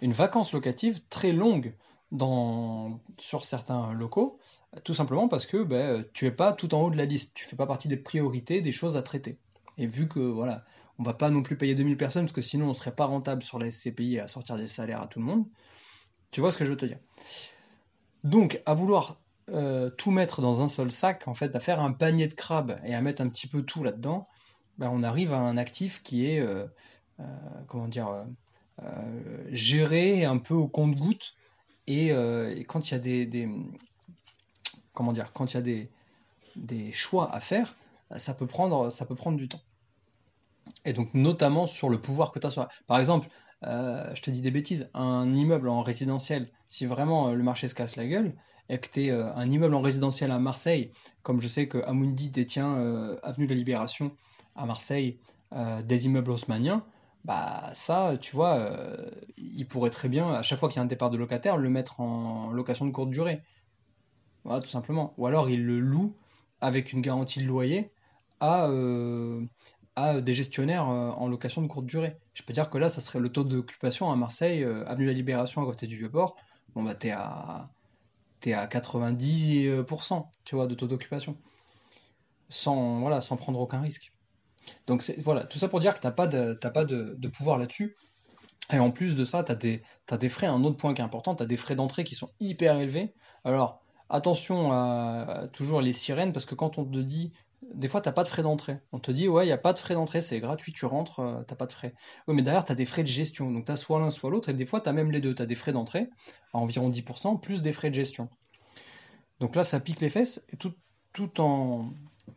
Une 0.00 0.12
vacance 0.12 0.52
locative 0.52 1.00
très 1.08 1.32
longue 1.32 1.74
dans, 2.10 3.00
sur 3.18 3.44
certains 3.44 3.92
locaux, 3.92 4.38
tout 4.84 4.94
simplement 4.94 5.28
parce 5.28 5.46
que 5.46 5.62
ben, 5.62 6.04
tu 6.12 6.26
es 6.26 6.30
pas 6.30 6.52
tout 6.52 6.74
en 6.74 6.82
haut 6.82 6.90
de 6.90 6.96
la 6.96 7.04
liste, 7.04 7.32
tu 7.34 7.46
fais 7.46 7.56
pas 7.56 7.66
partie 7.66 7.88
des 7.88 7.96
priorités, 7.96 8.60
des 8.60 8.72
choses 8.72 8.96
à 8.96 9.02
traiter. 9.02 9.38
Et 9.78 9.86
vu 9.86 10.08
que 10.08 10.20
voilà, 10.20 10.64
on 10.98 11.02
va 11.02 11.14
pas 11.14 11.30
non 11.30 11.42
plus 11.42 11.56
payer 11.56 11.74
2000 11.74 11.96
personnes 11.96 12.24
parce 12.24 12.34
que 12.34 12.42
sinon 12.42 12.68
on 12.68 12.74
serait 12.74 12.94
pas 12.94 13.06
rentable 13.06 13.42
sur 13.42 13.58
la 13.58 13.70
SCPI 13.70 14.18
à 14.18 14.28
sortir 14.28 14.56
des 14.56 14.66
salaires 14.66 15.02
à 15.02 15.06
tout 15.06 15.18
le 15.18 15.24
monde. 15.24 15.46
Tu 16.30 16.40
vois 16.40 16.50
ce 16.50 16.58
que 16.58 16.64
je 16.64 16.70
veux 16.70 16.76
te 16.76 16.86
dire. 16.86 16.98
Donc, 18.24 18.62
à 18.66 18.74
vouloir 18.74 19.20
euh, 19.50 19.90
tout 19.90 20.12
mettre 20.12 20.40
dans 20.40 20.62
un 20.62 20.68
seul 20.68 20.92
sac, 20.92 21.26
en 21.26 21.34
fait, 21.34 21.56
à 21.56 21.60
faire 21.60 21.80
un 21.80 21.92
panier 21.92 22.28
de 22.28 22.34
crabes 22.34 22.80
et 22.84 22.94
à 22.94 23.00
mettre 23.00 23.22
un 23.22 23.28
petit 23.28 23.48
peu 23.48 23.62
tout 23.62 23.82
là-dedans, 23.82 24.28
ben, 24.78 24.88
on 24.92 25.02
arrive 25.02 25.32
à 25.32 25.38
un 25.38 25.56
actif 25.56 26.02
qui 26.02 26.26
est, 26.26 26.40
euh, 26.40 26.66
euh, 27.20 27.24
comment 27.66 27.88
dire, 27.88 28.26
géré 29.50 30.24
un 30.24 30.38
peu 30.38 30.54
au 30.54 30.68
compte-goutte. 30.68 31.34
Et, 31.86 32.10
quand 32.68 32.90
il 32.90 32.92
y 32.92 32.94
a 32.94 32.98
des, 33.00 33.48
comment 34.94 35.12
dire, 35.12 35.32
quand 35.32 35.52
il 35.52 35.54
y 35.54 35.58
a 35.58 35.62
des, 35.62 35.90
des 36.56 36.92
choix 36.92 37.34
à 37.34 37.40
faire, 37.40 37.74
ça 38.16 38.34
peut 38.34 38.46
prendre, 38.46 38.90
ça 38.90 39.06
peut 39.06 39.16
prendre 39.16 39.36
du 39.36 39.48
temps. 39.48 39.60
Et 40.84 40.92
donc, 40.92 41.12
notamment 41.14 41.66
sur 41.66 41.88
le 41.88 42.00
pouvoir 42.00 42.30
que 42.30 42.38
tu 42.38 42.46
as. 42.46 42.68
Par 42.86 42.98
exemple, 42.98 43.28
je 43.62 44.22
te 44.22 44.30
dis 44.30 44.40
des 44.40 44.52
bêtises, 44.52 44.88
un 44.94 45.34
immeuble 45.34 45.68
en 45.68 45.82
résidentiel, 45.82 46.48
si 46.68 46.86
vraiment 46.86 47.32
le 47.32 47.42
marché 47.42 47.66
se 47.68 47.74
casse 47.74 47.96
la 47.96 48.06
gueule, 48.06 48.34
tu 48.68 49.10
euh, 49.10 49.32
un 49.34 49.50
immeuble 49.50 49.74
en 49.74 49.80
résidentiel 49.80 50.30
à 50.30 50.38
Marseille, 50.38 50.92
comme 51.22 51.40
je 51.40 51.48
sais 51.48 51.68
que 51.68 51.78
Amundi 51.78 52.30
détient 52.30 52.76
euh, 52.76 53.16
Avenue 53.22 53.46
de 53.46 53.52
la 53.52 53.58
Libération 53.58 54.12
à 54.54 54.66
Marseille, 54.66 55.18
euh, 55.52 55.82
des 55.82 56.06
immeubles 56.06 56.30
haussmanniens, 56.30 56.84
bah 57.24 57.70
ça, 57.72 58.16
tu 58.20 58.34
vois, 58.34 58.68
il 59.36 59.68
pourrait 59.68 59.90
très 59.90 60.08
bien, 60.08 60.32
à 60.34 60.42
chaque 60.42 60.58
fois 60.58 60.68
qu'il 60.68 60.78
y 60.78 60.80
a 60.80 60.82
un 60.82 60.86
départ 60.86 61.10
de 61.10 61.16
locataire, 61.16 61.56
le 61.56 61.70
mettre 61.70 62.00
en 62.00 62.50
location 62.50 62.84
de 62.84 62.90
courte 62.90 63.10
durée. 63.10 63.42
Voilà, 64.42 64.60
tout 64.60 64.68
simplement. 64.68 65.14
Ou 65.18 65.28
alors 65.28 65.48
il 65.48 65.64
le 65.64 65.78
loue 65.78 66.16
avec 66.60 66.92
une 66.92 67.00
garantie 67.00 67.40
de 67.40 67.46
loyer 67.46 67.92
à, 68.40 68.68
à 69.94 70.20
des 70.20 70.34
gestionnaires 70.34 70.86
en 70.86 71.28
location 71.28 71.62
de 71.62 71.68
courte 71.68 71.86
durée. 71.86 72.16
Je 72.34 72.42
peux 72.42 72.52
dire 72.52 72.68
que 72.70 72.78
là, 72.78 72.88
ça 72.88 73.00
serait 73.00 73.20
le 73.20 73.28
taux 73.28 73.44
d'occupation 73.44 74.10
à 74.10 74.16
Marseille, 74.16 74.64
avenue 74.64 75.04
de 75.04 75.10
la 75.10 75.16
Libération 75.16 75.62
à 75.62 75.64
côté 75.64 75.86
du 75.86 75.96
Vieux-Port. 75.96 76.34
Bon, 76.74 76.82
bah, 76.82 76.96
t'es 76.96 77.12
à 77.12 77.70
tu 78.42 78.52
à 78.52 78.66
90% 78.66 80.26
tu 80.44 80.54
vois, 80.54 80.66
de 80.66 80.74
taux 80.74 80.86
d'occupation, 80.86 81.36
sans, 82.48 83.00
voilà, 83.00 83.20
sans 83.20 83.36
prendre 83.36 83.60
aucun 83.60 83.80
risque. 83.80 84.12
Donc 84.86 85.02
voilà, 85.24 85.46
tout 85.46 85.58
ça 85.58 85.68
pour 85.68 85.80
dire 85.80 85.94
que 85.94 86.00
tu 86.00 86.06
n'as 86.06 86.12
pas, 86.12 86.26
de, 86.26 86.54
pas 86.54 86.84
de, 86.84 87.28
pouvoir 87.28 87.58
là-dessus. 87.58 87.96
Et 88.72 88.78
en 88.78 88.90
plus 88.90 89.16
de 89.16 89.24
ça, 89.24 89.42
tu 89.42 89.52
as 89.52 90.14
as 90.14 90.18
des 90.18 90.28
frais, 90.28 90.46
un 90.46 90.62
autre 90.64 90.76
point 90.76 90.94
qui 90.94 91.00
est 91.00 91.04
important, 91.04 91.34
tu 91.34 91.42
as 91.42 91.46
des 91.46 91.56
frais 91.56 91.74
d'entrée 91.74 92.04
qui 92.04 92.14
sont 92.14 92.30
hyper 92.40 92.78
élevés. 92.78 93.12
Alors, 93.44 93.82
attention 94.08 94.72
à, 94.72 95.48
toujours 95.52 95.80
les 95.80 95.92
sirènes, 95.92 96.32
parce 96.32 96.46
que 96.46 96.54
quand 96.54 96.78
on 96.78 96.84
te 96.84 96.98
dit 96.98 97.32
des 97.74 97.88
fois, 97.88 98.00
tu 98.00 98.08
n'as 98.08 98.12
pas 98.12 98.22
de 98.22 98.28
frais 98.28 98.42
d'entrée. 98.42 98.78
On 98.92 98.98
te 98.98 99.10
dit, 99.10 99.28
ouais, 99.28 99.44
il 99.44 99.48
n'y 99.48 99.52
a 99.52 99.58
pas 99.58 99.72
de 99.72 99.78
frais 99.78 99.94
d'entrée, 99.94 100.20
c'est 100.20 100.40
gratuit, 100.40 100.72
tu 100.72 100.86
rentres, 100.86 101.20
euh, 101.20 101.42
tu 101.44 101.52
n'as 101.52 101.56
pas 101.56 101.66
de 101.66 101.72
frais. 101.72 101.94
Oui, 102.26 102.34
mais 102.34 102.42
derrière, 102.42 102.64
tu 102.64 102.72
as 102.72 102.74
des 102.74 102.84
frais 102.84 103.02
de 103.02 103.08
gestion. 103.08 103.50
Donc, 103.50 103.66
tu 103.66 103.72
as 103.72 103.76
soit 103.76 104.00
l'un, 104.00 104.10
soit 104.10 104.30
l'autre, 104.30 104.48
et 104.48 104.54
des 104.54 104.66
fois, 104.66 104.80
tu 104.80 104.88
as 104.88 104.92
même 104.92 105.10
les 105.10 105.20
deux. 105.20 105.34
Tu 105.34 105.42
as 105.42 105.46
des 105.46 105.54
frais 105.54 105.72
d'entrée 105.72 106.08
à 106.52 106.58
environ 106.58 106.90
10%, 106.90 107.40
plus 107.40 107.62
des 107.62 107.72
frais 107.72 107.90
de 107.90 107.94
gestion. 107.94 108.28
Donc 109.40 109.56
là, 109.56 109.64
ça 109.64 109.80
pique 109.80 110.00
les 110.00 110.10
fesses, 110.10 110.44
et 110.50 110.56
tout, 110.56 110.72
tout, 111.12 111.40
en, 111.40 111.90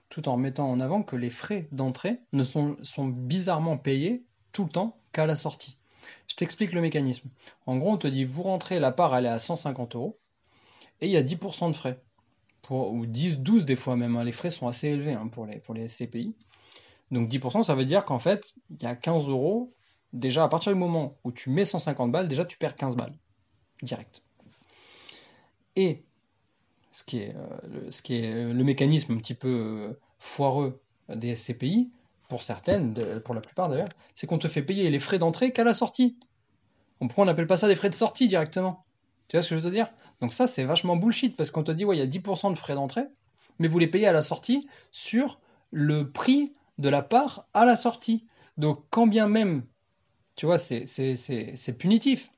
tout 0.10 0.28
en 0.28 0.38
mettant 0.38 0.70
en 0.70 0.80
avant 0.80 1.04
que 1.04 1.16
les 1.16 1.30
frais 1.30 1.68
d'entrée 1.72 2.20
ne 2.34 2.44
sont, 2.44 2.78
sont 2.82 3.08
bizarrement 3.08 3.78
payés 3.78 4.24
tout 4.52 4.64
le 4.64 4.70
temps 4.70 4.98
qu'à 5.12 5.26
la 5.26 5.36
sortie. 5.36 5.78
Je 6.28 6.36
t'explique 6.36 6.72
le 6.72 6.82
mécanisme. 6.82 7.30
En 7.66 7.78
gros, 7.78 7.92
on 7.92 7.98
te 7.98 8.08
dit, 8.08 8.26
vous 8.26 8.44
rentrez, 8.44 8.80
la 8.80 8.92
part, 8.92 9.16
elle 9.16 9.26
est 9.26 9.30
à 9.30 9.40
150 9.40 9.96
euros, 9.96 10.18
et 11.02 11.08
il 11.08 11.12
y 11.12 11.18
a 11.18 11.24
10% 11.24 11.70
de 11.70 11.76
frais. 11.76 12.02
Ou 12.70 13.06
10, 13.06 13.40
12 13.40 13.66
des 13.66 13.76
fois 13.76 13.96
même. 13.96 14.16
Hein. 14.16 14.24
Les 14.24 14.32
frais 14.32 14.52
sont 14.52 14.68
assez 14.68 14.88
élevés 14.90 15.14
hein, 15.14 15.28
pour, 15.28 15.46
les, 15.46 15.60
pour 15.60 15.74
les 15.74 15.88
SCPI. 15.88 16.36
Donc 17.12 17.30
10%, 17.30 17.64
ça 17.64 17.76
veut 17.76 17.86
dire 17.86 18.06
qu'en 18.06 18.20
fait, 18.20 18.56
il 18.70 18.82
y 18.82 18.86
a 18.86 18.96
15 18.96 19.30
euros. 19.30 19.74
Déjà, 20.14 20.44
à 20.44 20.48
partir 20.48 20.74
du 20.74 20.80
moment 20.80 21.18
où 21.24 21.32
tu 21.32 21.50
mets 21.50 21.66
150 21.66 22.12
balles, 22.12 22.28
déjà, 22.28 22.46
tu 22.46 22.58
perds 22.58 22.76
15 22.76 22.96
balles. 22.96 23.14
Direct. 23.82 24.24
Et 25.76 26.04
ce 26.92 27.04
qui 27.04 27.20
est, 27.20 27.36
euh, 27.36 27.90
est 28.10 28.54
le 28.54 28.64
mécanisme 28.64 29.14
un 29.14 29.18
petit 29.18 29.34
peu 29.34 29.50
euh, 29.50 30.00
foireux 30.20 30.82
des 31.10 31.36
SCPI, 31.36 31.92
pour 32.30 32.42
certaines, 32.42 32.96
pour 33.24 33.36
la 33.36 33.42
plupart 33.42 33.70
d'ailleurs, 33.70 33.90
c'est 34.14 34.26
qu'on 34.26 34.40
te 34.40 34.48
fait 34.48 34.64
payer 34.64 34.90
les 34.90 35.00
frais 35.00 35.20
d'entrée 35.20 35.52
qu'à 35.52 35.64
la 35.64 35.74
sortie. 35.74 36.18
Pourquoi 37.00 37.24
on 37.24 37.28
n'appelle 37.28 37.46
pas 37.46 37.58
ça 37.58 37.68
des 37.68 37.76
frais 37.76 37.90
de 37.90 37.96
sortie 37.96 38.28
directement? 38.28 38.84
Tu 39.28 39.38
vois 39.38 39.44
ce 39.44 39.50
que 39.50 39.56
je 39.56 39.62
veux 39.62 39.70
te 39.70 39.74
dire? 39.74 39.90
Donc 40.22 40.34
ça, 40.34 40.48
c'est 40.48 40.64
vachement 40.64 40.96
bullshit, 40.96 41.36
parce 41.36 41.52
qu'on 41.52 41.64
te 41.64 41.72
dit, 41.72 41.86
ouais, 41.86 41.98
il 41.98 42.00
y 42.00 42.04
a 42.04 42.08
10% 42.08 42.52
de 42.52 42.58
frais 42.58 42.76
d'entrée, 42.76 43.06
mais 43.60 43.68
vous 43.68 43.80
les 43.80 43.88
payez 43.88 44.08
à 44.08 44.12
la 44.12 44.22
sortie 44.22 44.68
sur 44.92 45.40
le 45.72 46.10
prix 46.10 46.54
de 46.78 46.90
la 46.90 47.02
part 47.02 47.48
à 47.54 47.66
la 47.66 47.76
sortie. 47.76 48.26
Donc 48.58 48.86
quand 48.90 49.08
bien 49.08 49.28
même, 49.28 49.64
tu 50.36 50.46
vois, 50.46 50.58
c'est 50.58 51.78
punitif, 51.78 52.32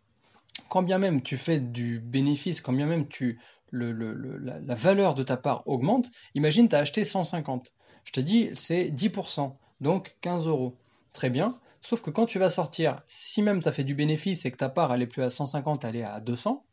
quand 0.70 0.84
bien 0.84 0.98
même 0.98 1.22
tu 1.22 1.38
fais 1.38 1.60
du 1.60 2.00
bénéfice, 2.00 2.62
quand 2.62 2.74
bien 2.74 2.88
même 2.88 3.08
tu, 3.08 3.40
le, 3.72 3.92
la, 4.40 4.76
valeur 4.76 5.14
de 5.16 5.24
ta 5.24 5.38
part 5.38 5.68
augmente, 5.68 6.10
imagine 6.36 6.68
tu 6.68 6.76
as 6.76 6.80
acheté 6.80 7.04
150. 7.04 7.74
Je 8.06 8.12
te 8.12 8.20
dis, 8.20 8.50
c'est 8.56 8.90
10%, 8.90 9.56
donc 9.82 10.16
15 10.22 10.48
euros. 10.48 10.76
Très 11.14 11.30
bien. 11.30 11.60
Sauf 11.82 12.02
que 12.02 12.10
quand 12.10 12.26
tu 12.26 12.40
vas 12.40 12.50
sortir, 12.50 13.02
si 13.08 13.42
même 13.42 13.62
tu 13.62 13.68
as 13.68 13.72
fait 13.72 13.84
du 13.84 13.96
bénéfice 13.96 14.46
et 14.46 14.52
que 14.52 14.58
ta 14.58 14.70
part 14.70 14.94
elle 14.94 15.08
plus 15.08 15.24
à 15.24 15.30
150, 15.30 15.86
elle 15.86 15.96
est 15.96 16.04
à 16.04 16.20
200, 16.20 16.64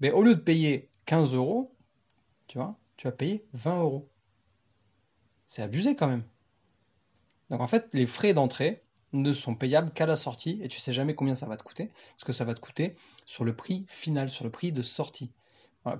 ben, 0.00 0.12
au 0.12 0.22
lieu 0.22 0.34
de 0.34 0.40
payer 0.40 0.90
15 1.06 1.34
euros, 1.34 1.74
tu 2.46 2.58
vois, 2.58 2.76
tu 2.96 3.06
vas 3.06 3.12
payer 3.12 3.46
20 3.54 3.80
euros. 3.80 4.08
C'est 5.46 5.62
abusé 5.62 5.96
quand 5.96 6.08
même. 6.08 6.24
Donc 7.50 7.60
en 7.60 7.66
fait, 7.66 7.88
les 7.92 8.06
frais 8.06 8.34
d'entrée 8.34 8.82
ne 9.12 9.32
sont 9.32 9.54
payables 9.54 9.92
qu'à 9.92 10.06
la 10.06 10.16
sortie 10.16 10.60
et 10.62 10.68
tu 10.68 10.78
sais 10.78 10.92
jamais 10.92 11.14
combien 11.14 11.34
ça 11.34 11.46
va 11.46 11.56
te 11.56 11.62
coûter, 11.62 11.90
ce 12.16 12.24
que 12.24 12.32
ça 12.32 12.44
va 12.44 12.54
te 12.54 12.60
coûter 12.60 12.94
sur 13.24 13.44
le 13.44 13.56
prix 13.56 13.86
final, 13.88 14.30
sur 14.30 14.44
le 14.44 14.50
prix 14.50 14.72
de 14.72 14.82
sortie. 14.82 15.32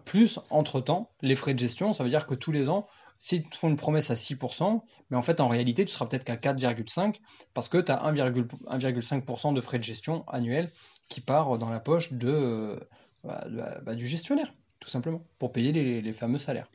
Plus, 0.04 0.38
entre-temps, 0.50 1.10
les 1.22 1.34
frais 1.34 1.54
de 1.54 1.58
gestion, 1.58 1.94
ça 1.94 2.04
veut 2.04 2.10
dire 2.10 2.26
que 2.26 2.34
tous 2.34 2.52
les 2.52 2.68
ans, 2.68 2.86
s'ils 3.16 3.48
te 3.48 3.56
font 3.56 3.68
une 3.68 3.76
promesse 3.76 4.10
à 4.10 4.14
6%, 4.14 4.82
mais 5.08 5.16
en 5.16 5.22
fait, 5.22 5.40
en 5.40 5.48
réalité, 5.48 5.86
tu 5.86 5.92
seras 5.92 6.04
peut-être 6.04 6.24
qu'à 6.24 6.36
4,5% 6.36 7.14
parce 7.54 7.70
que 7.70 7.78
tu 7.78 7.90
as 7.90 7.96
1,5% 8.12 9.54
de 9.54 9.60
frais 9.62 9.78
de 9.78 9.84
gestion 9.84 10.28
annuels 10.28 10.70
qui 11.08 11.22
part 11.22 11.56
dans 11.58 11.70
la 11.70 11.80
poche 11.80 12.12
de, 12.12 12.78
bah, 13.24 13.46
bah, 13.82 13.94
du 13.94 14.06
gestionnaire, 14.06 14.52
tout 14.80 14.88
simplement, 14.88 15.22
pour 15.38 15.52
payer 15.52 15.72
les, 15.72 16.12
fameux 16.12 16.38
salaires. 16.38 16.70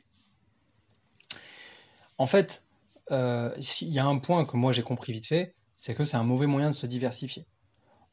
En 2.18 2.26
fait, 2.26 2.64
euh, 3.10 3.54
il 3.80 3.88
y 3.88 3.98
a 3.98 4.06
un 4.06 4.18
point 4.18 4.44
que 4.44 4.56
moi 4.56 4.72
j'ai 4.72 4.82
compris 4.82 5.12
vite 5.12 5.26
fait, 5.26 5.54
c'est 5.76 5.94
que 5.94 6.04
c'est 6.04 6.16
un 6.16 6.24
mauvais 6.24 6.46
moyen 6.46 6.70
de 6.70 6.74
se 6.74 6.86
diversifier. 6.86 7.44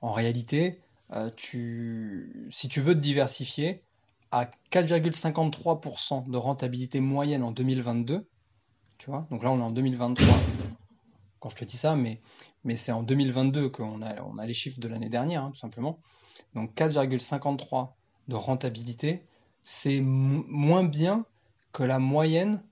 En 0.02 0.12
réalité, 0.12 0.82
euh, 1.14 1.30
si 1.38 2.68
tu 2.70 2.82
veux 2.82 2.96
te 2.96 3.00
diversifier, 3.00 3.84
à 4.32 4.50
4,53% 4.72 6.30
de 6.30 6.38
rentabilité 6.38 7.02
moyenne 7.02 7.44
en 7.44 7.52
2022. 7.52 8.28
Tu 8.98 9.10
vois, 9.10 9.28
donc 9.30 9.44
là 9.44 9.52
on 9.52 9.60
est 9.60 9.64
en 9.64 9.72
2023 9.72 10.36
quand 11.42 11.50
je 11.50 11.56
te 11.56 11.66
dis 11.66 11.76
ça, 11.76 11.96
mais, 11.96 12.22
c'est 12.76 12.92
en 12.92 13.02
2022 13.02 13.70
qu'on 13.70 14.02
a, 14.04 14.10
a 14.10 14.46
les 14.46 14.54
chiffres 14.54 14.80
de 14.80 14.88
l'année 14.88 15.10
dernière, 15.10 15.44
hein, 15.44 15.52
tout 15.52 15.60
simplement. 15.60 16.00
Donc 16.54 16.76
4,53 16.76 17.94
de 18.28 18.36
rentabilité, 18.36 19.24
c'est 19.64 20.02
moins 20.02 20.84
bien 20.84 21.26
que 21.74 21.84
la 21.84 22.00
moyenne 22.00 22.64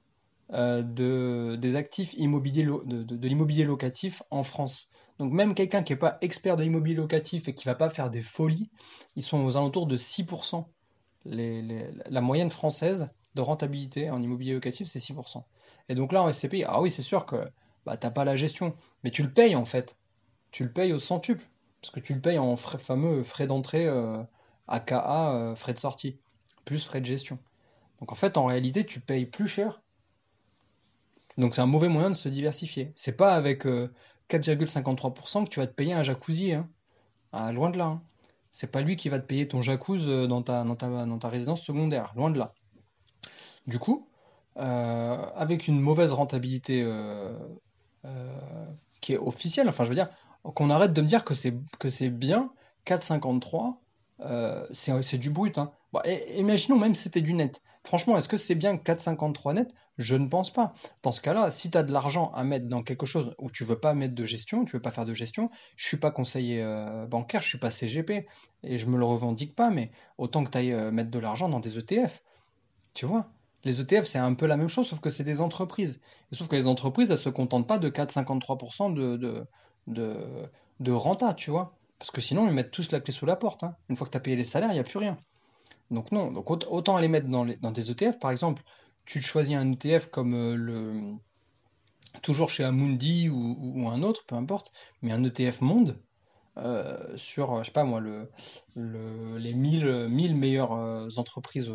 euh, 0.51 0.81
de, 0.81 1.57
des 1.57 1.75
actifs 1.75 2.13
immobiliers 2.15 2.65
de, 2.65 3.27
l'immobilier 3.27 3.65
locatif 3.65 4.23
en 4.31 4.43
France. 4.43 4.89
Donc 5.19 5.31
même 5.31 5.53
quelqu'un 5.53 5.83
qui 5.83 5.93
n'est 5.93 5.99
pas 5.99 6.17
expert 6.21 6.57
de 6.57 6.63
l'immobilier 6.63 6.95
locatif 6.95 7.47
et 7.47 7.53
qui 7.53 7.67
ne 7.67 7.71
va 7.71 7.75
pas 7.75 7.89
faire 7.89 8.09
des 8.09 8.21
folies, 8.21 8.69
ils 9.15 9.23
sont 9.23 9.43
aux 9.43 9.57
alentours 9.57 9.85
de 9.85 9.95
6% 9.95 10.65
la 11.25 12.21
moyenne 12.21 12.49
française 12.49 13.09
de 13.35 13.41
rentabilité 13.41 14.09
en 14.09 14.21
immobilier 14.21 14.53
locatif, 14.53 14.87
c'est 14.87 14.99
6%. 14.99 15.43
Et 15.89 15.95
donc 15.95 16.11
là, 16.11 16.23
en 16.23 16.31
SCPI, 16.31 16.63
ah 16.65 16.81
oui, 16.81 16.89
c'est 16.89 17.01
sûr 17.01 17.25
que 17.25 17.35
bah, 17.85 17.97
tu 17.97 18.05
n'as 18.05 18.11
pas 18.11 18.25
la 18.25 18.35
gestion, 18.35 18.75
mais 19.03 19.11
tu 19.11 19.23
le 19.23 19.31
payes 19.31 19.55
en 19.55 19.65
fait. 19.65 19.97
Tu 20.51 20.63
le 20.63 20.71
payes 20.71 20.93
au 20.93 20.99
centuple, 20.99 21.47
parce 21.81 21.91
que 21.91 21.99
tu 21.99 22.13
le 22.13 22.21
payes 22.21 22.39
en 22.39 22.55
fameux 22.55 23.23
frais 23.23 23.47
d'entrée, 23.47 23.87
euh, 23.87 24.17
AKA, 24.69 25.33
euh, 25.33 25.55
frais 25.55 25.73
de 25.73 25.79
sortie, 25.79 26.17
plus 26.63 26.85
frais 26.85 27.01
de 27.01 27.05
gestion. 27.05 27.39
Donc 27.99 28.11
en 28.11 28.15
fait, 28.15 28.37
en 28.37 28.45
réalité, 28.45 28.85
tu 28.85 28.99
payes 28.99 29.25
plus 29.25 29.47
cher. 29.47 29.81
Donc 31.37 31.55
c'est 31.55 31.61
un 31.61 31.65
mauvais 31.65 31.89
moyen 31.89 32.09
de 32.09 32.15
se 32.15 32.29
diversifier. 32.29 32.91
C'est 32.95 33.17
pas 33.17 33.33
avec 33.33 33.65
4,53% 33.65 35.41
euh, 35.41 35.45
que 35.45 35.49
tu 35.49 35.59
vas 35.59 35.67
te 35.67 35.73
payer 35.73 35.93
un 35.93 36.03
jacuzzi. 36.03 36.53
Hein. 36.53 36.69
Ah, 37.33 37.51
loin 37.51 37.69
de 37.69 37.77
là. 37.77 37.85
Hein 37.85 38.01
c'est 38.51 38.71
pas 38.71 38.81
lui 38.81 38.95
qui 38.95 39.09
va 39.09 39.19
te 39.19 39.25
payer 39.25 39.47
ton 39.47 39.61
jacuzzi 39.61 40.09
euh, 40.09 40.27
dans 40.27 40.41
ta, 40.41 40.63
dans 40.63 40.75
ta, 41.19 41.29
résidence 41.29 41.61
secondaire, 41.61 42.13
loin 42.15 42.31
de 42.31 42.39
là. 42.39 42.53
Du 43.67 43.77
coup, 43.77 44.07
avec 44.55 45.67
une 45.67 45.79
mauvaise 45.79 46.11
rentabilité 46.11 46.83
qui 48.99 49.13
est 49.13 49.17
officielle, 49.17 49.69
enfin 49.69 49.83
je 49.83 49.89
veux 49.89 49.95
dire, 49.95 50.09
qu'on 50.43 50.69
arrête 50.71 50.91
de 50.93 51.01
me 51.01 51.07
dire 51.07 51.23
que 51.23 51.35
c'est, 51.35 51.53
que 51.77 51.89
c'est 51.89 52.09
bien 52.09 52.51
4,53, 52.87 53.75
c'est, 54.71 55.17
du 55.17 55.29
brut. 55.29 55.57
Hein. 55.57 55.71
imaginons 56.35 56.77
même 56.77 56.95
si 56.95 57.03
c'était 57.03 57.21
du 57.21 57.33
net. 57.33 57.61
Franchement, 57.83 58.17
est-ce 58.17 58.27
que 58.27 58.37
c'est 58.37 58.55
bien 58.55 58.75
4,53 58.75 59.53
net? 59.53 59.73
Je 59.97 60.15
ne 60.15 60.27
pense 60.27 60.51
pas. 60.51 60.73
Dans 61.03 61.11
ce 61.11 61.21
cas-là, 61.21 61.51
si 61.51 61.69
tu 61.69 61.77
as 61.77 61.83
de 61.83 61.91
l'argent 61.91 62.31
à 62.33 62.43
mettre 62.45 62.67
dans 62.67 62.83
quelque 62.83 63.05
chose 63.05 63.35
où 63.37 63.51
tu 63.51 63.65
veux 63.65 63.79
pas 63.79 63.93
mettre 63.93 64.15
de 64.15 64.23
gestion, 64.23 64.63
tu 64.63 64.77
veux 64.77 64.81
pas 64.81 64.91
faire 64.91 65.05
de 65.05 65.13
gestion, 65.13 65.49
je 65.75 65.87
suis 65.87 65.97
pas 65.97 66.09
conseiller 66.09 66.61
euh, 66.61 67.05
bancaire, 67.05 67.41
je 67.41 67.49
suis 67.49 67.57
pas 67.57 67.69
CGP 67.69 68.25
et 68.63 68.77
je 68.77 68.85
me 68.85 68.97
le 68.97 69.03
revendique 69.05 69.55
pas, 69.55 69.69
mais 69.69 69.91
autant 70.17 70.43
que 70.45 70.51
tu 70.51 70.57
ailles 70.57 70.71
euh, 70.71 70.91
mettre 70.91 71.11
de 71.11 71.19
l'argent 71.19 71.49
dans 71.49 71.59
des 71.59 71.77
ETF. 71.77 72.23
Tu 72.93 73.05
vois? 73.05 73.29
Les 73.65 73.81
ETF, 73.81 74.05
c'est 74.05 74.19
un 74.19 74.33
peu 74.35 74.45
la 74.45 74.55
même 74.55 74.69
chose, 74.69 74.87
sauf 74.87 75.01
que 75.01 75.09
c'est 75.09 75.25
des 75.25 75.41
entreprises. 75.41 75.99
Sauf 76.31 76.47
que 76.47 76.55
les 76.55 76.67
entreprises, 76.67 77.11
elles 77.11 77.17
se 77.17 77.29
contentent 77.29 77.67
pas 77.67 77.77
de 77.77 77.89
4,53% 77.89 78.93
de, 78.93 79.17
de, 79.17 79.45
de, 79.87 80.15
de, 80.79 80.91
renta, 80.93 81.33
tu 81.33 81.51
vois? 81.51 81.77
Parce 81.99 82.11
que 82.11 82.21
sinon, 82.21 82.47
ils 82.47 82.53
mettent 82.53 82.71
tous 82.71 82.91
la 82.91 83.01
clé 83.01 83.13
sous 83.13 83.25
la 83.25 83.35
porte. 83.35 83.63
Hein. 83.63 83.75
Une 83.89 83.97
fois 83.97 84.07
que 84.07 84.11
tu 84.11 84.17
as 84.17 84.21
payé 84.21 84.37
les 84.37 84.45
salaires, 84.45 84.71
il 84.71 84.75
n'y 84.75 84.79
a 84.79 84.83
plus 84.85 84.99
rien. 84.99 85.17
Donc 85.91 86.11
non, 86.11 86.31
donc 86.31 86.49
autant 86.49 86.95
aller 86.95 87.07
mettre 87.07 87.27
dans, 87.27 87.45
des 87.45 87.91
ETF. 87.91 88.19
Par 88.19 88.31
exemple, 88.31 88.63
tu 89.05 89.21
choisis 89.21 89.55
un 89.55 89.71
ETF 89.71 90.07
comme 90.07 90.33
euh, 90.33 90.55
le 90.55 91.13
toujours 92.23 92.49
chez 92.49 92.63
Amundi 92.63 93.29
ou, 93.29 93.87
un 93.87 94.01
autre, 94.01 94.25
peu 94.25 94.35
importe, 94.35 94.71
mais 95.01 95.11
un 95.11 95.23
ETF 95.23 95.61
monde 95.61 95.99
euh, 96.57 97.15
sur, 97.15 97.59
je 97.59 97.65
sais 97.65 97.71
pas 97.71 97.83
moi, 97.83 97.99
le, 97.99 98.29
les 98.75 99.53
1000, 99.53 100.07
1000 100.09 100.35
meilleures 100.35 100.73
euh, 100.73 101.07
entreprises 101.17 101.71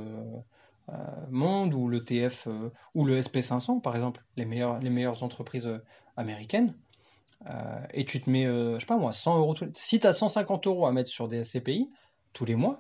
monde 1.31 1.73
ou 1.73 1.89
l'ETF 1.89 2.47
ou 2.95 3.05
le 3.05 3.21
SP500 3.21 3.81
par 3.81 3.95
exemple, 3.95 4.23
les 4.37 4.45
meilleures, 4.45 4.81
les 4.81 4.91
meilleures 4.91 5.23
entreprises 5.23 5.81
américaines. 6.17 6.75
Et 7.93 8.05
tu 8.05 8.21
te 8.21 8.31
mets, 8.31 8.45
je 8.45 8.79
sais 8.79 8.87
pas 8.87 8.97
moi, 8.97 9.13
100 9.13 9.39
euros. 9.39 9.55
Si 9.75 10.01
tu 10.01 10.07
as 10.07 10.13
150 10.13 10.67
euros 10.67 10.87
à 10.87 10.93
mettre 10.93 11.11
sur 11.11 11.29
des 11.29 11.45
SCPI 11.45 11.91
tous 12.33 12.45
les 12.45 12.55
mois, 12.55 12.79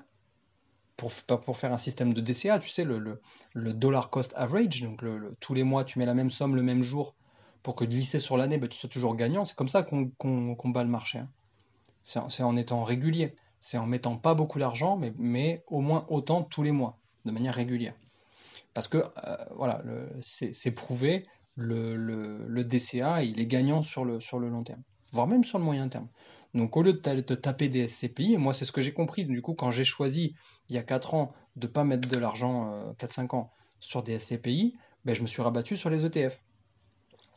pour, 0.96 1.12
pour 1.40 1.57
faire 1.57 1.72
un 1.72 1.77
système 1.77 2.14
de 2.14 2.20
DCA, 2.20 2.59
tu 2.61 2.68
sais, 2.68 2.85
le, 2.85 3.20
dollar 3.55 4.11
cost 4.11 4.33
average, 4.37 4.83
donc 4.83 5.03
tous 5.40 5.54
les 5.54 5.65
mois 5.65 5.85
tu 5.85 5.98
mets 5.98 6.06
la 6.06 6.15
même 6.15 6.31
somme 6.31 6.56
le 6.56 6.62
même 6.62 6.83
jour 6.83 7.15
pour 7.62 7.75
que 7.75 7.85
glisser 7.85 8.19
sur 8.19 8.37
l'année, 8.37 8.58
bah, 8.58 8.69
tu 8.69 8.79
sois 8.79 8.90
toujours 8.90 9.17
gagnant. 9.17 9.44
C'est 9.44 9.56
comme 9.56 9.69
ça 9.69 9.83
qu'on 9.83 10.10
qu 10.10 10.73
bat 10.73 10.85
le 10.85 10.90
marché. 10.90 11.19
Hein. 11.19 11.29
C'est 12.02 12.42
en, 12.42 12.56
étant 12.56 12.85
régulier. 12.85 13.35
C'est 13.58 13.79
en 13.79 13.87
mettant 13.87 14.19
pas 14.19 14.35
beaucoup 14.35 14.58
d'argent, 14.58 14.98
mais, 14.98 15.15
mais 15.17 15.65
au 15.69 15.81
moins 15.81 16.04
autant 16.10 16.42
tous 16.42 16.62
les 16.62 16.73
mois, 16.73 16.98
de 17.25 17.31
manière 17.31 17.54
régulière. 17.54 17.94
Parce 18.75 18.88
que, 18.88 18.98
euh, 18.98 19.37
voilà, 19.56 19.83
c'est 20.21 20.73
prouvé, 20.73 21.27
le, 21.57 21.96
le, 21.96 22.65
DCA, 22.65 23.23
il 23.23 23.40
est 23.40 23.46
gagnant 23.46 23.83
sur 23.83 24.05
le, 24.05 24.21
sur 24.21 24.38
le 24.38 24.48
long 24.48 24.65
terme, 24.65 24.83
voire 25.13 25.27
même 25.27 25.44
sur 25.44 25.59
le 25.59 25.65
moyen 25.65 25.88
terme. 25.88 26.09
Donc 26.55 26.77
au 26.77 26.83
lieu 26.83 26.92
de 26.92 27.21
te 27.21 27.35
taper 27.35 27.69
des 27.69 27.87
SCPI, 27.88 28.37
moi 28.37 28.52
c'est 28.52 28.65
ce 28.65 28.73
que 28.73 28.81
j'ai 28.81 28.92
compris, 28.92 29.25
du 29.25 29.42
coup 29.42 29.55
quand 29.55 29.71
j'ai 29.71 29.85
choisi 29.85 30.35
il 30.69 30.77
y 30.77 30.79
a 30.79 30.83
4 30.83 31.15
ans 31.15 31.33
de 31.57 31.67
ne 31.67 31.73
pas 31.73 31.85
mettre 31.85 32.09
de 32.09 32.17
l'argent, 32.17 32.94
4-5 32.98 33.23
euh, 33.23 33.37
ans, 33.37 33.52
sur 33.81 34.02
des 34.02 34.19
SCPI, 34.19 34.75
ben, 35.05 35.15
je 35.15 35.23
me 35.23 35.27
suis 35.27 35.42
rabattu 35.42 35.77
sur 35.77 35.90
les 35.90 36.07
ETF. 36.07 36.40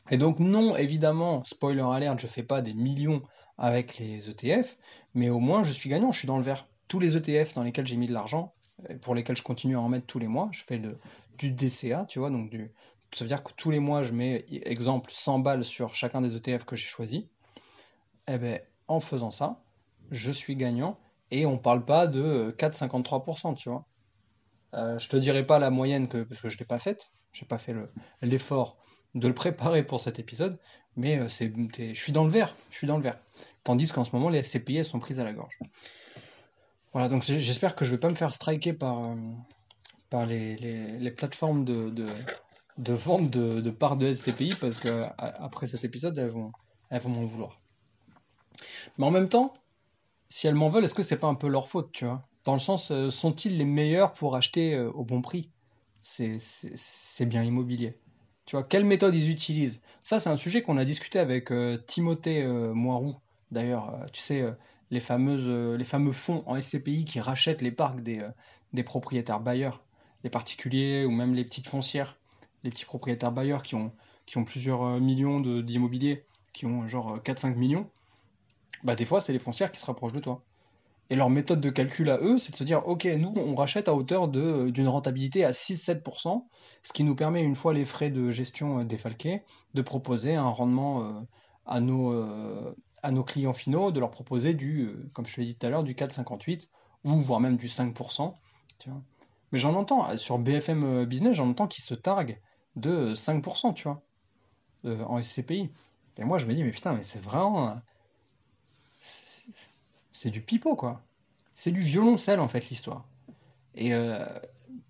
Et 0.10 0.18
donc 0.18 0.40
non, 0.40 0.78
évidemment, 0.78 1.44
spoiler 1.44 1.82
alert, 1.82 2.20
je 2.20 2.28
ne 2.28 2.32
fais 2.32 2.44
pas 2.44 2.62
des 2.62 2.74
millions 2.74 3.22
avec 3.58 3.98
les 3.98 4.30
ETF, 4.30 4.78
mais 5.14 5.30
au 5.30 5.40
moins 5.40 5.64
je 5.64 5.74
suis 5.74 5.90
gagnant, 5.90 6.12
je 6.12 6.20
suis 6.20 6.28
dans 6.28 6.38
le 6.38 6.44
vert. 6.44 6.68
Tous 6.88 7.00
les 7.00 7.18
ETF 7.18 7.54
dans 7.54 7.64
lesquels 7.64 7.86
j'ai 7.86 7.98
mis 7.98 8.08
de 8.08 8.14
l'argent, 8.14 8.54
pour 9.02 9.16
lesquels 9.16 9.36
je 9.36 9.44
continue 9.44 9.76
à 9.76 9.82
en 9.82 9.90
mettre 9.90 10.06
tous 10.06 10.20
les 10.20 10.28
mois. 10.28 10.50
Je 10.52 10.64
fais 10.64 10.82
du 11.38 11.52
DCA, 11.52 12.06
tu 12.06 12.20
vois, 12.20 12.30
donc 12.30 12.50
du, 12.50 12.72
ça 13.14 13.24
veut 13.24 13.30
dire 13.30 13.44
que 13.44 13.52
tous 13.54 13.72
les 13.72 13.80
mois, 13.80 14.04
je 14.04 14.12
mets, 14.12 14.46
exemple, 14.50 15.12
100 15.12 15.40
balles 15.40 15.64
sur 15.64 15.94
chacun 15.94 16.22
des 16.22 16.36
ETF 16.36 16.66
que 16.66 16.76
j'ai 16.76 16.86
choisi. 16.86 17.28
Eh 18.28 18.38
ben, 18.38 18.60
en 18.88 19.00
faisant 19.00 19.32
ça, 19.32 19.62
je 20.12 20.32
suis 20.32 20.56
gagnant 20.56 21.00
et 21.32 21.46
on 21.46 21.58
parle 21.58 21.86
pas 21.86 22.08
de 22.08 22.54
4,53%, 22.58 23.56
tu 23.56 23.70
vois. 23.70 23.86
Euh, 24.74 25.00
je 25.00 25.10
te 25.10 25.18
dirai 25.18 25.46
pas 25.46 25.60
la 25.60 25.70
moyenne 25.70 26.08
que, 26.08 26.24
parce 26.24 26.42
que 26.42 26.50
je 26.50 26.58
l'ai 26.58 26.66
pas 26.66 26.80
faite, 26.80 27.12
j'ai 27.32 27.46
pas 27.46 27.58
fait 27.58 27.76
l'effort 28.22 28.78
de 29.16 29.28
le 29.28 29.34
préparer 29.34 29.84
pour 29.84 30.00
cet 30.00 30.20
épisode, 30.20 30.60
mais 30.96 31.20
euh, 31.20 31.28
je 31.28 31.94
suis 31.94 32.12
dans 32.12 32.26
le 32.26 32.30
vert, 32.30 32.56
je 32.70 32.78
suis 32.78 32.88
dans 32.88 32.98
le 32.98 33.04
vert. 33.04 33.18
Tandis 33.64 33.92
qu'en 33.92 34.04
ce 34.04 34.12
moment, 34.12 34.30
les 34.30 34.42
SCPI 34.42 34.84
sont 34.84 35.00
prises 35.00 35.20
à 35.20 35.24
la 35.24 35.34
gorge. 35.34 35.58
Voilà, 36.94 37.10
donc 37.10 37.24
j'espère 37.24 37.76
que 37.76 37.86
je 37.86 37.92
vais 37.92 37.98
pas 37.98 38.10
me 38.10 38.16
faire 38.16 38.32
striker 38.32 38.74
par, 38.74 39.06
euh, 39.06 39.16
par 40.10 40.26
les, 40.26 41.14
plateformes 41.16 41.64
de, 41.64 41.90
de, 41.90 42.08
vente 42.78 43.30
de, 43.30 43.70
parts 43.72 43.98
de 43.98 44.14
SCPI 44.14 44.56
parce 44.60 44.78
que 44.78 45.04
après 45.18 45.68
cet 45.68 45.84
épisode, 45.84 46.18
elles 46.18 46.30
vont, 46.30 46.52
elles 46.90 47.02
vont 47.02 47.10
m'en 47.10 47.26
vouloir. 47.26 47.60
Mais 48.98 49.06
en 49.06 49.12
même 49.12 49.30
temps, 49.30 49.54
si 50.30 50.48
elles 50.48 50.56
m'en 50.56 50.70
veulent, 50.70 50.84
est-ce 50.84 50.94
que 50.94 51.04
c'est 51.04 51.18
pas 51.18 51.28
un 51.28 51.36
peu 51.36 51.48
leur 51.48 51.70
faute, 51.70 51.92
tu 51.92 52.06
vois? 52.06 52.28
Dans 52.44 52.54
le 52.54 52.60
sens, 52.60 52.92
euh, 52.92 53.10
sont-ils 53.10 53.58
les 53.58 53.66
meilleurs 53.66 54.14
pour 54.14 54.36
acheter 54.36 54.74
euh, 54.74 54.90
au 54.92 55.04
bon 55.04 55.22
prix? 55.22 55.50
C'est 56.02 57.26
bien 57.26 57.44
immobilier. 57.44 57.98
Tu 58.46 58.56
vois, 58.56 58.64
quelle 58.64 58.86
méthode 58.86 59.14
ils 59.14 59.30
utilisent? 59.30 59.82
Ça, 60.02 60.20
c'est 60.20 60.30
un 60.30 60.38
sujet 60.38 60.62
qu'on 60.62 60.78
a 60.78 60.86
discuté 60.86 61.20
avec 61.20 61.52
euh, 61.52 61.78
Timothée 61.86 62.46
Moirou. 62.48 63.18
D'ailleurs, 63.52 64.06
tu 64.14 64.22
sais, 64.22 64.46
les, 64.92 65.00
fameuses, 65.02 65.50
les 65.50 65.84
fameux 65.84 66.14
fonds 66.14 66.44
en 66.46 66.60
SCPI 66.60 67.04
qui 67.04 67.20
rachètent 67.20 67.62
les 67.62 67.72
parcs 67.72 68.02
des, 68.02 68.26
des 68.74 68.84
propriétaires 68.84 69.42
bailleurs, 69.42 69.84
les 70.24 70.30
particuliers 70.30 71.06
ou 71.06 71.12
même 71.12 71.34
les 71.34 71.44
petites 71.44 71.68
foncières, 71.68 72.17
les 72.68 72.72
petits 72.72 72.86
propriétaires 72.86 73.32
bailleurs 73.32 73.64
qui 73.64 73.76
ont, 73.76 73.92
plusieurs 74.46 75.00
millions 75.00 75.40
d'immobilier, 75.40 76.26
qui 76.54 76.66
ont 76.66 76.88
genre 76.88 77.18
4-5 77.20 77.56
millions 77.56 77.90
bah 78.84 78.96
des 78.96 79.06
fois 79.06 79.20
c'est 79.20 79.34
les 79.34 79.40
foncières 79.40 79.72
qui 79.72 79.80
se 79.80 79.86
rapprochent 79.86 80.14
de 80.14 80.20
toi. 80.20 80.44
Et 81.10 81.16
leur 81.16 81.30
méthode 81.30 81.62
de 81.62 81.70
calcul 81.70 82.10
à 82.10 82.18
eux, 82.18 82.38
c'est 82.38 82.52
de 82.52 82.58
se 82.58 82.66
dire, 82.66 82.86
ok, 82.86 83.06
nous, 83.06 83.34
on 83.38 83.56
rachète 83.56 83.88
à 83.88 83.96
hauteur 83.96 84.28
d'une 84.28 84.90
rentabilité 84.90 85.46
à 85.46 85.52
6-7%, 85.52 86.44
ce 86.84 86.92
qui 86.92 87.06
nous 87.06 87.16
permet, 87.16 87.42
une 87.44 87.56
fois 87.56 87.74
les 87.74 87.86
frais 87.86 88.10
de 88.10 88.30
gestion 88.30 88.80
euh, 88.80 88.84
défalqués, 88.84 89.44
de 89.74 89.82
proposer 89.82 90.36
un 90.36 90.50
rendement 90.50 91.04
euh, 91.04 91.22
à, 91.66 91.80
nos, 91.80 92.12
euh, 92.12 92.74
clients 93.26 93.54
finaux, 93.54 93.92
de 93.92 94.02
leur 94.02 94.12
proposer 94.12 94.54
du, 94.54 94.90
comme 95.14 95.26
je 95.26 95.36
te 95.36 95.40
l'ai 95.40 95.48
dit 95.48 95.56
tout 95.56 95.66
à 95.66 95.70
l'heure, 95.70 95.86
du 95.86 95.94
4,58, 95.94 96.68
ou 97.06 97.22
voire 97.22 97.40
même 97.40 97.56
du 97.56 97.68
5%. 97.68 98.34
Tu. 98.78 98.90
Mais 99.54 99.60
j'en 99.60 99.76
entends, 99.76 100.18
sur 100.18 100.40
BFM 100.40 101.06
Business, 101.06 101.38
j'en 101.38 101.50
entends 101.50 101.68
qui 101.68 101.82
se 101.82 101.94
targuent 101.94 102.38
de 102.78 103.14
5%, 103.14 103.74
tu 103.74 103.84
vois, 103.84 104.02
en 104.86 105.22
SCPI. 105.22 105.70
Et 106.18 106.24
moi, 106.24 106.38
je 106.38 106.46
me 106.46 106.54
dis, 106.54 106.64
mais 106.64 106.72
putain, 106.72 106.94
mais 106.94 107.04
c'est 107.04 107.22
vraiment 107.22 107.80
c'est 110.18 110.32
du 110.32 110.42
pipeau, 110.42 110.76
quoi. 110.76 111.02
C'est 111.54 111.72
du 111.72 111.82
violoncelle, 111.82 112.40
en 112.40 112.48
fait, 112.48 112.70
l'histoire. 112.70 113.06
Et 113.76 113.94
euh, 113.94 114.26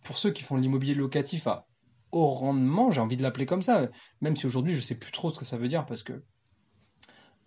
pour 0.04 0.18
ceux 0.18 0.32
qui 0.32 0.44
font 0.44 0.56
de 0.56 0.62
l'immobilier 0.62 0.96
locatif 0.96 1.48
à 1.48 1.68
haut 2.14 2.28
rendement, 2.28 2.92
j'ai 2.92 3.02
envie 3.02 3.18
de 3.18 3.24
l'appeler 3.24 3.46
comme 3.46 3.62
ça, 3.62 3.90
même 4.22 4.38
si 4.38 4.46
aujourd'hui 4.46 4.74
je 4.74 4.80
sais 4.80 4.96
plus 4.96 5.12
trop 5.12 5.30
ce 5.30 5.38
que 5.38 5.44
ça 5.44 5.58
veut 5.58 5.68
dire 5.68 5.86
parce 5.86 6.04
que 6.04 6.14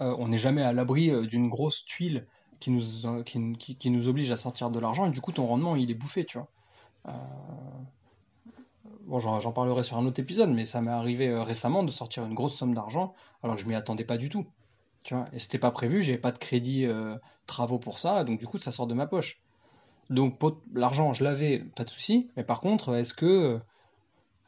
euh, 0.02 0.14
on 0.18 0.28
n'est 0.28 0.38
jamais 0.38 0.60
à 0.62 0.74
l'abri 0.74 1.10
euh, 1.10 1.22
d'une 1.22 1.48
grosse 1.48 1.86
tuile 1.86 2.26
qui 2.58 2.70
nous, 2.70 3.24
qui, 3.24 3.90
nous 3.90 4.08
oblige 4.08 4.30
à 4.30 4.36
sortir 4.36 4.70
de 4.70 4.78
l'argent 4.78 5.06
et 5.06 5.10
du 5.10 5.22
coup 5.22 5.32
ton 5.32 5.46
rendement 5.46 5.76
il 5.76 5.90
est 5.90 5.94
bouffé, 5.94 6.26
tu 6.26 6.36
vois. 6.36 6.50
Bon, 9.06 9.18
j'en 9.18 9.52
parlerai 9.52 9.82
sur 9.82 9.96
un 9.98 10.06
autre 10.06 10.20
épisode, 10.20 10.50
mais 10.50 10.64
ça 10.64 10.80
m'est 10.80 10.90
arrivé 10.90 11.34
récemment 11.34 11.82
de 11.82 11.90
sortir 11.90 12.24
une 12.24 12.34
grosse 12.34 12.56
somme 12.56 12.74
d'argent 12.74 13.14
alors 13.42 13.56
que 13.56 13.62
je 13.62 13.66
m'y 13.66 13.74
attendais 13.74 14.04
pas 14.04 14.16
du 14.16 14.28
tout. 14.28 14.46
Tu 15.02 15.14
vois, 15.14 15.26
et 15.32 15.38
c'était 15.38 15.58
pas 15.58 15.70
prévu, 15.70 16.02
j'avais 16.02 16.18
pas 16.18 16.32
de 16.32 16.38
crédit 16.38 16.86
euh, 16.86 17.16
travaux 17.46 17.78
pour 17.78 17.98
ça, 17.98 18.24
donc 18.24 18.38
du 18.38 18.46
coup 18.46 18.58
ça 18.58 18.70
sort 18.70 18.86
de 18.86 18.94
ma 18.94 19.06
poche. 19.06 19.40
Donc 20.10 20.38
l'argent, 20.74 21.12
je 21.12 21.24
l'avais, 21.24 21.60
pas 21.76 21.84
de 21.84 21.90
souci. 21.90 22.30
Mais 22.36 22.44
par 22.44 22.60
contre, 22.60 22.94
est-ce 22.96 23.14
que, 23.14 23.60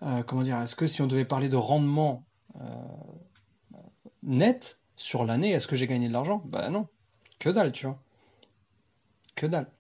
euh, 0.02 0.22
comment 0.24 0.42
dire, 0.42 0.60
est-ce 0.60 0.76
que 0.76 0.86
si 0.86 1.00
on 1.02 1.06
devait 1.06 1.24
parler 1.24 1.48
de 1.48 1.56
rendement 1.56 2.24
euh, 2.60 2.66
net 4.22 4.78
sur 4.96 5.24
l'année, 5.24 5.52
est-ce 5.52 5.68
que 5.68 5.76
j'ai 5.76 5.86
gagné 5.86 6.08
de 6.08 6.12
l'argent? 6.12 6.42
Bah 6.44 6.68
non, 6.68 6.88
que 7.38 7.48
dalle, 7.48 7.72
tu 7.72 7.86
vois, 7.86 7.98
que 9.36 9.46
dalle. 9.46 9.70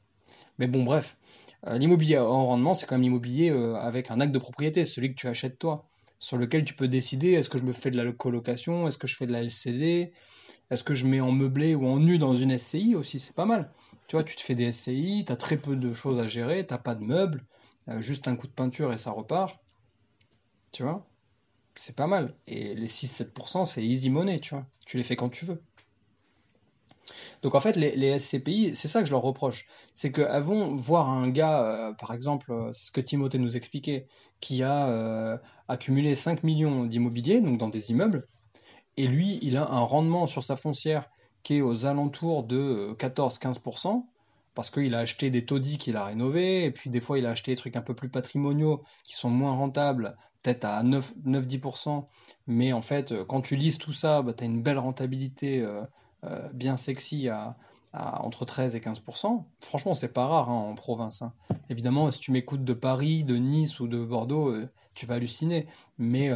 Mais 0.58 0.68
bon, 0.68 0.84
bref, 0.84 1.18
l'immobilier 1.66 2.18
en 2.18 2.46
rendement, 2.46 2.74
c'est 2.74 2.86
quand 2.86 2.96
même 2.96 3.02
l'immobilier 3.02 3.50
avec 3.50 4.10
un 4.10 4.20
acte 4.20 4.32
de 4.32 4.38
propriété, 4.38 4.84
celui 4.84 5.14
que 5.14 5.20
tu 5.20 5.28
achètes 5.28 5.58
toi, 5.58 5.86
sur 6.18 6.36
lequel 6.36 6.64
tu 6.64 6.74
peux 6.74 6.88
décider 6.88 7.32
est-ce 7.32 7.50
que 7.50 7.58
je 7.58 7.64
me 7.64 7.72
fais 7.72 7.90
de 7.90 8.02
la 8.02 8.10
colocation, 8.12 8.86
est-ce 8.86 8.98
que 8.98 9.06
je 9.06 9.16
fais 9.16 9.26
de 9.26 9.32
la 9.32 9.40
LCD, 9.40 10.12
est-ce 10.70 10.84
que 10.84 10.94
je 10.94 11.06
mets 11.06 11.20
en 11.20 11.32
meublé 11.32 11.74
ou 11.74 11.86
en 11.86 11.98
nu 11.98 12.16
dans 12.16 12.34
une 12.34 12.56
SCI 12.56 12.94
aussi 12.94 13.18
C'est 13.18 13.34
pas 13.34 13.44
mal. 13.44 13.70
Tu 14.08 14.16
vois, 14.16 14.24
tu 14.24 14.36
te 14.36 14.40
fais 14.40 14.54
des 14.54 14.72
SCI, 14.72 15.24
tu 15.26 15.32
as 15.32 15.36
très 15.36 15.56
peu 15.56 15.76
de 15.76 15.92
choses 15.92 16.18
à 16.18 16.26
gérer, 16.26 16.66
tu 16.66 16.74
pas 16.78 16.94
de 16.94 17.04
meubles, 17.04 17.44
euh, 17.88 18.00
juste 18.00 18.28
un 18.28 18.36
coup 18.36 18.46
de 18.46 18.52
peinture 18.52 18.92
et 18.92 18.96
ça 18.96 19.10
repart. 19.10 19.58
Tu 20.70 20.82
vois? 20.82 21.06
C'est 21.74 21.96
pas 21.96 22.06
mal. 22.06 22.34
Et 22.46 22.74
les 22.74 22.86
6-7%, 22.86 23.64
c'est 23.64 23.84
easy 23.84 24.10
money, 24.10 24.40
tu 24.40 24.54
vois. 24.54 24.66
Tu 24.86 24.96
les 24.96 25.02
fais 25.02 25.16
quand 25.16 25.28
tu 25.28 25.44
veux. 25.44 25.62
Donc 27.42 27.54
en 27.54 27.60
fait, 27.60 27.76
les, 27.76 28.18
SCPI, 28.18 28.74
c'est 28.74 28.88
ça 28.88 29.00
que 29.00 29.06
je 29.06 29.12
leur 29.12 29.22
reproche. 29.22 29.66
C'est 29.92 30.16
vont 30.40 30.74
voir 30.74 31.10
un 31.10 31.28
gars, 31.28 31.62
euh, 31.64 31.92
par 31.92 32.14
exemple, 32.14 32.52
euh, 32.52 32.72
ce 32.72 32.90
que 32.92 33.00
Timothée 33.00 33.38
nous 33.38 33.56
expliquait, 33.56 34.06
qui 34.40 34.62
a 34.62 35.40
accumulé 35.68 36.14
5 36.14 36.42
millions 36.42 36.84
d'immobilier, 36.84 37.40
donc 37.40 37.58
dans 37.58 37.68
des 37.68 37.90
immeubles, 37.90 38.26
et 38.96 39.06
lui, 39.06 39.38
il 39.42 39.56
a 39.56 39.68
un 39.70 39.80
rendement 39.80 40.26
sur 40.26 40.42
sa 40.42 40.56
foncière 40.56 41.08
qui 41.42 41.56
est 41.56 41.60
aux 41.60 41.86
alentours 41.86 42.44
de 42.44 42.94
14-15%, 42.98 43.88
euh, 43.88 44.00
parce 44.54 44.70
qu'il 44.70 44.94
a 44.94 44.98
acheté 44.98 45.30
des 45.30 45.44
taudis 45.44 45.78
qu'il 45.78 45.96
a 45.96 46.04
rénovés, 46.04 46.64
et 46.64 46.70
puis 46.70 46.90
des 46.90 47.00
fois 47.00 47.18
il 47.18 47.26
a 47.26 47.30
acheté 47.30 47.52
des 47.52 47.56
trucs 47.56 47.76
un 47.76 47.82
peu 47.82 47.94
plus 47.94 48.10
patrimoniaux 48.10 48.82
qui 49.02 49.16
sont 49.16 49.30
moins 49.30 49.52
rentables, 49.52 50.16
peut-être 50.42 50.64
à 50.64 50.82
9-10%, 50.84 52.06
mais 52.46 52.72
en 52.72 52.82
fait, 52.82 53.12
euh, 53.12 53.24
quand 53.24 53.40
tu 53.40 53.56
lises 53.56 53.78
tout 53.78 53.92
ça, 53.92 54.22
bah, 54.22 54.34
tu 54.34 54.44
as 54.44 54.46
une 54.46 54.62
belle 54.62 54.78
rentabilité 54.78 55.62
euh, 55.62 55.82
bien 56.52 56.76
sexy 56.76 57.28
à, 57.28 57.56
entre 57.92 58.44
13 58.44 58.74
et 58.74 58.80
15%. 58.80 59.44
Franchement, 59.60 59.94
c'est 59.94 60.12
pas 60.12 60.26
rare 60.26 60.50
hein, 60.50 60.54
en 60.54 60.74
province. 60.74 61.22
Hein. 61.22 61.32
Évidemment, 61.68 62.10
si 62.10 62.20
tu 62.20 62.32
m'écoutes 62.32 62.64
de 62.64 62.72
Paris, 62.72 63.24
de 63.24 63.36
Nice 63.36 63.80
ou 63.80 63.88
de 63.88 64.04
Bordeaux, 64.04 64.54
tu 64.94 65.06
vas 65.06 65.14
halluciner, 65.14 65.66
mais 65.98 66.30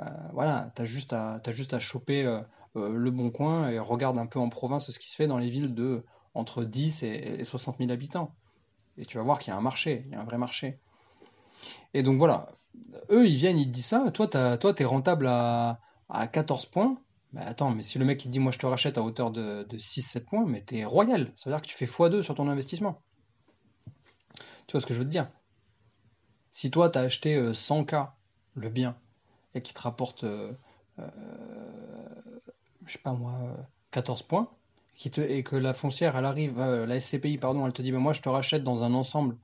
euh, 0.00 0.04
voilà, 0.32 0.70
tu 0.74 0.82
as, 0.82 0.84
juste 0.84 1.12
à, 1.12 1.40
juste 1.48 1.74
à 1.74 1.78
choper 1.78 2.24
euh, 2.24 2.40
euh, 2.76 2.94
le 2.94 3.10
bon 3.10 3.30
coin 3.30 3.68
et 3.68 3.78
regarde 3.78 4.18
un 4.18 4.26
peu 4.26 4.38
en 4.38 4.48
province 4.48 4.90
ce 4.90 4.98
qui 4.98 5.10
se 5.10 5.16
fait 5.16 5.26
dans 5.26 5.38
les 5.38 5.50
villes 5.50 5.74
de 5.74 6.04
entre 6.34 6.64
10 6.64 7.02
et, 7.02 7.44
60 7.44 7.78
000 7.78 7.90
habitants. 7.90 8.34
Et 8.96 9.04
tu 9.04 9.18
vas 9.18 9.24
voir 9.24 9.38
qu'il 9.38 9.52
y 9.52 9.54
a 9.54 9.58
un 9.58 9.62
marché, 9.62 10.04
il 10.06 10.12
y 10.12 10.14
a 10.14 10.20
un 10.20 10.24
vrai 10.24 10.38
marché. 10.38 10.78
Et 11.92 12.02
donc 12.02 12.18
voilà, 12.18 12.48
eux, 13.10 13.26
ils 13.28 13.36
viennent, 13.36 13.58
ils 13.58 13.66
te 13.66 13.72
disent 13.72 13.86
ça, 13.86 14.10
toi, 14.12 14.28
tu 14.28 14.82
es 14.82 14.84
rentable 14.84 15.26
à, 15.26 15.80
14 16.32 16.66
points. 16.66 16.96
Mais 17.32 17.42
attends, 17.42 17.70
mais 17.70 17.82
si 17.82 17.98
le 17.98 18.04
mec 18.04 18.24
il 18.24 18.30
dit 18.30 18.40
moi 18.40 18.52
je 18.52 18.58
te 18.58 18.66
rachète 18.66 18.98
à 18.98 19.02
hauteur 19.02 19.30
de, 19.30 19.64
6-7 19.70 20.24
points, 20.24 20.46
mais 20.46 20.64
tu 20.64 20.78
es 20.78 20.84
royal. 20.84 21.32
Ça 21.36 21.48
veut 21.48 21.54
dire 21.54 21.62
que 21.62 21.68
tu 21.68 21.76
fais 21.76 21.86
x2 21.86 22.22
sur 22.22 22.34
ton 22.34 22.48
investissement. 22.48 23.00
Tu 24.66 24.72
vois 24.72 24.80
ce 24.80 24.86
que 24.86 24.94
je 24.94 24.98
veux 24.98 25.04
te 25.04 25.10
dire? 25.10 25.30
Si 26.50 26.70
toi 26.70 26.90
tu 26.90 26.98
as 26.98 27.02
acheté 27.02 27.40
100K 27.40 28.10
le 28.54 28.68
bien 28.68 28.96
et 29.54 29.62
qui 29.62 29.74
te 29.74 29.80
rapporte, 29.80 30.24
euh, 30.24 30.52
euh, 30.98 31.08
je 32.86 32.92
sais 32.92 32.98
pas 32.98 33.12
moi, 33.12 33.34
14 33.92 34.22
points, 34.24 34.48
et 35.16 35.42
que 35.42 35.56
la 35.56 35.74
foncière, 35.74 36.16
elle 36.16 36.24
arrive, 36.24 36.60
euh, 36.60 36.86
la 36.86 37.00
SCPI, 37.00 37.38
pardon, 37.38 37.66
elle 37.66 37.72
te 37.72 37.82
dit, 37.82 37.92
ben 37.92 37.98
moi 37.98 38.12
je 38.12 38.20
te 38.20 38.28
rachète 38.28 38.64
dans 38.64 38.84
un 38.84 38.92
ensemble 38.94 39.36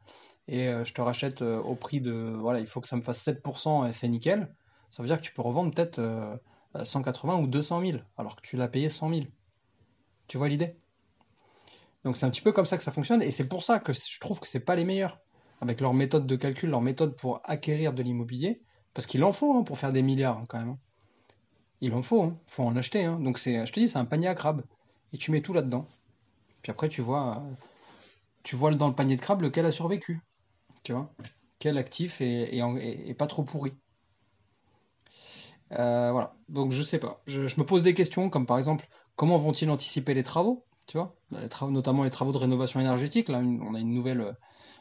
et 0.49 0.71
je 0.85 0.95
te 0.95 1.01
rachète 1.01 1.43
au 1.43 1.75
prix 1.75 2.01
de, 2.01 2.33
voilà, 2.39 2.61
il 2.61 2.69
faut 2.69 2.81
que 2.81 2.87
ça 2.87 2.95
me 2.95 3.01
fasse 3.01 3.27
7% 3.27 3.89
et 3.89 3.91
c'est 3.91 4.07
nickel, 4.07 4.55
ça 4.91 5.03
veut 5.03 5.09
dire 5.09 5.19
que 5.19 5.25
tu 5.25 5.35
peux 5.35 5.43
revendre 5.43 5.75
peut-être 5.75 6.01
180 6.75 7.37
ou 7.37 7.47
200 7.47 7.81
000, 7.81 7.99
alors 8.19 8.37
que 8.37 8.43
tu 8.43 8.57
l'as 8.57 8.69
payé 8.69 8.89
100 8.89 9.09
000. 9.11 9.21
Tu 10.29 10.39
vois 10.39 10.49
l'idée? 10.49 10.77
Donc 12.05 12.17
c'est 12.17 12.27
un 12.27 12.31
petit 12.31 12.43
peu 12.43 12.53
comme 12.53 12.67
ça 12.67 12.77
que 12.77 12.83
ça 12.83 12.93
fonctionne, 12.93 13.23
et 13.23 13.31
c'est 13.31 13.49
pour 13.49 13.63
ça 13.63 13.79
que 13.79 13.93
je 13.93 14.21
trouve 14.21 14.41
que 14.41 14.47
c'est 14.47 14.61
pas 14.61 14.77
les 14.77 14.85
meilleurs. 14.85 15.19
Avec 15.61 15.81
leur 15.81 15.95
méthode 15.95 16.27
de 16.27 16.37
calcul, 16.37 16.71
leur 16.71 16.83
méthode 16.83 17.17
pour 17.17 17.41
acquérir 17.45 17.95
de 17.95 18.03
l'immobilier, 18.03 18.61
parce 18.95 19.07
qu'il 19.07 19.25
en 19.25 19.33
faut 19.33 19.55
hein, 19.55 19.63
pour 19.63 19.79
faire 19.79 19.93
des 19.93 20.03
milliards 20.03 20.43
quand 20.49 20.59
même. 20.59 20.71
Hein. 20.71 20.79
Il 21.81 21.95
en 21.95 22.03
faut, 22.03 22.25
il 22.25 22.29
hein. 22.29 22.39
faut 22.47 22.65
en 22.65 22.77
acheter. 22.77 23.05
Donc 23.05 23.39
c'est, 23.39 23.67
je 23.67 23.73
te 23.73 23.81
dis, 23.81 23.89
c'est 23.89 23.99
un 23.99 24.05
panier 24.05 24.29
à 24.29 24.35
crabe. 24.35 24.63
Et 25.13 25.19
tu 25.19 25.31
mets 25.31 25.41
tout 25.41 25.53
là-dedans. 25.53 25.87
Puis 26.63 26.71
après, 26.71 26.89
tu 26.89 27.01
vois, 27.01 27.43
tu 28.43 28.57
vois 28.57 28.75
dans 28.75 28.89
le 28.89 28.95
panier 28.95 29.17
de 29.17 29.21
crabe 29.21 29.43
lequel 29.43 29.67
a 29.67 29.73
survécu. 29.73 30.21
Tu 30.83 30.93
vois 30.93 31.13
Quel 31.59 31.79
actif 31.79 32.21
est, 32.21 33.15
pas 33.19 33.27
trop 33.27 33.43
pourri. 33.43 33.73
Euh, 35.73 36.13
voilà. 36.13 36.35
Donc 36.49 36.73
je 36.73 36.83
sais 36.83 36.99
pas. 36.99 37.23
Je, 37.27 37.41
me 37.43 37.65
pose 37.65 37.83
des 37.83 37.95
questions 37.95 38.31
comme 38.31 38.47
par 38.47 38.59
exemple, 38.59 38.89
comment 39.17 39.39
vont-ils 39.39 39.71
anticiper 39.71 40.15
les 40.15 40.23
travaux 40.23 40.65
Tu 40.87 40.99
vois? 40.99 41.17
Travaux, 41.51 41.73
Notamment 41.73 42.05
les 42.05 42.11
travaux 42.11 42.33
de 42.33 42.39
rénovation 42.39 42.81
énergétique. 42.81 43.29
Là, 43.29 43.39
on 43.39 43.75
a 43.75 43.81
une 43.81 43.93
nouvelle 43.93 44.37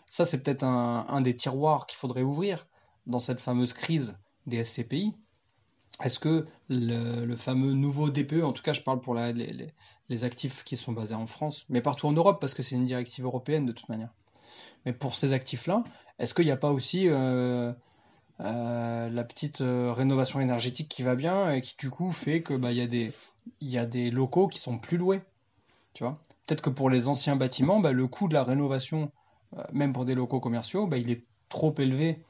ça 0.09 0.25
c'est 0.25 0.41
peut-être 0.41 0.63
un, 0.63 1.21
des 1.21 1.35
tiroirs 1.35 1.87
qu'il 1.87 1.97
faudrait 1.97 2.21
ouvrir 2.21 2.67
dans 3.05 3.19
cette 3.19 3.41
fameuse 3.41 3.73
crise 3.73 4.17
des 4.45 4.63
SCPI. 4.63 5.15
Est-ce 6.03 6.19
que 6.19 6.45
le, 6.69 7.35
fameux 7.35 7.73
nouveau 7.73 8.09
DPE, 8.09 8.43
en 8.43 8.51
tout 8.53 8.63
cas 8.63 8.73
je 8.73 8.81
parle 8.81 8.99
pour 8.99 9.15
les, 9.15 10.23
actifs 10.23 10.63
qui 10.63 10.77
sont 10.77 10.91
basés 10.91 11.15
en 11.15 11.27
France, 11.27 11.65
mais 11.69 11.81
partout 11.81 12.07
en 12.07 12.11
Europe 12.11 12.39
parce 12.39 12.53
que 12.53 12.63
c'est 12.63 12.75
une 12.75 12.85
directive 12.85 13.25
européenne 13.25 13.65
de 13.65 13.71
toute 13.71 13.89
manière. 13.89 14.13
Mais 14.85 14.93
pour 14.93 15.15
ces 15.15 15.33
actifs-là, 15.33 15.83
est-ce 16.19 16.33
qu'il 16.33 16.45
n'y 16.45 16.51
a 16.51 16.57
pas 16.57 16.71
aussi 16.71 17.09
euh, 17.09 17.73
euh, 18.41 19.09
la 19.09 19.23
petite 19.23 19.61
euh, 19.61 19.91
rénovation 19.93 20.39
énergétique 20.39 20.89
qui 20.89 21.03
va 21.03 21.15
bien 21.15 21.51
et 21.51 21.61
qui 21.61 21.75
du 21.77 21.89
coup 21.89 22.11
fait 22.11 22.41
que 22.41 22.53
bah, 22.53 22.71
y, 22.71 22.81
a 22.81 22.87
des, 22.87 23.13
y 23.61 23.77
a 23.77 23.85
des 23.85 24.11
locaux 24.11 24.47
qui 24.47 24.59
sont 24.59 24.77
plus 24.77 24.97
loués 24.97 25.21
tu 25.93 26.03
vois? 26.03 26.19
Peut-être 26.45 26.61
que 26.61 26.69
pour 26.69 26.89
les 26.89 27.07
anciens 27.07 27.37
bâtiments, 27.37 27.79
bah, 27.79 27.93
le 27.93 28.07
coût 28.07 28.27
de 28.27 28.33
la 28.33 28.43
rénovation, 28.43 29.11
même 29.71 29.93
pour 29.93 30.03
des 30.03 30.13
locaux 30.13 30.41
commerciaux, 30.41 30.87
bah, 30.87 30.97
il 30.97 31.09
est 31.09 31.23
trop 31.47 31.73
élevé 31.77 32.21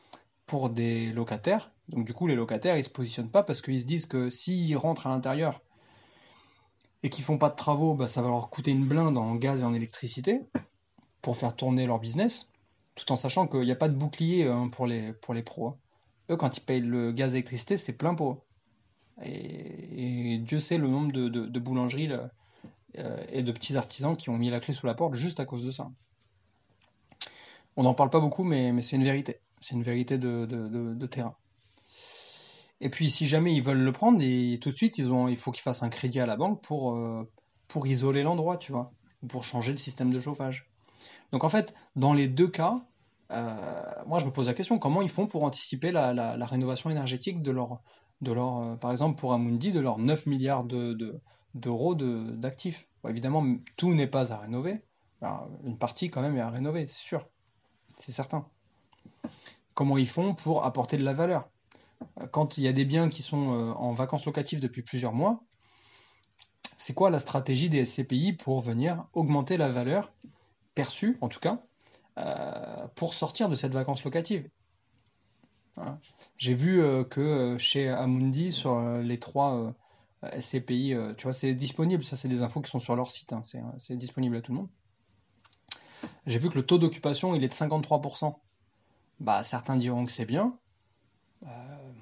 pour 0.45 0.69
des 0.69 1.11
locataires 1.13 1.71
donc 1.89 2.05
du 2.05 2.13
coup, 2.13 2.27
les 2.27 2.35
locataires, 2.35 2.77
ils 2.77 2.83
se 2.83 2.89
positionnent 2.89 3.29
pas 3.29 3.43
parce 3.43 3.61
qu'ils 3.61 3.81
se 3.81 3.85
disent 3.85 4.07
que 4.07 4.29
s'ils 4.29 4.75
rentrent 4.77 5.07
à 5.07 5.09
l'intérieur 5.09 5.61
et 7.03 7.09
qu'ils 7.09 7.23
font 7.23 7.37
pas 7.37 7.49
de 7.49 7.55
travaux, 7.55 7.93
bah, 7.93 8.07
ça 8.07 8.21
va 8.21 8.29
leur 8.29 8.49
coûter 8.49 8.71
une 8.71 8.85
blinde 8.85 9.17
en 9.17 9.35
gaz 9.35 9.61
et 9.61 9.65
en 9.65 9.73
électricité 9.73 10.41
pour 11.21 11.37
faire 11.37 11.55
tourner 11.55 11.85
leur 11.85 11.99
business, 11.99 12.49
tout 12.95 13.11
en 13.11 13.15
sachant 13.15 13.47
qu'il 13.47 13.61
n'y 13.61 13.71
a 13.71 13.75
pas 13.75 13.89
de 13.89 13.95
bouclier 13.95 14.51
pour, 14.71 14.87
les, 14.87 15.13
pour 15.13 15.33
les 15.33 15.43
pros. 15.43 15.67
Hein. 15.67 15.75
Eux, 16.29 16.37
quand 16.37 16.57
ils 16.57 16.61
payent 16.61 16.81
le 16.81 17.11
gaz 17.11 17.33
et 17.33 17.35
l'électricité, 17.35 17.77
c'est 17.77 17.93
plein 17.93 18.15
pot. 18.15 18.43
Et, 19.23 20.39
Dieu 20.39 20.59
sait 20.59 20.77
le 20.77 20.87
nombre 20.87 21.11
de, 21.11 21.59
boulangeries 21.59 22.11
euh, 22.97 23.25
et 23.29 23.43
de 23.43 23.51
petits 23.51 23.77
artisans 23.77 24.17
qui 24.17 24.29
ont 24.29 24.37
mis 24.37 24.49
la 24.49 24.59
clé 24.59 24.73
sous 24.73 24.85
la 24.85 24.93
porte 24.93 25.13
juste 25.13 25.39
à 25.39 25.45
cause 25.45 25.63
de 25.63 25.71
ça. 25.71 25.89
On 27.77 27.83
n'en 27.83 27.93
parle 27.93 28.09
pas 28.09 28.19
beaucoup, 28.19 28.43
mais, 28.43 28.81
c'est 28.81 28.95
une 28.95 29.03
vérité. 29.03 29.39
C'est 29.61 29.75
une 29.75 29.83
vérité 29.83 30.17
de 30.17 31.05
terrain. 31.05 31.35
Et 32.81 32.89
puis, 32.89 33.09
si 33.09 33.27
jamais 33.27 33.53
ils 33.53 33.61
veulent 33.61 33.81
le 33.81 33.91
prendre, 33.91 34.21
et 34.21 34.59
tout 34.61 34.69
de 34.69 34.75
suite, 34.75 34.97
ils 34.97 35.11
ont, 35.11 35.27
il 35.27 35.37
faut 35.37 35.51
qu'ils 35.51 35.61
fassent 35.61 35.83
un 35.83 35.89
crédit 35.89 36.19
à 36.19 36.25
la 36.25 36.35
banque 36.35 36.61
pour, 36.61 36.95
euh, 36.95 37.23
pour 37.67 37.87
isoler 37.87 38.23
l'endroit, 38.23 38.57
tu 38.57 38.71
vois, 38.71 38.91
ou 39.23 39.27
pour 39.27 39.43
changer 39.43 39.71
le 39.71 39.77
système 39.77 40.11
de 40.11 40.19
chauffage. 40.19 40.69
Donc, 41.31 41.43
en 41.43 41.49
fait, 41.49 41.73
dans 41.95 42.13
les 42.13 42.27
deux 42.27 42.49
cas, 42.49 42.85
moi, 43.29 44.19
je 44.19 44.25
me 44.25 44.31
pose 44.31 44.47
la 44.47 44.53
question 44.53 44.77
comment 44.77 45.01
ils 45.01 45.09
font 45.09 45.27
pour 45.27 45.43
anticiper 45.43 45.91
la, 45.91 46.45
rénovation 46.45 46.89
énergétique 46.89 47.41
de 47.41 47.51
leur, 47.51 47.81
euh, 48.27 48.75
par 48.75 48.91
exemple, 48.91 49.19
pour 49.19 49.33
Amundi, 49.33 49.71
de 49.71 49.79
leurs 49.79 49.99
9 49.99 50.25
milliards 50.25 50.63
d'euros 50.63 51.95
de, 51.95 52.31
d'actifs. 52.31 52.87
évidemment, 53.07 53.43
tout 53.77 53.93
n'est 53.93 54.07
pas 54.07 54.33
à 54.33 54.37
rénover. 54.37 54.83
une 55.63 55.77
partie, 55.77 56.09
quand 56.09 56.21
même, 56.21 56.37
est 56.37 56.41
à 56.41 56.49
rénover, 56.49 56.87
c'est 56.87 57.03
sûr. 57.03 57.27
C'est 57.97 58.11
certain. 58.11 58.47
Comment 59.73 59.97
ils 59.97 60.07
font 60.07 60.35
pour 60.35 60.65
apporter 60.65 60.97
de 60.97 61.03
la 61.03 61.13
valeur? 61.13 61.49
Quand 62.31 62.57
il 62.57 62.63
y 62.63 62.67
a 62.67 62.73
des 62.73 62.85
biens 62.85 63.09
qui 63.09 63.21
sont 63.21 63.53
euh, 63.53 63.71
en 63.73 63.93
vacances 63.93 64.25
locatives 64.25 64.59
depuis 64.59 64.81
plusieurs 64.81 65.13
mois, 65.13 65.41
c'est 66.77 66.93
quoi 66.93 67.09
la 67.09 67.19
stratégie 67.19 67.69
des 67.69 67.85
SCPI 67.85 68.33
pour 68.33 68.61
venir 68.61 69.05
augmenter 69.13 69.57
la 69.57 69.69
valeur 69.69 70.13
perçue, 70.75 71.17
en 71.21 71.29
tout 71.29 71.39
cas, 71.39 71.63
euh, 72.17 72.87
pour 72.95 73.13
sortir 73.13 73.49
de 73.49 73.55
cette 73.55 73.73
vacance 73.73 74.03
locative 74.03 74.49
hein. 75.77 75.99
J'ai 76.37 76.53
vu 76.53 76.81
euh, 76.81 77.03
que 77.03 77.57
chez 77.57 77.89
Amundi, 77.89 78.51
sur 78.51 78.79
les 78.99 79.19
trois 79.19 79.73
SCPI, 80.39 80.95
tu 81.17 81.23
vois, 81.23 81.33
c'est 81.33 81.53
disponible, 81.53 82.03
ça 82.03 82.15
c'est 82.15 82.27
des 82.29 82.41
infos 82.41 82.61
qui 82.61 82.71
sont 82.71 82.79
sur 82.79 82.95
leur 82.95 83.11
site, 83.11 83.33
hein. 83.33 83.43
c'est 83.77 83.97
disponible 83.97 84.37
à 84.37 84.41
tout 84.41 84.51
le 84.53 84.59
monde. 84.59 84.69
J'ai 86.25 86.39
vu 86.39 86.49
que 86.49 86.55
le 86.55 86.65
taux 86.65 86.77
d'occupation, 86.77 87.35
il 87.35 87.43
est 87.43 87.47
de 87.47 87.53
53%. 87.53 88.35
Bah, 89.19 89.43
certains 89.43 89.77
diront 89.77 90.05
que 90.05 90.11
c'est 90.11 90.25
bien, 90.25 90.57
euh, 91.43 91.47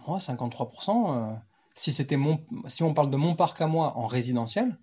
moi, 0.08 0.20
53%, 0.20 1.34
euh, 1.34 1.36
si, 1.74 2.16
mon, 2.16 2.40
si 2.68 2.84
on 2.84 2.94
parle 2.94 3.10
de 3.10 3.18
mon 3.18 3.36
parc 3.36 3.62
à 3.62 3.68
moi 3.68 3.98
en 3.98 4.06
résidentiel, 4.06 4.78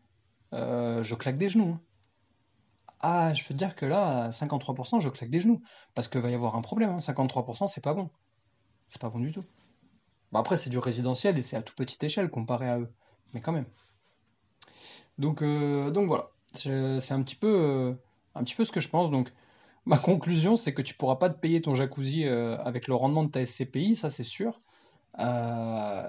euh, 0.52 1.02
je 1.02 1.14
claque 1.14 1.38
des 1.38 1.48
genoux. 1.48 1.74
Hein. 1.74 1.80
Ah, 3.00 3.32
je 3.34 3.44
peux 3.44 3.54
te 3.54 3.58
dire 3.58 3.76
que 3.76 3.86
là, 3.86 4.30
53%, 4.30 5.00
je 5.00 5.08
claque 5.08 5.30
des 5.30 5.40
genoux. 5.40 5.62
Parce 5.94 6.08
qu'il 6.08 6.20
va 6.20 6.30
y 6.30 6.34
avoir 6.34 6.56
un 6.56 6.62
problème. 6.62 6.98
53%, 6.98 7.64
hein. 7.64 7.66
c'est 7.66 7.82
pas 7.82 7.94
bon. 7.94 8.10
C'est 8.88 9.00
pas 9.00 9.10
bon 9.10 9.20
du 9.20 9.32
tout. 9.32 9.44
après, 10.34 10.56
c'est 10.56 10.70
du 10.70 10.78
résidentiel 10.78 11.38
et 11.38 11.42
c'est 11.42 11.56
à 11.56 11.62
toute 11.62 11.76
petite 11.76 12.02
échelle 12.04 12.30
comparé 12.30 12.68
à 12.68 12.78
eux. 12.78 12.92
Mais 13.34 13.40
quand 13.40 13.52
même. 13.52 13.66
Donc, 15.18 15.42
donc 15.42 16.08
voilà. 16.08 16.30
C'est 16.54 17.12
un 17.12 17.22
petit 17.22 17.36
peu, 17.36 17.96
un 18.34 18.44
petit 18.44 18.54
peu 18.54 18.64
ce 18.64 18.72
que 18.72 18.80
je 18.80 18.88
pense. 18.88 19.10
Donc, 19.10 19.32
Ma 19.86 19.98
conclusion, 19.98 20.56
c'est 20.56 20.74
que 20.74 20.82
tu 20.82 20.94
pourras 20.94 21.16
pas 21.16 21.30
te 21.30 21.38
payer 21.38 21.62
ton 21.62 21.74
jacuzzi 21.74 22.24
euh, 22.24 22.56
avec 22.58 22.88
le 22.88 22.94
rendement 22.94 23.24
de 23.24 23.30
ta 23.30 23.44
SCPI, 23.44 23.96
ça 23.96 24.10
c'est 24.10 24.24
sûr. 24.24 24.58
Euh, 25.18 26.08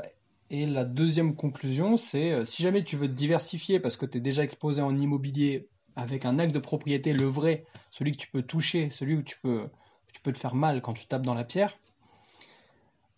et 0.49 0.65
la 0.65 0.85
deuxième 0.85 1.35
conclusion, 1.35 1.97
c'est 1.97 2.31
euh, 2.31 2.45
si 2.45 2.63
jamais 2.63 2.83
tu 2.83 2.97
veux 2.97 3.07
te 3.07 3.13
diversifier 3.13 3.79
parce 3.79 3.97
que 3.97 4.05
tu 4.05 4.17
es 4.17 4.21
déjà 4.21 4.43
exposé 4.43 4.81
en 4.81 4.97
immobilier 4.97 5.69
avec 5.95 6.25
un 6.25 6.39
acte 6.39 6.53
de 6.53 6.59
propriété, 6.59 7.13
le 7.13 7.25
vrai, 7.25 7.65
celui 7.89 8.11
que 8.11 8.17
tu 8.17 8.27
peux 8.29 8.41
toucher, 8.41 8.89
celui 8.89 9.15
où 9.15 9.21
tu 9.23 9.39
peux, 9.39 9.69
tu 10.13 10.21
peux 10.21 10.31
te 10.31 10.37
faire 10.37 10.55
mal 10.55 10.81
quand 10.81 10.93
tu 10.93 11.05
tapes 11.05 11.25
dans 11.25 11.33
la 11.33 11.43
pierre, 11.43 11.77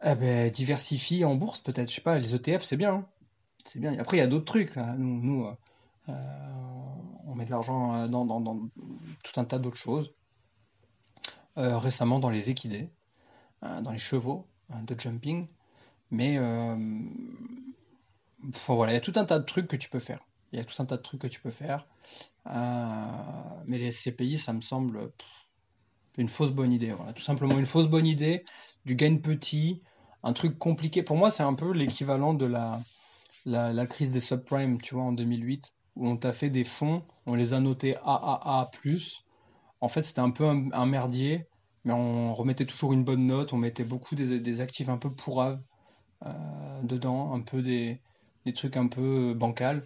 eh 0.03 0.15
ben, 0.15 0.49
diversifie 0.49 1.23
en 1.25 1.35
bourse 1.35 1.59
peut-être. 1.59 1.89
Je 1.89 1.95
sais 1.95 2.01
pas, 2.01 2.17
les 2.19 2.35
ETF 2.35 2.63
c'est 2.63 2.77
bien. 2.77 2.93
Hein. 2.93 3.05
C'est 3.65 3.79
bien. 3.79 3.97
Après, 3.97 4.17
il 4.17 4.19
y 4.19 4.23
a 4.23 4.27
d'autres 4.27 4.45
trucs. 4.45 4.75
Nous, 4.75 5.21
nous 5.21 5.47
on 6.07 7.35
met 7.35 7.45
de 7.45 7.51
l'argent 7.51 8.07
dans, 8.09 8.25
dans 8.25 8.69
tout 9.23 9.39
un 9.39 9.45
tas 9.45 9.57
d'autres 9.57 9.77
choses. 9.77 10.13
Euh, 11.59 11.77
récemment 11.77 12.19
dans 12.19 12.31
les 12.31 12.49
équidés, 12.49 12.89
euh, 13.61 13.81
dans 13.81 13.91
les 13.91 13.99
chevaux 13.99 14.47
euh, 14.71 14.81
de 14.87 14.99
jumping. 14.99 15.47
Mais 16.09 16.37
voilà, 18.67 18.91
il 18.91 18.95
y 18.95 18.97
a 18.97 19.01
tout 19.01 19.13
un 19.15 19.25
tas 19.25 19.39
de 19.39 19.45
trucs 19.45 19.67
que 19.67 19.75
tu 19.75 19.89
peux 19.89 19.99
faire. 19.99 20.19
Il 20.53 20.59
y 20.59 20.61
a 20.61 20.65
tout 20.65 20.81
un 20.81 20.85
tas 20.85 20.97
de 20.97 21.01
trucs 21.01 21.21
que 21.21 21.27
tu 21.27 21.41
peux 21.41 21.51
faire. 21.51 21.85
mais 22.45 23.77
les 23.77 23.91
SCPI, 23.91 24.37
ça 24.37 24.53
me 24.53 24.61
semble 24.61 25.11
une 26.17 26.27
fausse 26.27 26.51
bonne 26.51 26.71
idée. 26.71 26.93
Voilà. 26.93 27.13
Tout 27.13 27.23
simplement 27.23 27.57
une 27.57 27.65
fausse 27.65 27.87
bonne 27.87 28.07
idée, 28.07 28.45
du 28.85 28.95
gain 28.95 29.17
petit, 29.17 29.81
un 30.23 30.33
truc 30.33 30.57
compliqué. 30.57 31.03
Pour 31.03 31.17
moi, 31.17 31.31
c'est 31.31 31.43
un 31.43 31.55
peu 31.55 31.71
l'équivalent 31.71 32.33
de 32.33 32.45
la, 32.45 32.81
la, 33.45 33.85
crise 33.87 34.11
des 34.11 34.19
subprimes, 34.19 34.81
tu 34.81 34.95
vois, 34.95 35.03
en 35.03 35.11
2008, 35.11 35.73
où 35.95 36.07
on 36.07 36.17
t'a 36.17 36.31
fait 36.31 36.49
des 36.49 36.63
fonds, 36.63 37.03
on 37.25 37.35
les 37.35 37.53
a 37.53 37.59
notés 37.59 37.95
AAA+, 37.97 38.71
en 39.81 39.87
fait, 39.89 40.01
c'était 40.01 40.21
un 40.21 40.31
peu 40.31 40.45
un, 40.45 40.85
merdier, 40.85 41.45
mais 41.83 41.91
on 41.91 42.33
remettait 42.33 42.65
toujours 42.65 42.93
une 42.93 43.03
bonne 43.03 43.27
note, 43.27 43.51
on 43.51 43.57
mettait 43.57 43.83
beaucoup 43.83 44.15
des, 44.15 44.61
actifs 44.61 44.87
un 44.87 44.97
peu 44.97 45.11
pourraves 45.11 45.61
euh, 46.25 46.81
dedans, 46.83 47.33
un 47.33 47.41
peu 47.41 47.61
des, 47.61 48.01
trucs 48.55 48.77
un 48.77 48.87
peu 48.87 49.33
bancals. 49.33 49.85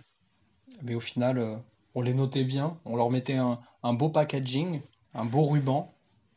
Mais 0.83 0.95
au 0.95 0.99
final, 0.99 1.37
euh, 1.37 1.55
on 1.97 2.01
les 2.01 2.13
notait 2.13 2.43
bien, 2.43 2.77
on 2.85 2.95
leur 2.95 3.09
mettait 3.09 3.37
un, 3.37 3.93
beau 3.93 4.09
packaging, 4.09 4.81
un 5.15 5.25
beau 5.25 5.41
ruban, 5.41 5.91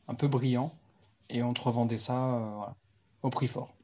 un 0.09 0.15
peu 0.15 0.27
brillant, 0.27 0.73
et 1.29 1.43
on 1.43 1.53
te 1.53 1.61
revendait 1.61 1.99
ça 1.99 2.35
euh, 2.35 2.65
au 3.23 3.29
prix 3.29 3.47
fort. 3.47 3.75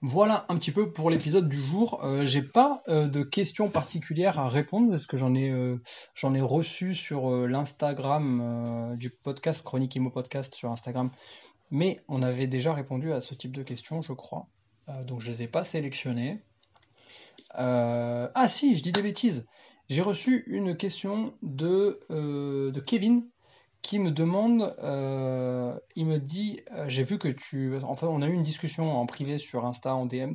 Voilà 0.00 0.46
un 0.48 0.56
petit 0.58 0.70
peu 0.70 0.92
pour 0.92 1.10
l'épisode 1.10 1.48
du 1.48 1.60
jour. 1.60 2.04
Euh, 2.04 2.24
j'ai 2.24 2.42
pas 2.42 2.84
euh, 2.86 3.08
de 3.08 3.24
questions 3.24 3.68
particulières 3.68 4.38
à 4.38 4.48
répondre 4.48 4.92
parce 4.92 5.06
que 5.06 5.16
j'en 5.16 5.34
ai 5.34 5.48
ai 5.48 6.40
reçu 6.40 6.94
sur 6.94 7.28
l'Instagram 7.28 8.94
du 8.96 9.10
podcast 9.10 9.64
Chronique 9.64 9.96
Imo 9.96 10.10
Podcast 10.10 10.54
sur 10.54 10.70
Instagram, 10.70 11.10
mais 11.72 12.00
on 12.06 12.22
avait 12.22 12.46
déjà 12.46 12.74
répondu 12.74 13.12
à 13.12 13.18
ce 13.18 13.34
type 13.34 13.56
de 13.56 13.64
questions, 13.64 14.02
je 14.02 14.12
crois. 14.12 14.46
donc 15.04 15.18
je 15.20 15.32
les 15.32 15.42
ai 15.42 15.48
pas 15.48 15.64
sélectionnées. 15.64 16.44
Ah 17.50 18.48
si, 18.48 18.76
je 18.76 18.82
dis 18.82 18.92
des 18.92 19.02
bêtises. 19.02 19.46
J'ai 19.88 20.02
reçu 20.02 20.44
une 20.46 20.76
question 20.76 21.34
de, 21.42 22.00
de 22.10 22.80
Kevin 22.80 23.28
qui 23.82 23.98
me 23.98 24.10
demande, 24.10 24.74
euh, 24.82 25.78
il 25.94 26.06
me 26.06 26.18
dit, 26.18 26.60
euh, 26.72 26.88
j'ai 26.88 27.04
vu 27.04 27.18
que 27.18 27.28
tu, 27.28 27.76
enfin, 27.82 28.08
on 28.08 28.22
a 28.22 28.26
eu 28.26 28.32
une 28.32 28.42
discussion 28.42 28.96
en 28.96 29.06
privé 29.06 29.38
sur 29.38 29.64
Insta 29.64 29.94
en 29.94 30.06
DM, 30.06 30.34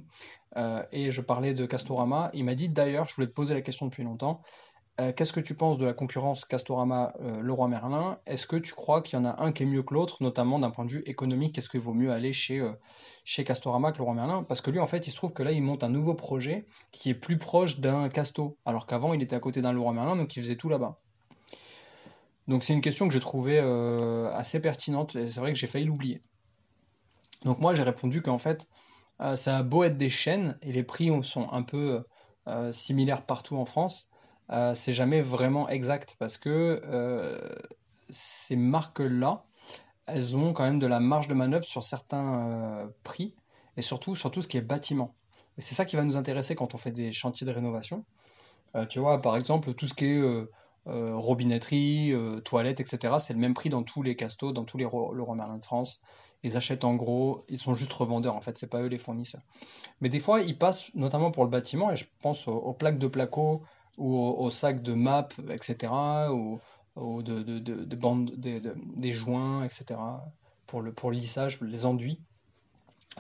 euh, 0.58 0.84
et 0.92 1.12
je 1.12 1.22
parlais 1.22 1.54
de 1.54 1.66
Castorama. 1.66 2.32
Il 2.34 2.46
m'a 2.46 2.56
dit 2.56 2.70
d'ailleurs, 2.70 3.08
je 3.08 3.16
voulais 3.16 3.28
te 3.28 3.34
poser 3.34 3.54
la 3.54 3.62
question 3.62 3.86
depuis 3.86 4.04
longtemps, 4.04 4.42
qu'est-ce 4.98 5.34
que 5.34 5.40
tu 5.40 5.56
penses 5.56 5.78
de 5.78 5.86
la 5.86 5.94
concurrence 5.94 6.46
Castorama 6.46 7.14
Leroy 7.42 7.68
Merlin? 7.68 8.20
Est-ce 8.26 8.46
que 8.46 8.56
tu 8.56 8.74
crois 8.74 9.02
qu'il 9.02 9.18
y 9.18 9.22
en 9.22 9.26
a 9.26 9.42
un 9.44 9.52
qui 9.52 9.64
est 9.64 9.66
mieux 9.66 9.84
que 9.84 9.94
l'autre, 9.94 10.22
notamment 10.22 10.60
d'un 10.60 10.70
point 10.70 10.86
de 10.86 10.92
vue 10.92 11.04
économique? 11.06 11.58
Est-ce 11.58 11.70
qu'il 11.70 11.80
vaut 11.80 11.94
mieux 11.94 12.12
aller 12.12 12.32
chez 12.32 12.64
chez 13.24 13.44
Castorama 13.44 13.92
que 13.92 13.98
Leroy 13.98 14.14
Merlin? 14.14 14.44
Parce 14.44 14.62
que 14.62 14.70
lui, 14.70 14.80
en 14.80 14.88
fait, 14.88 15.08
il 15.08 15.12
se 15.12 15.16
trouve 15.16 15.34
que 15.34 15.42
là, 15.42 15.52
il 15.52 15.64
monte 15.64 15.84
un 15.84 15.90
nouveau 15.90 16.14
projet 16.14 16.68
qui 16.92 17.10
est 17.10 17.16
plus 17.16 17.38
proche 17.38 17.80
d'un 17.80 18.08
Casto, 18.10 18.58
alors 18.66 18.86
qu'avant, 18.86 19.14
il 19.14 19.22
était 19.24 19.36
à 19.36 19.40
côté 19.40 19.62
d'un 19.62 19.74
Leroy 19.74 19.94
Merlin, 19.94 20.16
donc 20.16 20.36
il 20.36 20.44
faisait 20.44 20.58
tout 20.58 20.70
là-bas. 20.70 21.00
Donc 22.48 22.64
c'est 22.64 22.74
une 22.74 22.82
question 22.82 23.08
que 23.08 23.14
j'ai 23.14 23.20
trouvée 23.20 23.60
euh, 23.60 24.30
assez 24.34 24.60
pertinente 24.60 25.16
et 25.16 25.30
c'est 25.30 25.40
vrai 25.40 25.54
que 25.54 25.58
j'ai 25.58 25.68
failli 25.68 25.86
l'oublier. 25.86 26.22
Donc 27.46 27.60
moi 27.60 27.74
j'ai 27.74 27.84
répondu 27.84 28.22
qu'en 28.22 28.38
fait 28.38 28.68
euh, 29.22 29.36
ça 29.36 29.58
a 29.58 29.64
beau 29.64 29.84
être 29.84 29.98
des 29.98 30.10
chaînes 30.10 30.58
et 30.62 30.72
les 30.72 30.84
prix 30.84 31.12
sont 31.24 31.50
un 31.52 31.64
peu 31.64 32.04
euh, 32.48 32.72
similaires 32.72 33.26
partout 33.26 33.56
en 33.56 33.66
France, 33.66 34.10
c'est 34.50 34.94
jamais 34.94 35.22
vraiment 35.22 35.70
exact 35.70 36.16
parce 36.20 36.38
que 36.38 36.82
ces 38.10 38.56
marques-là, 38.56 39.44
elles 40.08 40.38
ont 40.38 40.54
quand 40.54 40.64
même 40.64 40.80
de 40.80 40.88
la 40.88 41.00
marge 41.00 41.28
de 41.28 41.34
manœuvre 41.34 41.66
sur 41.66 41.84
certains 41.84 42.84
euh, 42.84 42.88
prix 43.04 43.36
et 43.78 43.82
surtout 43.82 44.16
sur 44.16 44.32
tout 44.32 44.42
ce 44.42 44.48
qui 44.48 44.58
est 44.58 44.62
bâtiment. 44.62 45.16
Et 45.58 45.62
c'est 45.62 45.76
ça 45.76 45.86
qui 45.86 45.96
va 45.96 46.04
nous 46.04 46.18
intéresser 46.18 46.56
quand 46.56 46.74
on 46.74 46.78
fait 46.78 46.92
des 46.92 47.12
chantiers 47.12 47.48
de 47.48 47.52
rénovation. 47.52 48.06
Euh, 48.76 48.86
tu 48.86 49.00
vois, 49.00 49.22
par 49.22 49.36
exemple, 49.36 49.74
tout 49.74 49.88
ce 49.88 49.94
qui 49.94 50.06
est 50.06 50.18
euh, 50.18 50.48
robinetterie, 50.86 52.14
toilettes, 52.44 52.80
etc., 52.80 53.16
c'est 53.20 53.34
le 53.34 53.40
même 53.40 53.54
prix 53.54 53.70
dans 53.70 53.84
tous 53.84 54.04
les 54.04 54.16
castos, 54.16 54.54
dans 54.54 54.66
tous 54.66 54.78
les 54.78 54.84
Leroy 54.84 55.36
Merlin 55.36 55.58
de 55.58 55.64
France. 55.64 56.02
Ils 56.46 56.58
achètent 56.58 56.84
en 56.84 56.96
gros, 56.96 57.46
ils 57.48 57.58
sont 57.58 57.74
juste 57.74 57.94
revendeurs 57.94 58.36
en 58.36 58.42
fait, 58.42 58.58
c'est 58.58 58.68
pas 58.68 58.82
eux 58.82 58.88
les 58.88 58.98
fournisseurs. 58.98 59.44
Mais 60.02 60.10
des 60.10 60.20
fois, 60.20 60.42
ils 60.42 60.58
passent, 60.58 60.94
notamment 60.94 61.32
pour 61.32 61.46
le 61.46 61.50
bâtiment, 61.50 61.90
et 61.90 61.96
je 61.96 62.06
pense 62.22 62.50
aux, 62.50 62.74
plaques 62.74 63.00
de 63.00 63.08
placo 63.08 63.64
ou 63.98 64.18
aux, 64.18 64.50
sacs 64.50 64.82
de 64.82 64.94
map, 64.94 65.30
etc., 65.50 65.94
ou, 66.32 66.60
de, 67.22 67.42
de, 67.42 68.76
des 68.96 69.12
joints, 69.12 69.64
etc., 69.64 70.00
pour 70.68 70.82
le, 70.82 70.94
pour 70.94 71.12
lissage, 71.12 71.60
les 71.62 71.86
enduits. 71.86 72.20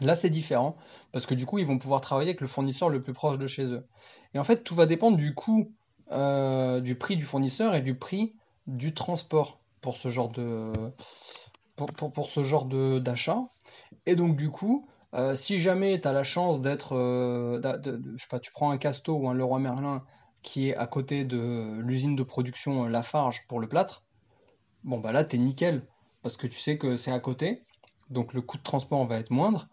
Là, 0.01 0.15
c'est 0.15 0.30
différent, 0.30 0.76
parce 1.11 1.26
que 1.26 1.36
du 1.36 1.45
coup, 1.45 1.59
ils 1.59 1.65
vont 1.65 1.78
pouvoir 1.78 2.01
travailler 2.01 2.30
avec 2.30 2.41
le 2.41 2.47
fournisseur 2.47 2.89
le 2.89 3.01
plus 3.01 3.13
proche 3.13 3.38
de 3.38 3.47
chez 3.47 3.65
eux. 3.65 3.86
Et 4.34 4.39
en 4.39 4.43
fait, 4.43 4.63
tout 4.63 4.76
va 4.76 4.86
dépendre 4.86 5.17
du 5.17 5.36
coût, 5.36 5.71
euh, 6.11 6.80
du 6.80 6.95
prix 6.95 7.15
du 7.15 7.24
fournisseur 7.24 7.76
et 7.76 7.82
du 7.82 7.95
prix 7.95 8.34
du 8.65 8.93
transport 8.93 9.59
pour 9.82 9.97
ce 9.97 10.09
genre 10.09 10.30
de, 10.30 10.71
pour, 11.76 12.30
ce 12.30 12.43
genre 12.43 12.65
d'achat. 12.65 13.43
Et 14.05 14.15
donc, 14.15 14.36
du 14.36 14.49
coup, 14.49 14.88
euh, 15.13 15.36
si 15.36 15.61
jamais 15.61 15.99
tu 15.99 16.07
as 16.07 16.13
la 16.13 16.24
chance 16.24 16.61
d'être, 16.61 16.95
euh, 16.95 17.61
je 17.61 18.21
sais 18.21 18.28
pas, 18.30 18.39
tu 18.39 18.51
prends 18.51 18.71
un 18.71 18.78
Casto 18.78 19.13
ou 19.13 19.30
un 19.30 19.34
Leroy 19.34 19.59
Merlin 19.59 20.03
qui 20.44 20.70
est 20.70 20.76
à 20.76 20.88
côté 20.88 21.26
de 21.26 21.80
l'usine 21.80 22.16
de 22.16 22.24
production 22.24 22.86
Lafarge 22.86 23.46
pour 23.48 23.60
le 23.60 23.68
plâtre, 23.68 24.04
bon, 24.84 25.00
bah 25.00 25.12
là, 25.12 25.24
tu 25.24 25.38
es 25.38 25.39
nickel, 25.39 25.88
parce 26.22 26.38
que 26.38 26.48
tu 26.48 26.60
sais 26.60 26.78
que 26.78 26.96
c'est 26.96 27.12
à 27.12 27.20
côté, 27.20 27.64
donc 28.10 28.34
le 28.34 28.41
coût 28.41 28.58
de 28.58 28.64
transport 28.64 29.06
va 29.06 29.18
être 29.18 29.32
moindre, 29.32 29.68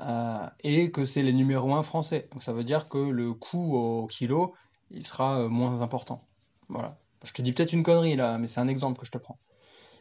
euh, 0.00 0.46
et 0.60 0.90
que 0.90 1.04
c'est 1.04 1.22
les 1.22 1.32
numéros 1.32 1.74
1 1.74 1.82
français. 1.82 2.28
Donc 2.32 2.42
ça 2.42 2.52
veut 2.52 2.64
dire 2.64 2.88
que 2.88 2.98
le 2.98 3.34
coût 3.34 3.76
au 3.76 4.06
kilo, 4.06 4.54
il 4.90 5.06
sera 5.06 5.48
moins 5.48 5.82
important. 5.82 6.24
Voilà. 6.68 6.96
Je 7.24 7.32
te 7.32 7.42
dis 7.42 7.52
peut-être 7.52 7.72
une 7.72 7.82
connerie 7.82 8.16
là, 8.16 8.38
mais 8.38 8.46
c'est 8.46 8.60
un 8.60 8.68
exemple 8.68 8.98
que 8.98 9.06
je 9.06 9.10
te 9.10 9.18
prends. 9.18 9.38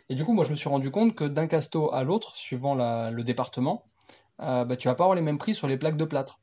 Et 0.09 0.15
du 0.15 0.25
coup, 0.25 0.33
moi, 0.33 0.43
je 0.43 0.49
me 0.49 0.55
suis 0.55 0.69
rendu 0.69 0.89
compte 0.89 1.15
que 1.15 1.23
d'un 1.25 1.47
casto 1.47 1.93
à 1.93 2.03
l'autre, 2.03 2.35
suivant 2.35 2.75
le 2.75 3.23
département, 3.23 3.85
euh, 4.41 4.65
bah, 4.65 4.75
tu 4.75 4.87
vas 4.87 4.95
pas 4.95 5.03
avoir 5.03 5.15
les 5.15 5.21
mêmes 5.21 5.37
prix 5.37 5.53
sur 5.53 5.67
les 5.67 5.77
plaques 5.77 5.97
de 5.97 6.05
plâtre. 6.05 6.39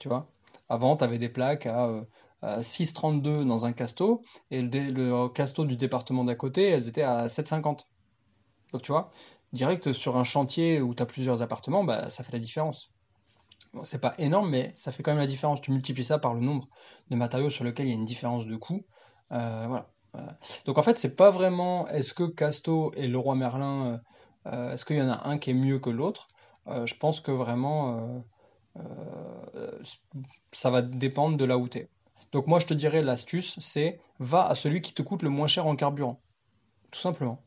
Tu 0.00 0.08
vois? 0.08 0.26
Avant, 0.68 0.96
tu 0.96 1.04
avais 1.04 1.18
des 1.18 1.28
plaques 1.28 1.66
à, 1.66 1.88
6,32 1.88 2.06
euh, 2.44 3.44
dans 3.44 3.66
un 3.66 3.72
casto, 3.72 4.22
et 4.50 4.62
le, 4.62 5.28
casto 5.28 5.64
du 5.64 5.76
département 5.76 6.24
d'à 6.24 6.34
côté, 6.34 6.68
elles 6.68 6.88
étaient 6.88 7.02
à 7.02 7.26
7,50. 7.26 7.86
Donc, 8.72 8.82
tu 8.82 8.92
vois, 8.92 9.12
direct 9.52 9.92
sur 9.92 10.16
un 10.16 10.24
chantier 10.24 10.80
où 10.80 10.94
tu 10.94 11.02
as 11.02 11.06
plusieurs 11.06 11.42
appartements, 11.42 11.84
bah, 11.84 12.10
ça 12.10 12.24
fait 12.24 12.32
la 12.32 12.38
différence. 12.38 12.90
C'est 13.82 14.00
pas 14.00 14.14
énorme, 14.18 14.50
mais 14.50 14.72
ça 14.76 14.92
fait 14.92 15.02
quand 15.02 15.12
même 15.12 15.20
la 15.20 15.26
différence. 15.26 15.60
Tu 15.60 15.72
multiplies 15.72 16.04
ça 16.04 16.18
par 16.18 16.34
le 16.34 16.40
nombre 16.40 16.68
de 17.10 17.16
matériaux 17.16 17.50
sur 17.50 17.64
lesquels 17.64 17.86
il 17.86 17.90
y 17.90 17.92
a 17.92 17.96
une 17.96 18.04
différence 18.04 18.46
de 18.46 18.56
coût. 18.56 18.84
Euh, 19.32 19.66
voilà. 19.68 19.88
Donc 20.64 20.78
en 20.78 20.82
fait, 20.82 20.98
c'est 20.98 21.16
pas 21.16 21.30
vraiment 21.30 21.88
est-ce 21.88 22.14
que 22.14 22.24
Casto 22.24 22.92
et 22.94 23.06
le 23.06 23.18
roi 23.18 23.34
Merlin, 23.34 23.86
euh, 23.86 23.98
euh, 24.52 24.72
est-ce 24.72 24.84
qu'il 24.84 24.96
y 24.96 25.02
en 25.02 25.08
a 25.08 25.28
un 25.28 25.38
qui 25.38 25.50
est 25.50 25.54
mieux 25.54 25.78
que 25.78 25.90
l'autre? 25.90 26.28
Euh, 26.68 26.86
Je 26.86 26.96
pense 26.96 27.20
que 27.20 27.30
vraiment, 27.30 28.24
ça 30.52 30.70
va 30.70 30.82
dépendre 30.82 31.36
de 31.36 31.44
là 31.44 31.58
où 31.58 31.68
tu 31.68 31.78
es. 31.78 31.88
Donc 32.34 32.48
moi, 32.48 32.58
je 32.58 32.66
te 32.66 32.74
dirais 32.74 33.00
l'astuce, 33.00 33.54
c'est 33.60 34.00
va 34.18 34.44
à 34.44 34.56
celui 34.56 34.80
qui 34.80 34.92
te 34.92 35.02
coûte 35.02 35.22
le 35.22 35.30
moins 35.30 35.46
cher 35.46 35.68
en 35.68 35.76
carburant. 35.76 36.20
Tout 36.90 36.98
simplement. 36.98 37.40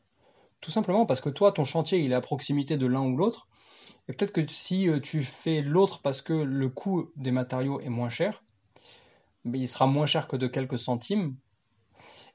Tout 0.62 0.70
simplement 0.70 1.04
parce 1.04 1.20
que 1.20 1.28
toi, 1.28 1.52
ton 1.52 1.64
chantier, 1.64 1.98
il 1.98 2.12
est 2.12 2.14
à 2.14 2.22
proximité 2.22 2.78
de 2.78 2.86
l'un 2.86 3.02
ou 3.02 3.14
l'autre. 3.14 3.48
Et 4.08 4.14
peut-être 4.14 4.32
que 4.32 4.46
si 4.48 4.88
tu 5.02 5.20
fais 5.22 5.60
l'autre 5.60 6.00
parce 6.00 6.22
que 6.22 6.32
le 6.32 6.70
coût 6.70 7.10
des 7.16 7.32
matériaux 7.32 7.80
est 7.80 7.90
moins 7.90 8.08
cher, 8.08 8.42
il 9.44 9.68
sera 9.68 9.86
moins 9.86 10.06
cher 10.06 10.26
que 10.26 10.36
de 10.36 10.46
quelques 10.46 10.78
centimes, 10.78 11.36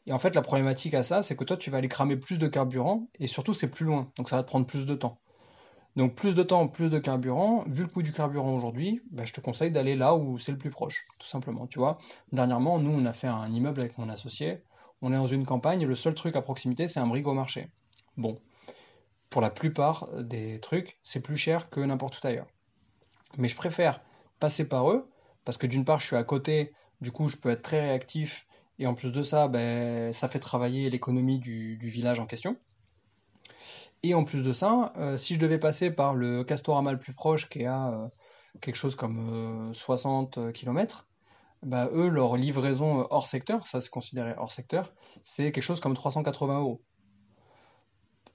et 0.06 0.14
en 0.14 0.20
fait, 0.20 0.36
la 0.36 0.44
problématique 0.44 0.94
à 0.94 1.02
ça, 1.02 1.24
c'est 1.24 1.36
que 1.36 1.46
toi, 1.46 1.58
tu 1.58 1.72
vas 1.72 1.80
aller 1.80 1.88
cramer 1.88 2.18
plus 2.18 2.38
de 2.38 2.48
carburant 2.48 3.08
et 3.20 3.26
surtout, 3.26 3.56
c'est 3.56 3.70
plus 3.70 3.86
loin. 3.86 4.12
Donc, 4.16 4.30
ça 4.30 4.36
va 4.36 4.44
te 4.44 4.48
prendre 4.48 4.68
plus 4.68 4.86
de 4.86 4.94
temps. 4.94 5.18
Donc, 5.96 6.16
plus 6.16 6.34
de 6.34 6.44
temps, 6.44 6.68
plus 6.68 6.90
de 6.90 7.00
carburant. 7.00 7.64
Vu 7.68 7.84
le 7.84 7.90
coût 7.90 8.02
du 8.02 8.12
carburant 8.12 8.56
aujourd'hui, 8.56 9.02
bah, 9.12 9.26
je 9.26 9.34
te 9.34 9.42
conseille 9.42 9.72
d'aller 9.72 9.96
là 9.96 10.16
où 10.16 10.38
c'est 10.38 10.52
le 10.52 10.58
plus 10.58 10.72
proche, 10.72 11.08
tout 11.20 11.28
simplement. 11.28 11.68
Tu 11.68 11.80
vois, 11.80 12.00
dernièrement, 12.32 12.80
nous, 12.80 12.92
on 12.92 13.06
a 13.06 13.14
fait 13.14 13.28
un 13.28 13.52
immeuble 13.52 13.82
avec 13.82 13.98
mon 13.98 14.10
associé. 14.10 14.64
On 15.02 15.12
est 15.12 15.18
dans 15.18 15.28
une 15.28 15.46
campagne 15.46 15.82
et 15.82 15.86
le 15.86 15.96
seul 15.96 16.16
truc 16.16 16.36
à 16.36 16.42
proximité, 16.42 16.88
c'est 16.88 17.00
un 17.00 17.08
brigo 17.08 17.32
au 17.32 17.36
marché. 17.36 17.68
Bon, 18.18 18.40
pour 19.30 19.42
la 19.42 19.50
plupart 19.50 20.08
des 20.16 20.60
trucs, 20.60 20.98
c'est 21.04 21.22
plus 21.22 21.36
cher 21.36 21.70
que 21.70 21.80
n'importe 21.80 22.24
où 22.24 22.28
ailleurs. 22.28 22.48
Mais 23.38 23.48
je 23.48 23.56
préfère 23.56 24.02
passer 24.40 24.68
par 24.68 24.90
eux 24.92 25.10
parce 25.46 25.58
que 25.58 25.68
d'une 25.68 25.86
part, 25.86 26.00
je 26.00 26.08
suis 26.08 26.16
à 26.16 26.24
côté, 26.24 26.74
du 27.02 27.12
coup, 27.12 27.28
je 27.28 27.38
peux 27.38 27.50
être 27.50 27.62
très 27.62 27.82
réactif 27.82 28.48
et 28.80 28.88
en 28.88 28.94
plus 28.94 29.12
de 29.12 29.22
ça, 29.22 29.48
ben, 29.48 30.12
ça 30.14 30.28
fait 30.28 30.40
travailler 30.40 30.90
l'économie 30.90 31.40
du, 31.40 31.78
village 31.78 32.20
en 32.20 32.26
question. 32.26 32.58
Et 34.04 34.14
en 34.14 34.26
plus 34.26 34.44
de 34.44 34.52
ça, 34.52 34.94
euh, 34.98 35.16
si 35.16 35.34
je 35.34 35.40
devais 35.40 35.58
passer 35.58 35.90
par 35.90 36.14
le 36.14 36.44
Castorama 36.44 36.92
le 36.92 37.00
plus 37.00 37.14
proche, 37.14 37.48
qui 37.48 37.62
est 37.62 37.66
à 37.66 37.90
euh, 37.90 38.10
quelque 38.60 38.76
chose 38.76 38.96
comme 38.98 39.74
60 39.74 40.38
euh, 40.38 40.52
km, 40.52 41.08
ben, 41.64 41.90
eux, 41.94 42.10
leur 42.10 42.36
livraison 42.36 43.08
hors 43.10 43.28
secteur, 43.28 43.66
ça 43.66 43.80
c'est 43.80 43.90
considéré 43.90 44.34
hors 44.38 44.52
secteur, 44.52 44.94
c'est 45.22 45.54
quelque 45.54 45.64
chose 45.64 45.80
comme 45.80 45.96
380 45.96 46.60
euros. 46.60 46.82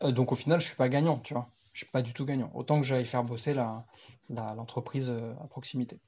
donc 0.00 0.32
au 0.32 0.34
final, 0.34 0.58
je 0.58 0.66
suis 0.66 0.76
pas 0.76 0.88
gagnant, 0.88 1.18
tu 1.18 1.34
vois. 1.34 1.50
Je 1.74 1.84
suis 1.84 1.90
pas 1.92 2.00
du 2.02 2.14
tout 2.14 2.24
gagnant. 2.24 2.50
Autant 2.54 2.80
que 2.80 2.86
j'aille 2.86 3.04
faire 3.04 3.22
bosser 3.22 3.54
l'entreprise 4.30 5.10
à 5.10 5.46
proximité. 5.48 6.00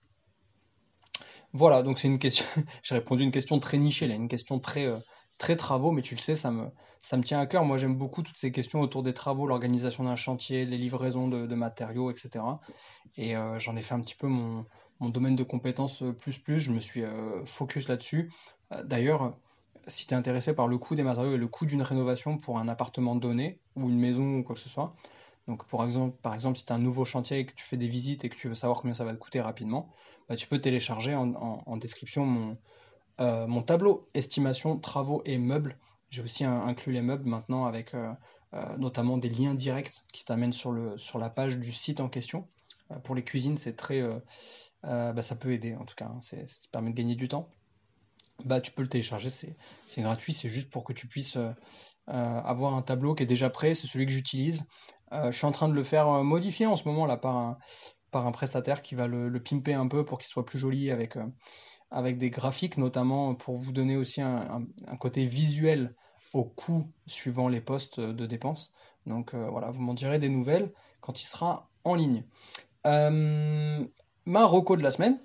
Voilà, 1.53 1.83
donc 1.83 1.99
c'est 1.99 2.09
une 2.09 2.19
question. 2.19 2.47
J'ai 2.83 2.95
répondu 2.95 3.23
à 3.23 3.25
une 3.27 3.31
question 3.31 3.59
très 3.61 3.77
nichée, 3.77 4.09
là, 4.09 4.15
une 4.15 4.29
question 4.29 4.59
très, 4.59 4.89
très 5.41 5.57
travaux, 5.57 5.91
mais 5.91 6.03
tu 6.03 6.15
le 6.15 6.21
sais, 6.21 6.37
ça 6.37 6.51
me, 6.51 6.67
ça 7.01 7.17
me 7.17 7.25
tient 7.25 7.41
à 7.41 7.47
cœur. 7.47 7.65
Moi, 7.65 7.79
j'aime 7.79 7.97
beaucoup 7.97 8.23
toutes 8.23 8.37
ces 8.37 8.53
questions 8.53 8.81
autour 8.83 9.03
des 9.03 9.15
travaux, 9.15 9.47
l'organisation 9.47 10.05
d'un 10.05 10.15
chantier, 10.15 10.67
les 10.67 10.77
livraisons 10.77 11.29
de, 11.29 11.55
matériaux, 11.55 12.11
etc. 12.11 12.45
Et 13.17 13.37
euh, 13.37 13.59
j'en 13.59 13.75
ai 13.75 13.81
fait 13.83 13.95
un 13.95 14.01
petit 14.01 14.15
peu 14.15 14.27
mon, 14.29 14.67
domaine 15.01 15.35
de 15.35 15.43
compétences 15.43 16.03
euh, 16.03 16.13
plus 16.13 16.39
plus. 16.39 16.61
Je 16.61 16.71
me 16.71 16.79
suis 16.79 17.03
focus 17.47 17.89
là-dessus. 17.89 18.31
D'ailleurs, 18.85 19.35
si 19.87 20.07
tu 20.07 20.13
es 20.13 20.17
intéressé 20.17 20.55
par 20.55 20.69
le 20.69 20.77
coût 20.77 20.95
des 20.95 21.03
matériaux 21.03 21.35
et 21.35 21.39
le 21.39 21.49
coût 21.49 21.65
d'une 21.65 21.83
rénovation 21.83 22.37
pour 22.37 22.59
un 22.59 22.69
appartement 22.69 23.17
donné 23.17 23.59
ou 23.77 23.89
une 23.89 23.99
maison 23.99 24.37
ou 24.37 24.43
quoi 24.45 24.55
que 24.55 24.61
ce 24.61 24.69
soit, 24.69 24.95
donc, 25.49 25.67
par 25.67 25.85
exemple, 25.85 26.17
par 26.23 26.35
exemple 26.35 26.59
si 26.59 26.67
tu 26.67 26.73
as 26.73 26.77
un 26.77 26.79
nouveau 26.79 27.05
chantier 27.05 27.41
et 27.41 27.47
que 27.47 27.55
tu 27.55 27.65
fais 27.65 27.77
des 27.77 27.89
visites 27.89 28.25
et 28.25 28.29
que 28.29 28.37
tu 28.37 28.47
veux 28.47 28.55
savoir 28.55 28.81
combien 28.81 28.95
ça 28.95 29.05
va 29.05 29.13
te 29.13 29.19
coûter 29.19 29.41
rapidement, 29.41 29.91
bah, 30.29 30.37
tu 30.37 30.47
peux 30.47 30.61
télécharger 30.61 31.15
en, 31.17 31.77
description 31.77 32.57
euh, 33.21 33.47
mon, 33.47 33.63
tableau 33.63 34.09
estimation 34.15 34.79
travaux 34.79 35.23
et 35.25 35.37
meubles. 35.37 35.79
J'ai 36.11 36.23
aussi 36.23 36.45
inclus 36.45 36.93
les 36.93 37.03
meubles 37.03 37.29
maintenant 37.29 37.67
avec 37.67 37.95
euh, 37.95 38.13
euh, 38.55 38.77
notamment 38.79 39.19
des 39.19 39.29
liens 39.29 39.55
directs 39.55 40.05
qui 40.13 40.25
t'amènent 40.25 40.53
sur, 40.53 40.73
la 40.73 41.31
page 41.31 41.59
du 41.59 41.73
site 41.73 42.01
en 42.01 42.09
question. 42.09 42.49
pour 43.05 43.15
les 43.15 43.23
cuisines, 43.23 43.59
c'est 43.59 43.77
très, 43.77 44.03
bah, 44.83 45.23
ça 45.23 45.37
peut 45.37 45.53
aider 45.53 45.77
en 45.77 45.85
tout 45.85 45.95
cas. 45.95 46.07
Hein. 46.07 46.21
ça 46.21 46.37
permet 46.73 46.91
de 46.91 46.97
gagner 46.97 47.15
du 47.15 47.29
temps. 47.29 47.51
Bah, 48.45 48.61
tu 48.61 48.73
peux 48.73 48.83
le 48.83 48.89
télécharger, 48.89 49.29
c'est 49.29 50.03
gratuit, 50.03 50.33
c'est 50.33 50.49
juste 50.49 50.71
pour 50.71 50.83
que 50.85 50.93
tu 50.95 51.07
puisses 51.07 51.37
avoir 52.07 52.75
un 52.75 52.83
tableau 52.83 53.15
qui 53.15 53.23
est 53.23 53.27
déjà 53.27 53.51
prêt, 53.51 53.75
c'est 53.75 53.87
celui 53.87 54.07
que 54.07 54.13
j'utilise. 54.13 54.65
je 55.13 55.31
suis 55.31 55.47
en 55.47 55.53
train 55.53 55.69
de 55.69 55.75
le 55.75 55.85
faire 55.85 56.25
modifier 56.25 56.67
en 56.67 56.75
ce 56.75 56.89
moment 56.89 57.07
là 57.07 57.19
par 57.19 57.37
un, 57.37 58.33
prestataire 58.33 58.83
qui 58.83 58.97
va 58.97 59.07
le, 59.07 59.41
pimper 59.41 59.75
un 59.75 59.87
peu 59.87 60.05
pour 60.05 60.19
qu'il 60.19 60.29
soit 60.29 60.47
plus 60.47 60.59
joli 60.59 60.91
avec, 60.91 61.17
avec 61.91 62.19
des 62.19 62.31
graphiques, 62.31 62.79
notamment 62.79 63.35
pour 63.35 63.57
vous 63.57 63.73
donner 63.73 63.97
aussi 63.97 64.21
un, 64.23 64.67
côté 64.99 65.25
visuel 65.25 65.95
au 66.33 66.45
coût 66.45 66.89
suivant 67.07 67.49
les 67.49 67.61
postes 67.61 68.01
de 68.01 68.27
dépenses. 68.27 68.75
Donc 69.07 69.35
euh, 69.35 69.49
voilà, 69.51 69.71
vous 69.71 69.81
m'en 69.81 69.95
direz 69.95 70.19
des 70.19 70.29
nouvelles 70.29 70.73
quand 71.01 71.21
il 71.21 71.25
sera 71.25 71.69
en 71.85 71.95
ligne. 71.95 72.25
Euh, 72.87 73.85
ma 74.27 74.45
reco 74.45 74.77
de 74.77 74.83
la 74.83 74.91
semaine. 74.91 75.19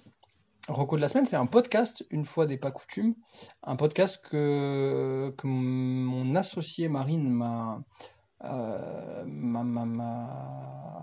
Reco 0.67 0.95
de 0.95 1.01
la 1.01 1.07
semaine, 1.07 1.25
c'est 1.25 1.35
un 1.35 1.45
podcast, 1.45 2.03
une 2.09 2.25
fois 2.25 2.47
des 2.47 2.57
pas 2.57 2.71
coutumes, 2.71 3.13
un 3.61 3.75
podcast 3.75 4.19
que, 4.23 5.31
que 5.37 5.45
mon 5.45 6.35
associé 6.35 6.89
Marine 6.89 7.29
m'a 7.29 7.83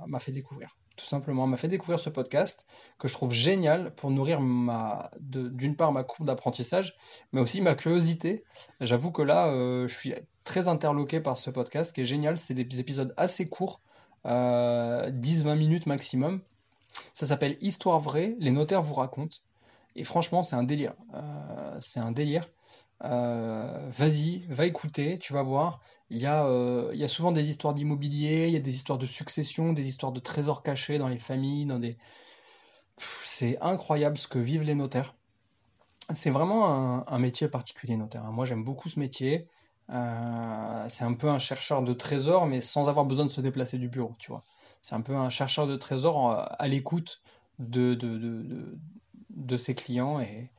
m'a 0.07 0.19
fait 0.21 0.33
découvrir 0.33 0.77
tout 1.03 1.09
simplement, 1.09 1.49
m'a 1.49 1.57
fait 1.57 1.67
découvrir 1.67 1.99
ce 1.99 2.11
podcast 2.11 2.65
que 3.01 3.09
je 3.09 3.13
trouve 3.13 3.33
génial 3.33 3.93
pour 3.97 4.13
nourrir 4.13 4.41
ma, 4.41 5.11
d'une 5.19 5.75
part 5.75 5.91
ma 5.91 6.05
courbe 6.05 6.29
d'apprentissage, 6.29 6.95
mais 7.33 7.41
aussi 7.41 7.61
ma 7.61 7.75
curiosité. 7.75 8.45
J'avoue 8.81 9.11
que 9.11 9.23
là, 9.23 9.49
euh, 9.49 9.89
je 9.89 9.99
suis 9.99 10.15
très 10.45 10.69
interloqué 10.69 11.19
par 11.19 11.37
ce 11.37 11.51
podcast 11.51 11.93
qui 11.93 12.03
est 12.03 12.05
génial. 12.05 12.39
C'est 12.39 12.55
des 12.55 12.79
épisodes 12.79 13.13
assez 13.17 13.49
courts, 13.49 13.81
10-20 14.25 14.29
euh, 14.31 15.57
minutes 15.57 15.87
maximum. 15.87 16.41
Ça 17.13 17.27
s'appelle 17.27 17.57
Histoire 17.61 17.99
vraie, 17.99 18.37
les 18.39 18.53
notaires 18.53 18.83
vous 18.83 18.95
racontent. 18.95 19.39
Et 19.97 20.05
franchement, 20.05 20.45
c'est 20.45 20.55
un 20.55 20.63
délire. 20.63 20.95
Euh, 21.15 21.79
c'est 21.81 22.01
un 22.01 22.13
délire. 22.13 22.49
vas-y, 23.01 24.45
va 24.49 24.67
écouter, 24.67 25.19
tu 25.19 25.33
vas 25.33 25.43
voir. 25.43 25.81
Il 26.13 26.19
y 26.19 26.27
a, 26.27 26.45
euh, 26.45 26.91
il 26.93 27.01
y 27.01 27.05
a 27.05 27.09
souvent 27.09 27.33
des 27.33 27.49
histoires 27.49 27.73
d'immobilier, 27.73 28.47
il 28.47 28.53
y 28.53 28.57
a 28.57 28.61
des 28.61 28.75
histoires 28.75 28.99
de 28.99 29.07
succession, 29.07 29.73
des 29.73 29.89
histoires 29.89 30.13
de 30.13 30.21
trésors 30.21 30.63
cachés 30.63 30.99
dans 30.99 31.09
les 31.09 31.19
familles, 31.19 31.65
dans 31.65 31.79
des... 31.79 31.97
C'est 32.99 33.59
incroyable 33.63 34.19
ce 34.19 34.29
que 34.29 34.39
vivent 34.39 34.65
les 34.65 34.75
notaires. 34.75 35.15
C'est 36.13 36.29
vraiment 36.29 37.09
un, 37.09 37.19
métier 37.19 37.49
particulier, 37.49 37.97
notaire. 37.97 38.25
Moi, 38.25 38.45
j'aime 38.45 38.63
beaucoup 38.63 38.91
ce 38.91 38.99
métier. 38.99 39.49
Euh, 39.89 40.87
c'est 40.91 41.05
un 41.05 41.15
peu 41.15 41.31
un 41.31 41.39
chercheur 41.39 41.83
de 41.83 41.95
trésors, 41.95 42.47
mais 42.47 42.61
sans 42.61 42.91
avoir 42.91 43.07
besoin 43.07 43.25
de 43.25 43.31
se 43.31 43.41
déplacer 43.41 43.79
du 43.79 43.89
bureau, 43.89 44.15
tu 44.19 44.31
vois. 44.31 44.43
C'est 44.83 44.95
un 44.95 45.01
peu 45.01 45.17
un 45.17 45.31
chercheur 45.31 45.67
de 45.67 45.77
trésors 45.77 46.31
à 46.31 46.69
l'écoute 46.69 47.23
de, 47.59 47.95
de, 47.95 49.57
ses 49.57 49.75
clients 49.75 50.21
et, 50.21 50.51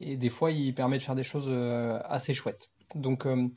et 0.00 0.16
des 0.16 0.28
fois, 0.28 0.50
il 0.50 0.74
permet 0.74 0.98
de 0.98 1.02
faire 1.02 1.14
des 1.14 1.22
choses 1.22 1.46
euh, 1.48 2.00
assez 2.04 2.34
chouettes. 2.34 2.72
Donc, 2.94 3.26
euh, 3.26 3.48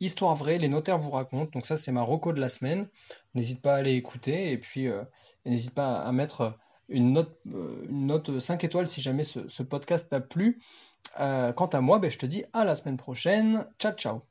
histoire 0.00 0.34
vraie, 0.34 0.58
les 0.58 0.68
notaires 0.68 0.98
vous 0.98 1.10
racontent. 1.10 1.50
Donc 1.52 1.66
ça, 1.66 1.76
c'est 1.76 1.92
ma 1.92 2.02
reco 2.02 2.32
de 2.32 2.40
la 2.40 2.48
semaine. 2.48 2.88
N'hésite 3.34 3.62
pas 3.62 3.74
à 3.74 3.78
aller 3.78 3.94
écouter 3.94 4.52
et 4.52 4.58
puis 4.58 4.88
n'hésite 5.44 5.74
pas 5.74 5.96
à 5.96 6.12
mettre 6.12 6.56
une 6.88 7.12
note, 7.12 7.38
une 7.44 8.06
note 8.06 8.38
5 8.38 8.62
étoiles 8.64 8.88
si 8.88 9.00
jamais 9.00 9.22
ce, 9.24 9.62
podcast 9.62 10.08
t'a 10.08 10.20
plu. 10.20 10.60
quant 11.16 11.70
à 11.72 11.80
moi, 11.80 11.98
ben, 11.98 12.10
je 12.10 12.18
te 12.18 12.26
dis 12.26 12.44
à 12.52 12.64
la 12.64 12.74
semaine 12.74 12.96
prochaine. 12.96 13.66
Ciao, 13.78 13.92
ciao 13.92 14.26